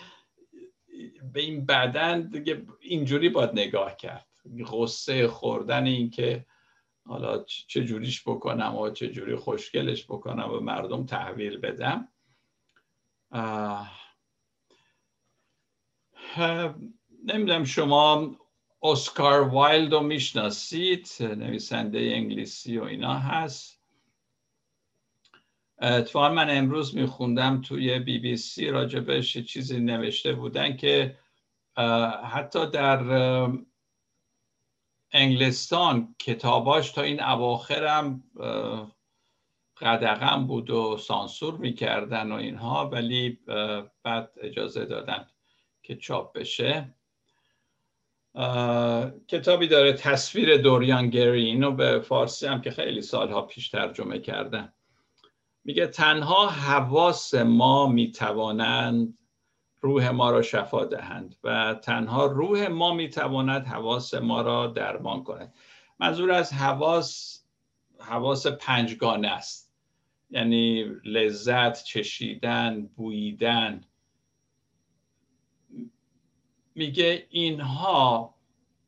به 1.32 1.40
این 1.40 1.66
بدن 1.66 2.28
دیگه 2.28 2.62
اینجوری 2.80 3.28
باید 3.28 3.50
نگاه 3.52 3.96
کرد. 3.96 4.26
غصه 4.66 5.28
خوردن 5.28 5.86
این 5.86 6.10
که 6.10 6.46
حالا 7.08 7.44
چه 7.44 7.84
جوریش 7.84 8.22
بکنم 8.22 8.76
و 8.76 8.90
چه 8.90 9.08
جوری 9.08 9.36
خوشگلش 9.36 10.04
بکنم 10.04 10.50
و 10.52 10.60
مردم 10.60 11.06
تحویل 11.06 11.58
بدم. 11.58 12.08
نمی‌دونم 17.24 17.64
شما 17.64 18.36
اسکار 18.82 19.40
وایلد 19.40 19.92
رو 19.92 20.00
می‌شناسید؟ 20.00 21.08
نویسنده 21.20 21.98
انگلیسی 21.98 22.78
و 22.78 22.82
اینا 22.84 23.14
هست. 23.14 23.78
اتفاقا 25.80 26.28
من 26.28 26.58
امروز 26.58 26.96
میخوندم 26.96 27.60
توی 27.60 27.98
بی 27.98 28.18
بی 28.18 28.36
سی 28.36 28.70
راجبش 28.70 29.38
چیزی 29.38 29.80
نوشته 29.80 30.32
بودن 30.32 30.76
که 30.76 31.18
حتی 32.32 32.70
در 32.70 33.02
انگلستان 35.12 36.14
کتاباش 36.18 36.90
تا 36.90 37.02
این 37.02 37.22
اواخرم 37.22 38.22
قدغم 39.80 40.46
بود 40.46 40.70
و 40.70 40.96
سانسور 40.96 41.56
می‌کردن 41.56 42.32
و 42.32 42.34
اینها 42.34 42.88
ولی 42.88 43.38
بعد 44.02 44.30
اجازه 44.40 44.84
دادن 44.84 45.26
که 45.82 45.96
چاپ 45.96 46.38
بشه. 46.38 46.94
کتابی 49.28 49.66
داره 49.66 49.92
تصویر 49.92 50.56
دوریان 50.56 51.10
گری 51.10 51.44
اینو 51.44 51.72
به 51.72 52.00
فارسی 52.00 52.46
هم 52.46 52.60
که 52.60 52.70
خیلی 52.70 53.02
سالها 53.02 53.42
پیش 53.42 53.68
ترجمه 53.68 54.18
کردن. 54.18 54.72
میگه 55.64 55.86
تنها 55.86 56.48
حواس 56.48 57.34
ما 57.34 57.86
می‌توانند 57.86 59.17
روح 59.80 60.10
ما 60.10 60.30
را 60.30 60.42
شفا 60.42 60.84
دهند 60.84 61.36
و 61.44 61.74
تنها 61.82 62.26
روح 62.26 62.68
ما 62.68 62.94
می‌تواند 62.94 63.66
حواس 63.66 64.14
ما 64.14 64.42
را 64.42 64.66
درمان 64.66 65.24
کند. 65.24 65.54
منظور 66.00 66.32
از 66.32 66.52
حواس 66.52 67.42
حواس 67.98 68.46
پنجگانه 68.46 69.28
است. 69.28 69.74
یعنی 70.30 70.84
لذت 71.04 71.84
چشیدن 71.84 72.86
بوییدن. 72.96 73.80
میگه 76.74 77.26
اینها 77.30 78.34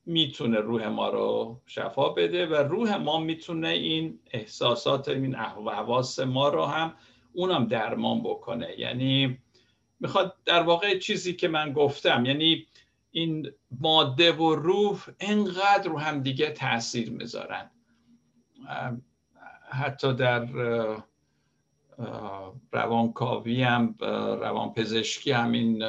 می‌تونه 0.06 0.58
روح 0.58 0.86
ما 0.86 1.08
رو 1.08 1.60
شفا 1.66 2.08
بده 2.08 2.46
و 2.46 2.54
روح 2.54 2.96
ما 2.96 3.20
می‌تونه 3.20 3.68
این 3.68 4.18
احساسات 4.30 5.08
این 5.08 5.34
حواس 5.34 6.18
ما 6.18 6.48
رو 6.48 6.64
هم 6.64 6.94
اونم 7.32 7.66
درمان 7.66 8.22
بکنه. 8.22 8.68
یعنی 8.78 9.38
می‌خواد 10.00 10.36
در 10.44 10.62
واقع 10.62 10.98
چیزی 10.98 11.34
که 11.34 11.48
من 11.48 11.72
گفتم 11.72 12.24
یعنی 12.24 12.66
این 13.10 13.52
ماده 13.80 14.32
و 14.32 14.54
روح 14.54 15.06
انقدر 15.20 15.88
رو 15.88 15.98
هم 15.98 16.22
دیگه 16.22 16.50
تاثیر 16.50 17.10
می‌ذارن. 17.10 17.70
حتی 19.70 20.14
در 20.14 20.48
روانکاوی 22.72 23.62
هم 23.62 23.94
روانپزشکی 24.40 25.32
هم 25.32 25.52
این 25.52 25.84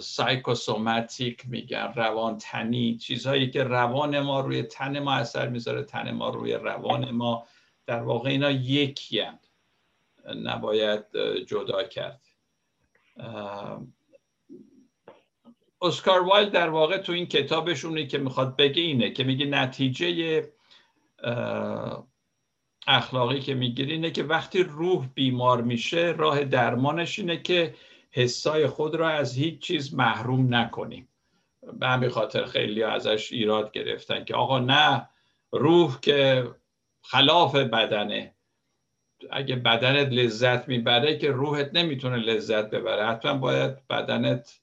سایکوسوماتیک 0.00 1.48
میگن 1.48 1.92
روان 1.96 2.38
تنی 2.38 2.96
چیزهایی 2.96 3.50
که 3.50 3.64
روان 3.64 4.20
ما 4.20 4.40
روی 4.40 4.62
تن 4.62 4.98
ما 4.98 5.12
اثر 5.12 5.48
می‌ذاره 5.48 5.82
تن 5.82 6.10
ما 6.10 6.28
روی 6.28 6.52
روان 6.52 7.10
ما. 7.10 7.46
در 7.86 8.02
واقع 8.02 8.30
اینا 8.30 8.50
یکی 8.50 9.20
هم. 9.20 9.38
نباید 10.44 11.04
جدا 11.46 11.82
کرد. 11.82 12.27
اسکار 15.82 16.20
وایل 16.20 16.50
در 16.50 16.68
واقع 16.68 16.98
تو 16.98 17.12
این 17.12 17.26
کتابشونه 17.26 18.06
که 18.06 18.18
می‌خواد 18.18 18.56
بگه 18.56 18.82
اینه 18.82 19.10
که 19.10 19.24
میگه 19.24 19.46
نتیجه 19.46 20.42
اخلاقی 22.86 23.40
که 23.40 23.54
می‌گیری 23.54 23.92
اینه 23.92 24.10
که 24.10 24.22
وقتی 24.22 24.62
روح 24.62 25.06
بیمار 25.14 25.62
میشه 25.62 26.14
راه 26.18 26.44
درمانش 26.44 27.18
اینه 27.18 27.42
که 27.42 27.74
حسای 28.10 28.66
خود 28.66 28.94
را 28.94 29.08
از 29.08 29.34
هیچ 29.34 29.58
چیز 29.58 29.94
محروم 29.94 30.54
نکنیم 30.54 31.08
به 31.78 31.88
همین 31.88 32.08
خاطر 32.08 32.44
خیلی 32.44 32.82
ازش 32.82 33.32
ایراد 33.32 33.72
گرفتن 33.72 34.24
که 34.24 34.34
آقا 34.34 34.58
نه 34.58 35.08
روح 35.52 36.00
که 36.00 36.48
خلاف 37.02 37.54
بدنه 37.54 38.34
اگه 39.30 39.56
بدنت 39.56 40.08
لذت 40.12 40.68
می‌بره 40.68 41.18
که 41.18 41.30
روحت 41.30 41.70
نمی‌تونه 41.74 42.16
لذت 42.16 42.70
ببره. 42.70 43.06
حتما 43.06 43.38
باید 43.38 43.86
بدنت 43.88 44.60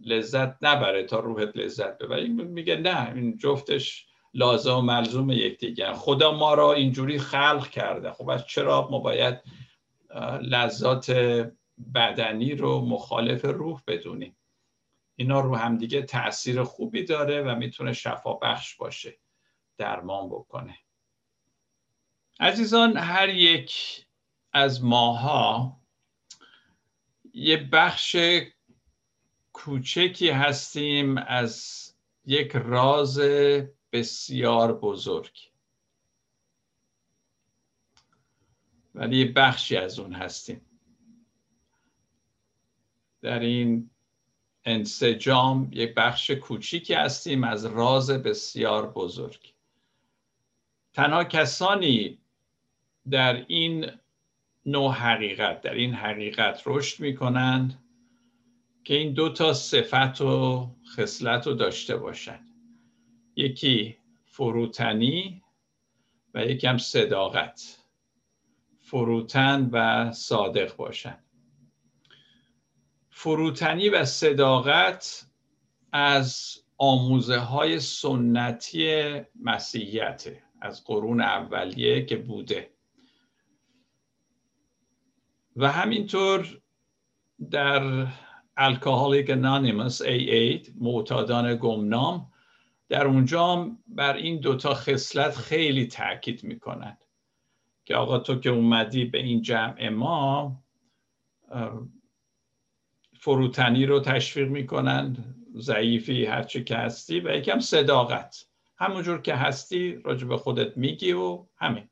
لذت 0.00 0.64
نبره 0.64 1.04
تا 1.04 1.20
روحت 1.20 1.56
لذت 1.56 1.98
ببره. 1.98 2.26
میگه 2.28 2.76
نه 2.76 3.12
این 3.14 3.36
جفتش 3.38 4.06
لازم 4.34 4.76
و 4.76 4.80
ملزوم 4.80 5.30
یکدیگر 5.30 5.92
خدا 5.92 6.32
ما 6.32 6.54
را 6.54 6.72
اینجوری 6.72 7.18
خلق 7.18 7.68
کرده. 7.68 8.12
خب 8.12 8.30
از 8.30 8.46
چرا 8.46 8.88
ما 8.90 8.98
باید 8.98 9.40
لذات 10.42 11.10
بدنی 11.94 12.54
رو 12.54 12.80
مخالف 12.80 13.44
روح 13.44 13.80
بدونیم؟ 13.86 14.36
اینا 15.16 15.40
رو 15.40 15.56
همدیگه 15.56 16.02
تاثیر 16.02 16.62
خوبی 16.62 17.04
داره 17.04 17.42
و 17.42 17.54
می‌تونه 17.54 17.92
شفا 17.92 18.32
بخش 18.32 18.76
باشه 18.76 19.18
درمان 19.78 20.28
بکنه. 20.28 20.74
عزیزان 22.40 22.96
هر 22.96 23.28
یک 23.28 24.06
از 24.52 24.84
ماها 24.84 25.80
یه 27.34 27.56
بخش 27.56 28.16
کوچکی 29.52 30.30
هستیم 30.30 31.18
از 31.18 31.82
یک 32.24 32.52
راز 32.54 33.18
بسیار 33.92 34.78
بزرگ. 34.78 35.50
ولی 38.94 39.24
بخشی 39.24 39.76
از 39.76 39.98
اون 39.98 40.12
هستیم. 40.12 40.60
در 43.22 43.38
این 43.38 43.90
انسجام 44.64 45.68
یک 45.72 45.94
بخش 45.94 46.30
کوچیکی 46.30 46.94
هستیم 46.94 47.44
از 47.44 47.64
راز 47.64 48.10
بسیار 48.10 48.92
بزرگ. 48.92 49.54
تنها 50.92 51.24
کسانی 51.24 52.18
در 53.10 53.44
این 53.48 53.90
نوع 54.66 54.92
حقیقت 54.92 55.60
در 55.60 55.74
این 55.74 55.94
حقیقت 55.94 56.62
رشد 56.66 57.00
می 57.00 57.14
کنند 57.14 57.82
که 58.84 58.94
این 58.94 59.12
دو 59.12 59.28
تا 59.28 59.52
صفت 59.52 60.20
و 60.20 60.66
خصلت 60.96 61.46
رو 61.46 61.54
داشته 61.54 61.96
باشند. 61.96 62.48
یکی 63.36 63.96
فروتنی 64.24 65.42
و 66.34 66.44
یکم 66.44 66.78
صداقت. 66.78 67.82
فروتن 68.78 69.68
و 69.72 70.12
صادق 70.12 70.76
باشند. 70.76 71.24
فروتنی 73.10 73.88
و 73.88 74.04
صداقت 74.04 75.26
از 75.92 76.56
آموزه 76.78 77.38
های 77.38 77.80
سنتی 77.80 79.02
مسیحیت 79.40 80.26
از 80.60 80.84
قرون 80.84 81.20
اولیه 81.20 82.04
که 82.04 82.16
بوده. 82.16 82.75
و 85.56 85.72
همینطور 85.72 86.60
در 87.50 88.06
الکاهولیک 88.56 89.30
انانیمس 89.30 90.02
AA 90.02 90.70
معتادان 90.80 91.56
گمنام 91.56 92.32
در 92.88 93.06
اونجا 93.06 93.76
بر 93.88 94.16
این 94.16 94.40
دوتا 94.40 94.74
خصلت 94.74 95.36
خیلی 95.36 95.86
تاکید 95.86 96.44
می‌کنند 96.44 97.04
که 97.84 97.96
آقا 97.96 98.18
تو 98.18 98.40
که 98.40 98.50
اومدی 98.50 99.04
به 99.04 99.18
این 99.18 99.42
جمع 99.42 99.88
ما 99.88 100.62
فروتنی 103.20 103.86
رو 103.86 104.00
تشویق 104.00 104.48
می‌کنند 104.48 105.34
ضعیفی 105.56 106.24
هرچی 106.24 106.64
که 106.64 106.76
هستی 106.76 107.20
و 107.20 107.36
یکم 107.36 107.58
صداقت. 107.60 108.46
همونجور 108.78 109.20
که 109.20 109.34
هستی 109.34 110.00
راجع 110.04 110.26
به 110.26 110.36
خودت 110.36 110.76
میگی 110.76 111.12
و 111.12 111.46
همین. 111.56 111.88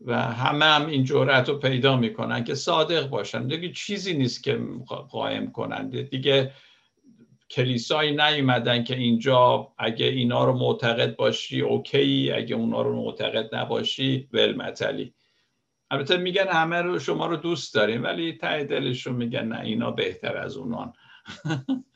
و 0.00 0.22
همه 0.22 0.64
هم 0.64 0.86
این 0.86 1.04
جورت 1.04 1.48
رو 1.48 1.58
پیدا 1.58 1.96
می‌کنن 1.96 2.44
که 2.44 2.54
صادق 2.54 3.08
باشن. 3.08 3.46
دیگه 3.46 3.72
چیزی 3.72 4.14
نیست 4.14 4.42
که 4.42 4.60
قایم 5.10 5.52
کنند. 5.52 6.10
دیگه 6.10 6.52
کلیسایی 7.50 8.16
نیومدن 8.16 8.84
که 8.84 8.96
اینجا 8.96 9.72
اگه 9.78 10.06
اینا 10.06 10.44
رو 10.44 10.52
معتقد 10.52 11.16
باشی 11.16 11.60
اوکی. 11.60 12.32
اگه 12.32 12.56
اونا 12.56 12.82
رو 12.82 12.96
معتقد 12.96 13.54
نباشی 13.54 14.28
ولمتلی 14.32 15.14
البته 15.90 16.16
میگن 16.16 16.48
همه 16.48 16.82
رو 16.82 16.98
شما 16.98 17.26
رو 17.26 17.36
دوست 17.36 17.74
داریم 17.74 18.02
ولی 18.02 18.32
ته 18.32 18.64
دلشون 18.64 19.16
میگن 19.16 19.48
نه 19.48 19.60
اینا 19.60 19.90
بهتر 19.90 20.36
از 20.36 20.56
اونان. 20.56 20.92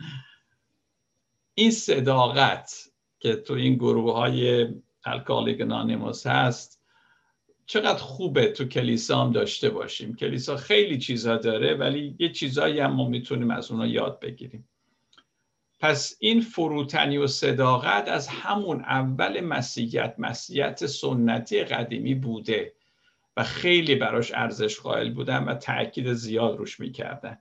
این 1.55 1.71
صداقت 1.71 2.73
که 3.19 3.37
تو 3.37 3.55
این 3.55 3.75
گروه 3.75 4.15
های 4.15 4.69
الکالیک 5.05 5.61
نانیموس 5.61 6.27
هست 6.27 6.80
چقدر 7.73 7.99
خوبه 7.99 8.47
تو 8.47 8.65
کلیسا 8.65 9.21
هم 9.25 9.33
داشته 9.33 9.71
باشیم. 9.71 10.17
کلیسا 10.17 10.57
خیلی 10.57 10.99
چیزا 10.99 11.37
داره 11.37 11.75
ولی 11.75 12.17
یه 12.19 12.33
چیزایی 12.33 12.81
هم 12.81 12.93
ما 12.93 13.09
می‌تونیم 13.09 13.51
از 13.51 13.71
اونا 13.71 13.87
یاد 13.87 14.21
بگیریم. 14.21 14.69
پس 15.81 16.17
این 16.21 16.41
فروتنی 16.41 17.19
و 17.19 17.27
صداقت 17.27 18.09
از 18.09 18.29
همون 18.29 18.81
اول 18.81 19.41
مسیحیت 19.41 20.15
مسیحیت 20.19 20.87
سنتی 20.87 21.65
قدیمی 21.65 22.15
بوده 22.15 22.75
و 23.37 23.45
خیلی 23.45 23.95
براش 23.95 24.33
ارزش 24.35 24.81
قائل 24.81 25.11
بودن 25.11 25.45
و 25.45 25.55
تاکید 25.55 26.13
زیاد 26.13 26.57
روش 26.57 26.81
می‌کردن. 26.81 27.39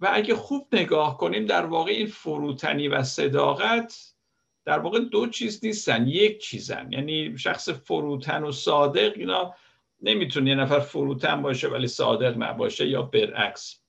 و 0.00 0.10
اگه 0.12 0.34
خوب 0.34 0.68
نگاه 0.72 1.18
کنیم 1.18 1.46
در 1.46 1.66
واقع 1.66 1.90
این 1.90 2.06
فروتنی 2.06 2.88
و 2.88 3.02
صداقت 3.02 4.13
در 4.64 4.78
واقع 4.78 5.00
دو 5.00 5.26
چیز 5.26 5.64
نیستن 5.64 6.06
یک 6.06 6.38
چیزن. 6.38 6.92
یعنی 6.92 7.38
شخص 7.38 7.68
فروتن 7.68 8.42
و 8.44 8.52
صادق 8.52 9.12
اینا 9.16 9.54
نمی‌تونه 10.02 10.50
یه 10.50 10.56
نفر 10.56 10.80
فروتن 10.80 11.42
باشه 11.42 11.68
ولی 11.68 11.86
صادق 11.86 12.42
نباشه 12.42 12.88
یا 12.88 13.02
برعکس. 13.02 13.80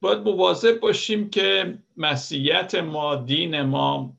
باید 0.00 0.18
مواظب 0.18 0.80
باشیم 0.80 1.30
که 1.30 1.78
مسیحیت 1.96 2.74
ما 2.74 3.16
دین 3.16 3.62
ما 3.62 4.16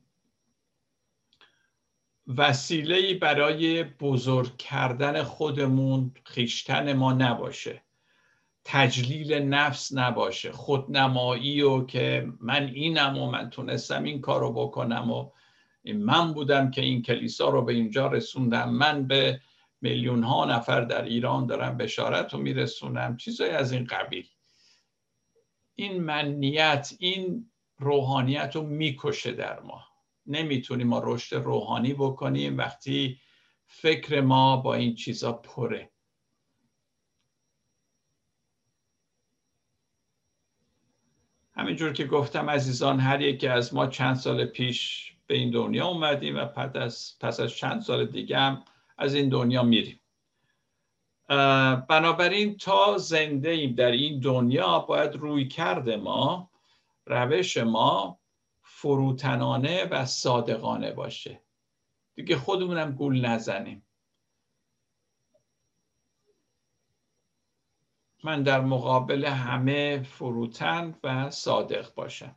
وسیله 2.36 3.14
برای 3.14 3.84
بزرگ 3.84 4.56
کردن 4.56 5.22
خودمون 5.22 6.14
خیشتن 6.24 6.92
ما 6.92 7.12
نباشه. 7.12 7.82
تجلیل 8.70 9.32
نفس 9.32 9.94
نباشه 9.94 10.52
خودنمایی 10.52 11.62
و 11.62 11.84
که 11.84 12.32
من 12.40 12.66
اینم 12.66 13.18
و 13.18 13.30
من 13.30 13.50
تونستم 13.50 14.04
این 14.04 14.20
کار 14.20 14.40
رو 14.40 14.52
بکنم 14.52 15.10
و 15.10 15.30
من 15.84 16.32
بودم 16.32 16.70
که 16.70 16.80
این 16.80 17.02
کلیسا 17.02 17.48
رو 17.48 17.62
به 17.62 17.72
اینجا 17.72 18.06
رسوندم. 18.06 18.70
من 18.70 19.06
به 19.06 19.40
میلیون 19.80 20.22
ها 20.22 20.44
نفر 20.44 20.80
در 20.80 21.04
ایران 21.04 21.46
دارم 21.46 21.76
بشارت 21.76 22.34
رو 22.34 22.40
میرسونم. 22.40 23.16
چیزایی 23.16 23.50
از 23.50 23.72
این 23.72 23.84
قبیل. 23.84 24.26
این 25.74 26.02
منیت 26.02 26.92
این 26.98 27.50
روحانیت 27.78 28.56
رو 28.56 28.62
می‌کشه 28.62 29.32
در 29.32 29.60
ما. 29.60 29.84
نمی‌تونیم 30.26 30.86
ما 30.86 31.00
رشد 31.04 31.36
روحانی 31.36 31.94
بکنیم 31.94 32.58
وقتی 32.58 33.20
فکر 33.66 34.20
ما 34.20 34.56
با 34.56 34.74
این 34.74 34.94
چیزا 34.94 35.32
پره. 35.32 35.90
همینجور 41.58 41.92
که 41.92 42.04
گفتم 42.04 42.50
عزیزان 42.50 43.00
هر 43.00 43.20
یکی 43.20 43.48
از 43.48 43.74
ما 43.74 43.86
چند 43.86 44.16
سال 44.16 44.44
پیش 44.44 45.12
به 45.26 45.34
این 45.34 45.50
دنیا 45.50 45.86
اومدیم 45.86 46.36
و 46.36 46.44
پس 46.44 46.76
از, 46.76 47.16
پس 47.20 47.40
از 47.40 47.50
چند 47.50 47.82
سال 47.82 48.06
دیگه 48.06 48.38
هم 48.38 48.64
از 48.98 49.14
این 49.14 49.28
دنیا 49.28 49.62
میریم. 49.62 50.00
بنابراین 51.88 52.56
تا 52.56 52.98
زنده 52.98 53.50
ایم 53.50 53.74
در 53.74 53.90
این 53.90 54.20
دنیا 54.20 54.78
باید 54.78 55.16
روی 55.16 55.48
کرده 55.48 55.96
ما 55.96 56.50
روش 57.06 57.56
ما 57.56 58.18
فروتنانه 58.62 59.84
و 59.84 60.04
صادقانه 60.04 60.92
باشه. 60.92 61.40
دیگه 62.14 62.36
خودمونم 62.36 62.92
گول 62.92 63.26
نزنیم. 63.26 63.87
من 68.24 68.42
در 68.42 68.60
مقابل 68.60 69.24
همه 69.24 70.02
فروتن 70.02 70.94
و 71.04 71.30
صادق 71.30 71.94
باشم. 71.94 72.36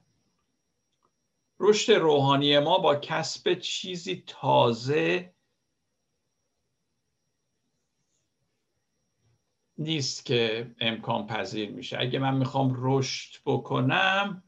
رشد 1.60 1.92
روحانی 1.92 2.60
ما 2.60 2.78
با 2.78 2.96
کسب 2.96 3.54
چیزی 3.54 4.24
تازه 4.28 5.34
نیست 9.78 10.26
که 10.26 10.72
امکان 10.80 11.28
پذیر 11.28 11.72
میشه. 11.72 11.98
اگه 12.00 12.20
من 12.20 12.38
می‌خوام 12.38 12.74
رشد 12.78 13.42
بکنم 13.46 14.44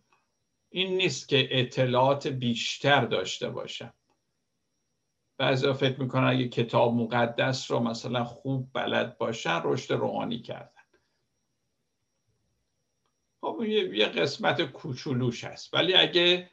این 0.70 0.98
نیست 0.98 1.30
که 1.30 1.48
اطلاعات 1.52 2.28
بیشتر 2.28 3.06
داشته 3.06 3.50
باشم. 3.50 3.94
بعضی 5.38 5.74
فکر 5.74 6.02
می‌کنن 6.02 6.28
اگه 6.28 6.48
کتاب 6.48 6.94
مقدس 6.94 7.72
رو 7.72 7.80
مثلا 7.80 8.24
خوب 8.24 8.70
بلد 8.74 9.18
باشن 9.18 9.62
رشد 9.64 9.94
روحانی 9.94 10.42
کردن. 10.42 10.83
خب 13.44 13.64
یه 13.64 14.06
قسمت 14.06 14.62
کوچولوش 14.62 15.44
هست. 15.44 15.74
ولی 15.74 15.94
اگه 15.94 16.50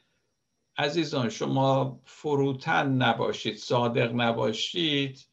عزیزان 0.77 1.29
شما 1.29 1.99
فروتن 2.05 2.87
نباشید 2.89 3.57
صادق 3.57 4.11
نباشید 4.15 5.27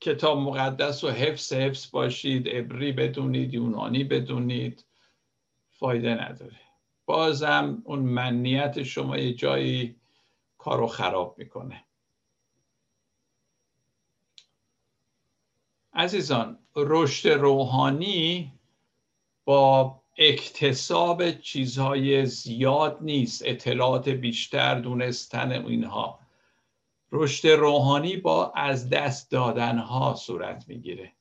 کتاب 0.00 0.38
مقدس 0.38 1.04
و 1.04 1.10
حفظ 1.10 1.52
حفظ 1.52 1.90
باشید 1.90 2.48
عبری 2.48 2.92
بدونید 2.92 3.54
یونانی 3.54 4.04
بدونید 4.04 4.84
فایده 5.70 6.14
نداره. 6.14 6.60
بازم 7.06 7.82
اون 7.84 7.98
منیت 7.98 8.82
شما 8.82 9.18
یه 9.18 9.34
جایی 9.34 9.96
کارو 10.58 10.86
خراب 10.86 11.34
می‌کنه. 11.38 11.84
عزیزان 15.92 16.58
رشد 16.76 17.28
روحانی 17.28 18.59
با 19.50 20.02
اکتساب 20.18 21.30
چیزهای 21.30 22.26
زیاد 22.26 22.98
نیست 23.00 23.42
اطلاعات 23.44 24.08
بیشتر 24.08 24.80
دونستن 24.80 25.52
اینها. 25.52 26.20
رشد 27.12 27.48
روحانی 27.48 28.16
با 28.16 28.52
از 28.56 28.90
دست 28.90 29.30
دادن 29.30 29.78
ها 29.78 30.14
صورت 30.14 30.64
می‌گیره. 30.68 31.12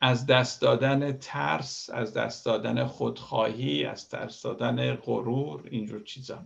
از 0.00 0.26
دست 0.26 0.62
دادن 0.62 1.12
ترس 1.12 1.90
از 1.90 2.14
دست 2.14 2.44
دادن 2.44 2.86
خودخواهی 2.86 3.84
از 3.84 4.08
دست 4.08 4.44
دادن 4.44 4.94
غرور 4.94 5.68
اینجور 5.70 6.02
چیزا. 6.02 6.44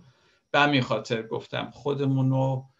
به 0.50 0.80
خاطر 0.80 1.22
گفتم 1.26 1.70
خودمون 1.70 2.30
رو 2.30 2.73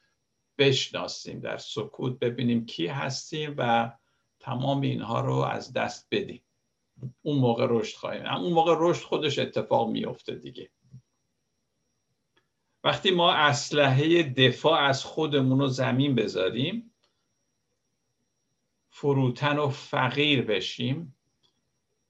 بشناسیم 0.59 1.41
در 1.41 1.57
سکوت 1.57 2.19
ببینیم 2.19 2.67
کی 2.67 2.87
هستیم 2.87 3.55
و 3.59 3.93
تمام 4.41 4.81
اینها 4.81 5.21
رو 5.21 5.35
از 5.35 5.73
دست 5.73 6.09
بدیم. 6.11 6.45
اون 7.23 7.39
موقع 7.39 7.67
رشد 7.71 7.97
خواهیم. 7.97 8.27
اون 8.27 8.53
موقع 8.53 8.75
رشد 8.79 9.03
خودش 9.03 9.39
اتفاق 9.39 9.91
میفته 9.91 10.35
دیگه. 10.35 10.71
وقتی 12.85 13.11
ما 13.11 13.33
اسلحه 13.33 14.23
دفاع 14.23 14.81
از 14.81 15.05
خودمون 15.05 15.59
رو 15.59 15.67
زمین 15.67 16.15
بذاریم 16.15 16.95
فروتن 18.91 19.59
و 19.59 19.69
فقیر 19.69 20.43
بشیم. 20.43 21.17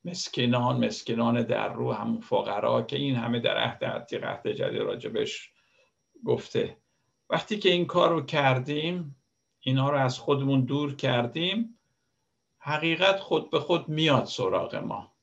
مسکنان 0.04 0.84
مسکنان 0.84 1.42
در 1.42 1.72
رو 1.72 1.92
همون 1.92 2.20
فقرا 2.20 2.82
که 2.82 2.96
این 2.96 3.16
همه 3.16 3.40
در 3.40 3.56
عهد 3.56 3.84
عتیق 3.84 4.24
عهد 4.24 4.48
جدید 4.48 4.80
راجبش 4.80 5.50
گفته. 6.24 6.83
وقتی 7.30 7.58
که 7.58 7.70
این 7.70 7.86
کار 7.86 8.10
رو 8.10 8.22
کردیم 8.22 9.16
اینا 9.60 9.90
رو 9.90 9.98
از 9.98 10.18
خودمون 10.18 10.64
دور 10.64 10.96
کردیم 10.96 11.78
حقیقت 12.58 13.20
خود 13.20 13.50
به 13.50 13.60
خود 13.60 13.88
میاد 13.88 14.24
سراغ 14.24 14.76
ما. 14.76 15.14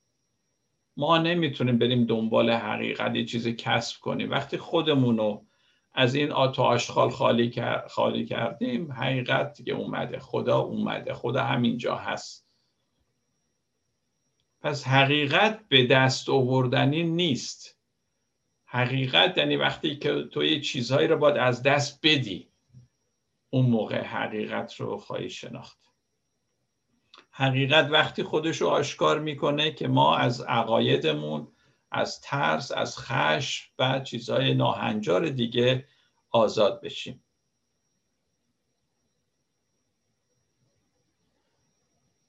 ما 0.97 1.18
نمی‌تونیم 1.18 1.78
بریم 1.78 2.06
دنبال 2.06 2.49
حقیقت 2.49 3.16
یه 3.16 3.26
چیز 3.26 3.47
کسب 3.47 3.99
کنیم. 3.99 4.32
وقتی 4.32 4.58
خودمون 4.58 5.18
رو 5.18 5.45
از 5.93 6.16
این 6.16 6.32
آتا 6.32 6.64
آشخال 6.64 7.10
خالی, 7.10 7.54
خالی 7.89 8.26
کردیم 8.26 8.91
حقیقت 8.91 9.58
دیگه 9.58 9.74
اومده. 9.74 10.20
خدا 10.20 10.60
اومده. 10.60 11.14
خدا 11.14 11.43
همینجا 11.43 11.95
هست. 11.95 12.47
پس 14.62 14.88
حقیقت 14.88 15.68
به 15.68 15.86
دست 15.86 16.30
آوردنی 16.30 17.04
نیست. 17.04 17.80
حقیقت 18.74 19.38
یعنی 19.38 19.55
وقتی 19.55 19.95
که 19.95 20.24
تو 20.24 20.43
یه 20.43 20.61
چیزهایی 20.61 21.07
رو 21.07 21.17
باید 21.17 21.38
از 21.38 21.63
دست 21.63 21.99
بدی 22.03 22.47
اون 23.49 23.65
موقع 23.65 24.01
حقیقت 24.01 24.76
رو 24.76 24.97
خواهی 24.97 25.30
شناخت. 25.30 25.78
حقیقت 27.32 27.88
وقتی 27.91 28.24
خودش 28.24 28.61
رو 28.61 28.67
آشکار 28.67 29.19
می‌کنه 29.19 29.72
که 29.72 29.88
ما 29.88 30.17
از 30.17 30.41
عقایدمون 30.41 31.47
از 31.91 32.22
ترس 32.22 32.72
از 32.72 32.97
خش 32.97 33.72
و 33.80 33.99
چیزهای 33.99 34.53
ناهنجار 34.53 35.30
دیگه 35.30 35.88
آزاد 36.30 36.82
بشیم. 36.82 37.24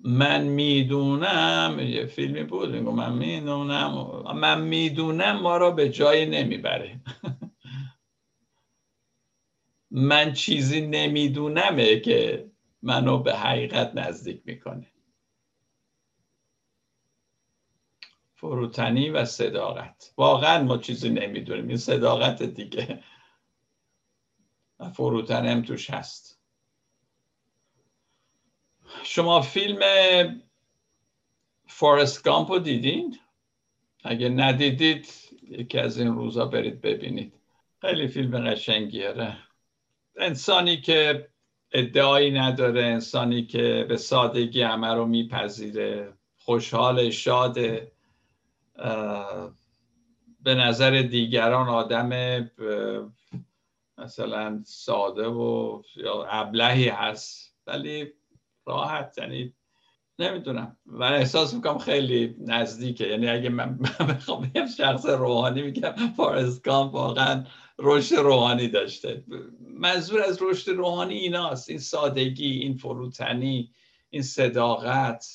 من 0.05 0.45
می‌دونم 0.45 1.79
یه 1.81 2.07
فیلمی 2.07 2.45
بود 2.45 2.71
میگو 2.71 2.93
من 2.93 3.13
می‌دونم 3.13 4.23
من 4.37 4.61
می‌دونم 4.61 5.41
ما 5.41 5.57
را 5.57 5.71
به 5.71 5.89
جایی 5.91 6.27
نمی‌بره. 6.27 7.01
من 9.91 10.33
چیزی 10.33 10.87
نمیدونمه 10.87 12.01
که 12.01 12.51
منو 12.83 13.19
به 13.19 13.37
حقیقت 13.37 13.95
نزدیک 13.95 14.43
می‌کنه. 14.45 14.87
فروتنی 18.37 19.11
و 19.11 19.25
صداقت. 19.25 20.13
واقعا 20.17 20.63
ما 20.63 20.79
چیزی 20.79 21.11
نمی‌دونیم 21.11 21.69
این 21.69 21.77
صداقت 21.77 22.43
دیگه. 22.43 23.03
و 24.81 24.91
فروتنی 24.97 25.63
توش 25.63 25.91
هست. 25.91 26.32
شما 29.03 29.41
فیلم 29.41 29.81
فارست 31.67 32.25
گامپ 32.25 32.51
رو 32.51 32.59
دیدین؟ 32.59 33.19
اگه 34.05 34.29
ندیدید 34.29 35.09
یکی 35.43 35.79
از 35.79 35.99
این 35.99 36.15
روزا 36.15 36.47
برید 36.47 36.81
ببینید. 36.81 37.35
خیلی 37.81 38.09
فیلم 38.09 38.51
قشنگیه. 38.51 39.37
انسانی 40.17 40.81
که 40.81 41.29
ادعایی 41.73 42.31
نداره 42.31 42.85
انسانی 42.85 43.47
که 43.47 43.87
به 43.89 43.97
سادگی 43.97 44.63
همه 44.63 44.89
رو 44.89 45.07
میپذیره 45.07 46.13
خوشحال 46.37 47.11
شاده 47.11 47.93
به 50.41 50.55
نظر 50.55 50.91
دیگران 51.03 51.69
آدم 51.69 52.11
مثلا 53.99 54.63
ساده 54.65 55.29
و 55.29 55.83
یا 55.97 56.25
ابلهی 56.25 56.89
هست. 56.89 57.57
ولی 57.67 58.13
راحت 58.67 59.19
یعنی 59.19 59.55
نمی‌دونم. 60.19 60.77
و 60.87 61.03
احساس 61.03 61.55
می‌کنم 61.55 61.79
خیلی 61.79 62.37
نزدیکه. 62.39 63.07
یعنی 63.07 63.29
اگه 63.29 63.49
من 63.49 63.79
بخوام 64.09 64.53
یه 64.55 64.67
شخص 64.67 65.07
روحانی 65.07 65.63
میگم 65.63 65.95
فارست 66.17 66.69
واقعا 66.69 67.45
رشد 67.79 68.15
روحانی 68.15 68.69
داشته. 68.69 69.25
منظور 69.61 70.23
از 70.23 70.43
رشد 70.43 70.71
روحانی 70.71 71.15
ایناست. 71.15 71.71
این 71.71 71.79
سادگی 71.79 72.51
این 72.51 72.77
فروتنی 72.77 73.73
این 74.11 74.23
صداقت 74.23 75.27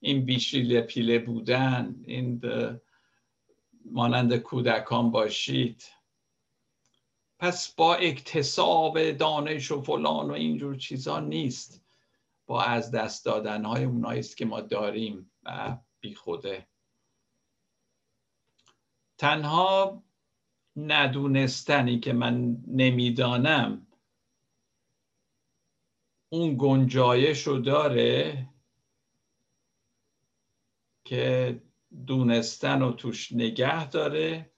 این 0.00 0.24
بیشیله 0.24 0.80
پیله 0.80 1.18
بودن 1.18 1.96
این 2.04 2.40
مانند 3.84 4.36
کودکان 4.36 5.10
باشید. 5.10 5.84
پس 7.38 7.74
با 7.74 7.94
اکتساب 7.94 9.10
دانش 9.10 9.70
و 9.70 9.82
فلان 9.82 10.30
و 10.30 10.32
اینجور 10.32 10.76
چیزا 10.76 11.20
نیست. 11.20 11.84
با 12.48 12.62
از 12.62 12.90
دست 12.90 13.24
دادن 13.24 13.64
های 13.64 13.84
اونایی 13.84 14.20
است 14.20 14.36
که 14.36 14.44
ما 14.44 14.60
داریم 14.60 15.30
و 15.42 15.78
بی 16.00 16.14
خوده 16.14 16.68
تنها 19.18 20.02
ندونستنی 20.76 22.00
که 22.00 22.12
من 22.12 22.56
نمی‌دانم 22.66 23.86
اون 26.28 26.56
گنجایش 26.58 27.46
رو 27.46 27.58
داره 27.58 28.48
که 31.04 31.62
دونستن 32.06 32.80
رو 32.80 32.92
توش 32.92 33.32
نگه 33.32 33.90
داره 33.90 34.52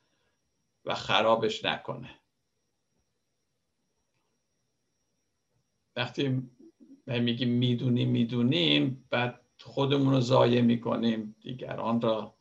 و 0.84 0.94
خرابش 0.94 1.64
نکنه. 1.64 2.20
وقتی 5.96 6.50
میگیم 7.18 7.48
می‌دونیم 7.48 8.08
می‌دونیم 8.10 9.04
بعد 9.10 9.40
خودمون 9.60 10.14
رو 10.14 10.20
ضایع 10.20 10.60
می‌کنیم. 10.60 11.36
دیگران 11.42 12.00
را. 12.00 12.34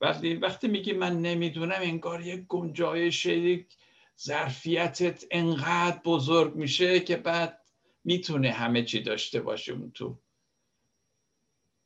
وقتی 0.00 0.34
وقتی 0.34 0.68
میگی 0.68 0.92
من 0.92 1.22
نمی‌دونم 1.22 1.78
انگار 1.80 2.26
یک 2.26 2.46
گنجایش 2.46 3.26
یک 3.26 3.66
ظرفیتت 4.20 5.24
انقدر 5.30 6.00
بزرگ 6.04 6.54
میشه 6.54 7.00
که 7.00 7.16
بعد 7.16 7.60
می‌تونه 8.04 8.50
همه 8.50 8.82
چی 8.84 9.00
داشته 9.00 9.40
باشه 9.40 9.72
اون 9.72 9.90
تو. 9.90 10.18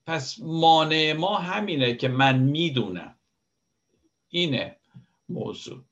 پس 0.07 0.39
مانع 0.41 1.13
ما 1.13 1.37
همینه 1.37 1.95
که 1.95 2.09
من 2.09 2.39
می‌دونم. 2.39 3.19
اینه 4.29 4.77
موضوع. 5.29 5.85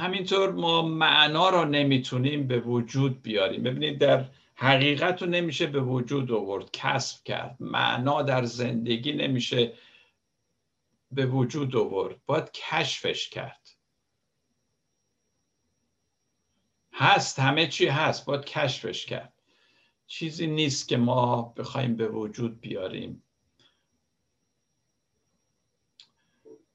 همینطور 0.00 0.52
ما 0.52 0.82
معنا 0.82 1.50
را 1.50 1.64
نمی‌تونیم 1.64 2.46
به 2.46 2.60
وجود 2.60 3.22
بیاریم. 3.22 3.62
ببینید 3.62 3.98
در 3.98 4.30
حقیقت 4.54 5.22
رو 5.22 5.28
نمیشه 5.28 5.66
به 5.66 5.80
وجود 5.80 6.32
آورد 6.32 6.70
کسب 6.72 7.24
کرد. 7.24 7.56
معنا 7.60 8.22
در 8.22 8.44
زندگی 8.44 9.12
نمیشه 9.12 9.72
به 11.12 11.26
وجود 11.26 11.76
آورد 11.76 12.20
باید 12.26 12.50
کشفش 12.52 13.28
کرد. 13.28 13.68
هست 16.92 17.38
همه 17.38 17.66
چی 17.66 17.86
هست 17.86 18.26
باید 18.26 18.44
کشفش 18.44 19.06
کرد. 19.06 19.32
چیزی 20.06 20.46
نیست 20.46 20.88
که 20.88 20.96
ما 20.96 21.42
بخوایم 21.56 21.96
به 21.96 22.08
وجود 22.08 22.60
بیاریم. 22.60 23.22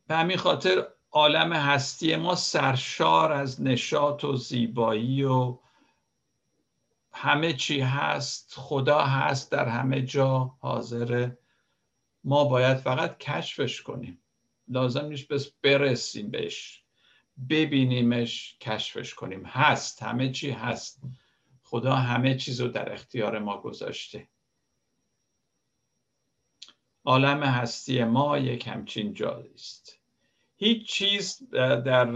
به 0.08 0.16
همین 0.16 0.38
خاطر 0.38 0.88
عالم 1.16 1.54
هستی 1.54 2.16
ما 2.16 2.36
سرشار 2.36 3.32
از 3.32 3.62
نشاط 3.62 4.24
و 4.24 4.36
زیبایی 4.36 5.24
و 5.24 5.60
همه 7.12 7.54
چی 7.54 7.80
هست 7.80 8.54
خدا 8.58 9.02
هست 9.02 9.52
در 9.52 9.68
همه 9.68 10.02
جا 10.02 10.56
حاضره 10.60 11.38
ما 12.24 12.44
باید 12.44 12.78
فقط 12.78 13.18
کشفش 13.18 13.82
کنیم. 13.82 14.22
لازم 14.68 15.06
نیست 15.06 15.28
بس 15.28 15.48
برسیم 15.62 16.32
بهش. 16.32 16.84
ببینیمش 17.50 18.58
کشفش 18.62 19.14
کنیم. 19.14 19.46
هست 19.46 20.04
همه 20.04 20.32
چی 20.32 20.52
هست. 20.52 21.02
خدا 21.64 21.96
همه 21.96 22.36
چیز 22.36 22.62
رو 22.62 22.68
در 22.68 22.94
اختیار 22.94 23.40
ما 23.40 23.62
گذاشته. 23.62 24.28
عالم 27.06 27.44
هستی 27.44 28.04
ما 28.04 28.38
یک 28.38 28.68
همچین 28.68 29.14
جایی 29.14 29.54
است. 29.54 30.05
هیچ 30.58 30.88
چیز 30.88 31.50
در 31.50 32.08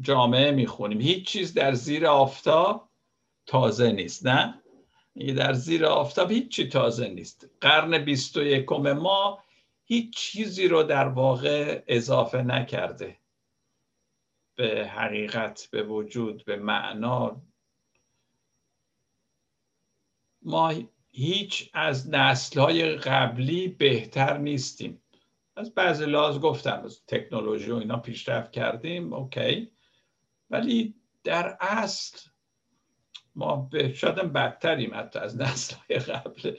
جامعه 0.00 0.50
می‌خونیم. 0.50 1.00
هیچ 1.00 1.26
چیز 1.26 1.54
در 1.54 1.74
زیر 1.74 2.06
آفتاب 2.06 2.88
تازه 3.46 3.92
نیست 3.92 4.26
نه؟ 4.26 4.60
در 5.36 5.52
زیر 5.52 5.86
آفتاب 5.86 6.30
هیچی 6.30 6.68
تازه 6.68 7.08
نیست. 7.08 7.50
قرن 7.60 8.04
بیست 8.04 8.36
و 8.36 8.42
یکم 8.42 8.92
ما 8.92 9.44
هیچ 9.84 10.16
چیزی 10.16 10.68
رو 10.68 10.82
در 10.82 11.08
واقع 11.08 11.84
اضافه 11.86 12.42
نکرده. 12.42 13.18
به 14.54 14.88
حقیقت 14.88 15.68
به 15.70 15.82
وجود 15.82 16.44
به 16.44 16.56
معنا. 16.56 17.42
ما 20.42 20.72
هیچ 21.10 21.70
از 21.72 22.10
نسلهای 22.10 22.96
قبلی 22.96 23.68
بهتر 23.68 24.38
نیستیم. 24.38 25.03
از 25.56 25.74
بعضی 25.74 26.06
لحاظ 26.06 26.38
گفتم 26.38 26.82
از 26.84 27.06
تکنولوژی 27.06 27.70
و 27.70 27.76
اینا 27.76 27.96
پیشرفت 27.96 28.52
کردیم 28.52 29.12
اوکی. 29.12 29.72
ولی 30.50 30.94
در 31.24 31.56
اصل 31.60 32.18
ما 33.34 33.56
به 33.56 33.92
شاید 33.92 34.14
بدتریم 34.14 34.94
حتی 34.94 35.18
از 35.18 35.36
نسلهای 35.36 35.98
قبل. 35.98 36.56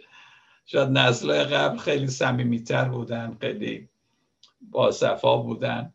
شاید 0.65 0.89
نسلهای 0.89 1.43
قبل 1.43 1.77
خیلی 1.77 2.07
صمیمیتر 2.07 2.89
بودن 2.89 3.37
خیلی 3.41 3.89
باصفا 4.61 5.37
بودن. 5.37 5.93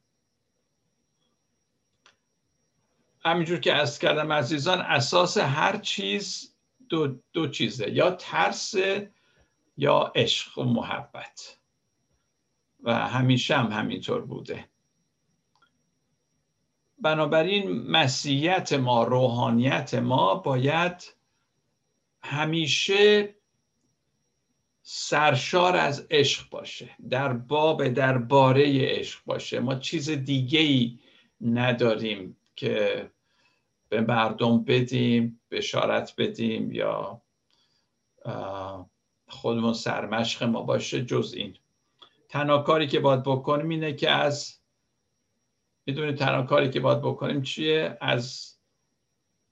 همینجور 3.25 3.61
که 3.61 3.75
از 3.75 3.99
کردم 3.99 4.33
عزیزان 4.33 4.81
اساس 4.81 5.39
هر 5.39 5.77
چیز 5.77 6.55
دو, 6.89 7.21
دو 7.33 7.49
چیزه 7.49 7.91
یا 7.91 8.11
ترس 8.11 8.75
یا 9.77 10.13
عشق 10.15 10.59
و 10.59 10.65
محبت. 10.65 11.60
و 12.83 13.09
همیشه 13.09 13.57
هم 13.57 13.73
همینطور 13.73 14.21
بوده. 14.21 14.65
بنابراین 16.99 17.91
مسیحیت 17.91 18.73
ما 18.73 19.05
روحانیت 19.05 19.95
ما 19.95 20.35
باید 20.35 21.15
همیشه 22.23 23.35
سرشار 24.83 25.77
از 25.77 26.07
عشق 26.11 26.51
باشه 26.51 26.91
در 27.11 27.33
باب 27.33 27.89
در 27.89 28.19
باره 28.19 28.65
عشق 28.99 29.21
باشه. 29.25 29.61
ما 29.61 29.75
چیز 29.75 30.11
دیگه 30.11 30.61
ای 30.61 30.99
نداریم 31.41 32.37
که 32.57 33.11
به 33.89 34.01
مردم 34.01 34.65
بدیم 34.65 35.41
بشارت 35.51 36.15
بدیم 36.19 36.73
یا 36.73 37.23
خودمون 39.29 39.73
سرمشق 39.73 40.43
ما 40.43 40.63
باشه 40.63 41.05
جز 41.05 41.35
این. 41.37 41.57
تنها 42.31 42.59
کاری 42.59 42.87
که 42.87 43.01
باید 43.01 43.23
بکنیم 43.23 43.69
اینه 43.69 43.93
که 43.93 44.11
از 44.11 44.55
می‌دونید 45.87 46.17
تنها 46.17 46.43
کاری 46.43 46.71
که 46.71 46.81
باید 46.81 47.01
بکنیم 47.01 47.43
چیه؟ 47.43 47.99
از 48.01 48.57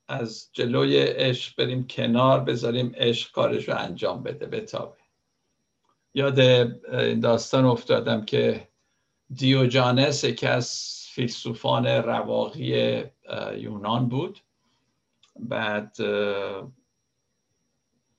از 0.08 0.50
جلوی 0.52 0.98
عشق 0.98 1.56
بریم 1.56 1.86
کنار 1.86 2.40
بذاریم 2.40 2.92
عشق 2.96 3.32
کارش 3.32 3.68
رو 3.68 3.78
انجام 3.78 4.22
بده 4.22 4.46
بتابه. 4.46 4.98
یاد 6.14 6.40
این 6.40 7.20
داستان 7.20 7.64
افتادم 7.64 8.24
که 8.24 8.68
دیوجانس 9.34 10.24
که 10.24 10.48
از 10.48 10.98
فیلسوفان 11.10 11.86
رواقی 11.86 13.04
یونان 13.56 14.08
بود. 14.08 14.38
بعد 15.40 15.96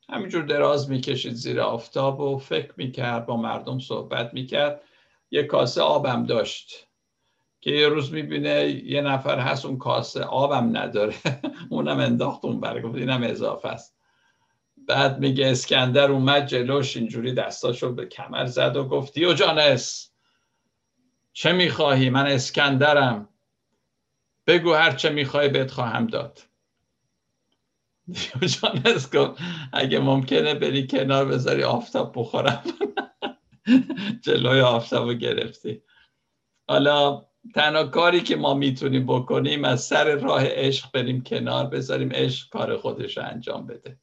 همینجور 0.10 0.43
دراز 0.43 0.89
می‌کشید 0.89 1.34
زیر 1.34 1.62
آفتاب 1.62 2.20
و 2.20 2.38
فکر 2.38 2.74
می‌کرد 2.78 3.26
با 3.26 3.38
مردم 3.38 3.80
صحبت 3.80 4.34
می‌کرد. 4.34 4.82
یه 5.32 5.43
کاسه 5.43 5.82
آبم 5.82 6.26
داشت 6.26 6.88
که 7.62 7.72
یه 7.72 7.88
روز 7.88 8.14
می‌بینه 8.14 8.70
یه 8.86 9.01
نفر 9.01 9.39
هست 9.39 9.66
اون 9.66 9.78
کاسه 9.78 10.24
آبم 10.24 10.78
نداره. 10.78 11.16
اونم 11.70 11.99
انداخت 11.99 12.45
اون 12.45 12.60
برای 12.60 12.82
گفت 12.82 12.95
اینم 12.95 13.24
اضافه 13.24 13.68
است. 13.68 13.95
بعد 14.88 15.20
میگه 15.20 15.47
اسکندر 15.47 16.12
اومد 16.12 16.45
جلوش 16.45 16.97
اینجوری 16.97 17.34
دستاشو 17.34 17.93
به 17.93 18.05
کمر 18.05 18.45
زد 18.45 18.76
و 18.76 18.84
گفت 18.88 19.14
دیو 19.14 19.34
جانس 19.34 20.12
چه 21.34 21.51
می‌خواهی؟ 21.51 22.10
من 22.10 22.28
اسکندرم. 22.28 23.30
بگو 24.47 24.74
هر 24.74 24.91
چه 24.91 25.10
می‌خوای 25.10 25.49
بهت 25.49 25.72
خواهم 25.72 26.07
داد. 26.07 26.39
جانس 28.62 29.16
گفت 29.16 29.41
اگه 29.74 29.99
ممکنه 29.99 30.53
بری 30.53 30.88
کنار 30.88 31.26
بذاری 31.26 31.64
آفتاب 31.64 32.14
بخورم. 32.16 32.64
جلوی 34.24 34.62
آفتاب 34.62 35.07
رو 35.07 35.14
گرفتی. 35.14 35.82
حالا 36.70 37.26
تنها 37.55 37.84
کاری 37.84 38.22
که 38.22 38.36
ما 38.36 38.53
می‌تونیم 38.53 39.05
بکنیم 39.05 39.66
از 39.66 39.84
سر 39.84 40.16
راه 40.16 40.43
عشق 40.45 40.91
بریم 40.91 41.24
کنار 41.24 41.66
بذاریم 41.66 42.12
عشق 42.12 42.49
کار 42.49 42.78
خودش 42.78 43.18
رو 43.18 43.24
انجام 43.26 43.68
بده. 43.68 43.99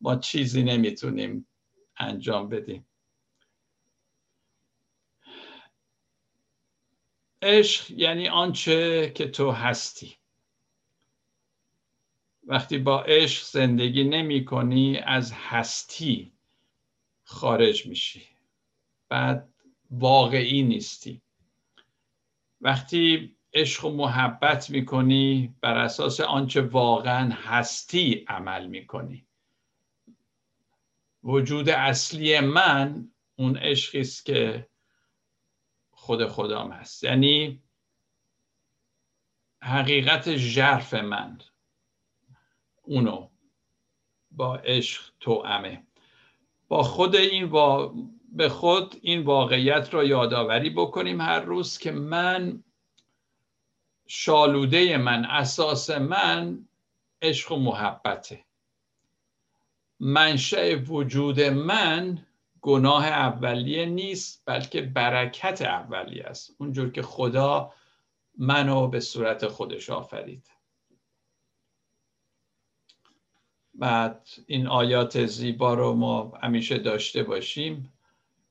ما 0.00 0.16
چیزی 0.16 0.62
نمی‌تونیم 0.62 1.46
انجام 1.96 2.48
بدیم. 2.48 2.86
عشق 7.42 7.90
یعنی 7.90 8.28
آنچه 8.28 9.12
که 9.14 9.28
تو 9.28 9.50
هستی. 9.50 10.16
وقتی 12.46 12.78
با 12.78 13.02
عشق 13.02 13.44
زندگی 13.44 14.04
نمی 14.04 14.44
کنی 14.44 14.98
از 14.98 15.32
هستی 15.32 16.32
خارج 17.24 17.86
میشی. 17.86 18.22
بعد 19.08 19.54
واقعی 19.90 20.62
نیستی. 20.62 21.22
وقتی 22.60 23.36
عشق 23.52 23.84
و 23.84 23.90
محبت 23.90 24.70
می‌کنی 24.70 25.54
بر 25.60 25.78
اساس 25.78 26.20
آنچه 26.20 26.60
واقعا 26.60 27.32
هستی 27.32 28.24
عمل 28.28 28.66
می‌کنی 28.66 29.26
وجود 31.22 31.68
اصلی 31.68 32.40
من 32.40 33.10
اون 33.36 33.56
عشقی 33.56 34.00
است 34.00 34.26
که 34.26 34.68
خود 35.90 36.26
خدام 36.26 36.72
هست. 36.72 37.04
یعنی 37.04 37.62
حقیقت 39.62 40.36
ژرف 40.36 40.94
من. 40.94 41.38
اونو. 42.84 43.28
با 44.30 44.56
عشق 44.56 45.02
توامه 45.20 45.82
با 46.68 46.82
خود 46.82 47.16
این 47.16 47.48
با 47.48 47.94
به 48.32 48.48
خود 48.48 48.96
این 49.02 49.22
واقعیت 49.22 49.94
را 49.94 50.04
یادآوری 50.04 50.70
بکنیم 50.70 51.20
هر 51.20 51.40
روز 51.40 51.78
که 51.78 51.90
من 51.90 52.64
شالوده 54.06 54.96
من 54.96 55.24
اساس 55.24 55.90
من 55.90 56.68
عشق 57.22 57.52
و 57.52 57.56
محبته. 57.56 58.44
منشأ 60.00 60.74
وجود 60.74 61.40
من 61.40 62.26
گناه 62.60 63.06
اولیه 63.06 63.86
نیست 63.86 64.42
بلکه 64.46 64.82
برکت 64.82 65.62
اولیه 65.62 66.24
است. 66.24 66.56
اونجور 66.58 66.90
که 66.90 67.02
خدا 67.02 67.72
منو 68.38 68.88
به 68.88 69.00
صورت 69.00 69.46
خودش 69.46 69.90
آفرید. 69.90 70.53
بعد 73.74 74.28
این 74.46 74.66
آیات 74.66 75.26
زیبا 75.26 75.74
رو 75.74 75.94
ما 75.94 76.32
همیشه 76.42 76.78
داشته 76.78 77.22
باشیم. 77.22 77.92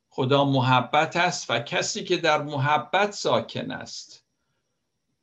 خدا 0.09 0.45
محبت 0.45 1.15
است 1.15 1.49
و 1.49 1.59
کسی 1.59 2.03
که 2.03 2.17
در 2.17 2.41
محبت 2.41 3.11
ساکن 3.11 3.71
است 3.71 4.25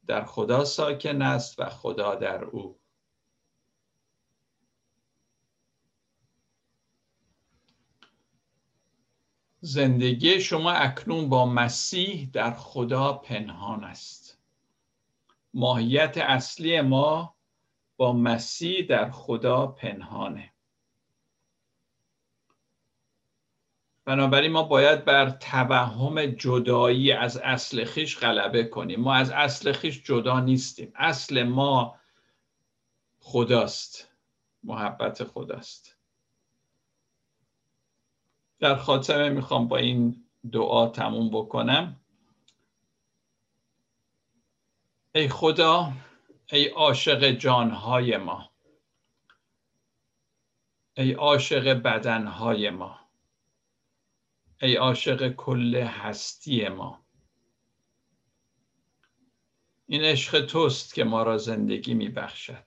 در 0.06 0.24
خدا 0.24 0.64
ساکن 0.64 1.22
است 1.22 1.58
و 1.58 1.64
خدا 1.64 2.14
در 2.14 2.44
او. 2.44 2.78
زندگی 9.60 10.40
شما 10.40 10.70
اکنون 10.70 11.28
با 11.28 11.46
مسیح 11.46 12.30
در 12.32 12.54
خدا 12.54 13.12
پنهان 13.12 13.84
است. 13.84 14.38
ماهیت 15.54 16.18
اصلی 16.18 16.80
ما 16.80 17.36
با 18.00 18.12
مسیح 18.12 18.86
در 18.86 19.10
خدا 19.10 19.66
پنهانه. 19.66 20.52
بنابراین 24.04 24.52
ما 24.52 24.62
باید 24.62 25.04
بر 25.04 25.30
توهم 25.30 26.26
جدایی 26.26 27.12
از 27.12 27.36
اصل 27.36 27.84
خیش 27.84 28.18
غلبه 28.18 28.64
کنیم. 28.64 29.00
ما 29.00 29.14
از 29.14 29.30
اصل 29.30 29.72
خیش 29.72 30.02
جدا 30.02 30.40
نیستیم. 30.40 30.92
اصل 30.94 31.42
ما 31.42 32.00
خداست. 33.18 34.10
محبت 34.62 35.24
خداست. 35.24 35.96
در 38.58 38.76
خاتمه 38.76 39.28
می‌خوام 39.28 39.68
با 39.68 39.76
این 39.76 40.24
دعا 40.52 40.88
تموم 40.88 41.30
بکنم. 41.30 42.00
ای 45.14 45.28
خدا 45.28 45.92
ای 46.52 46.68
عاشق 46.68 47.30
جانهای 47.30 48.16
ما. 48.16 48.50
ای 50.96 51.12
عاشق 51.12 51.72
بدنهای 51.72 52.70
ما. 52.70 53.00
ای 54.62 54.76
عاشق 54.76 55.28
کل 55.28 55.74
هستی 55.76 56.68
ما. 56.68 57.06
این 59.86 60.02
عشق 60.02 60.46
توست 60.46 60.94
که 60.94 61.04
ما 61.04 61.22
را 61.22 61.38
زندگی 61.38 61.94
می 61.94 62.08
بخشد 62.08 62.66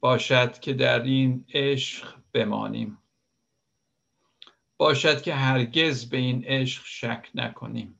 باشد 0.00 0.58
که 0.58 0.72
در 0.72 1.02
این 1.02 1.44
عشق 1.54 2.16
بمانیم. 2.32 2.98
باشد 4.76 5.22
که 5.22 5.34
هرگز 5.34 6.10
به 6.10 6.16
این 6.16 6.44
عشق 6.44 6.84
شک 6.84 7.30
نکنیم. 7.34 7.99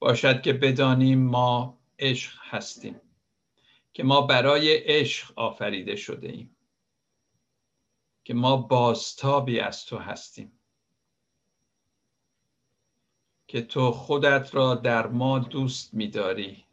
باشد 0.00 0.42
که 0.42 0.52
بدانیم 0.52 1.26
ما 1.26 1.78
عشق 1.98 2.38
هستیم 2.42 3.00
که 3.92 4.02
ما 4.02 4.20
برای 4.20 4.76
عشق 4.76 5.38
آفریده 5.38 5.96
شده 5.96 6.28
ایم 6.28 6.56
که 8.24 8.34
ما 8.34 8.56
بازتابی 8.56 9.60
از 9.60 9.84
تو 9.86 9.98
هستیم 9.98 10.52
که 13.46 13.62
تو 13.62 13.90
خودت 13.90 14.54
را 14.54 14.74
در 14.74 15.06
ما 15.06 15.38
دوست 15.38 15.94
می‌داری 15.94 16.64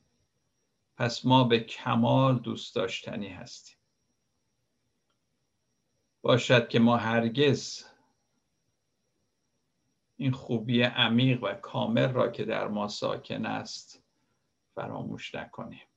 پس 0.96 1.26
ما 1.26 1.44
به 1.44 1.60
کمال 1.60 2.40
دوست 2.40 2.76
داشتنی 2.76 3.28
هستیم. 3.28 3.78
باشد 6.22 6.70
که 6.70 6.80
ما 6.80 6.98
هرگز 6.98 7.84
این 10.18 10.32
خوبی 10.32 10.82
عمیق 10.82 11.44
و 11.44 11.54
کامل 11.54 12.12
را 12.12 12.32
که 12.32 12.46
در 12.46 12.68
ما 12.68 12.88
ساکن 12.88 13.46
است 13.46 14.04
فراموش 14.76 15.36
نکنیم. 15.36 15.88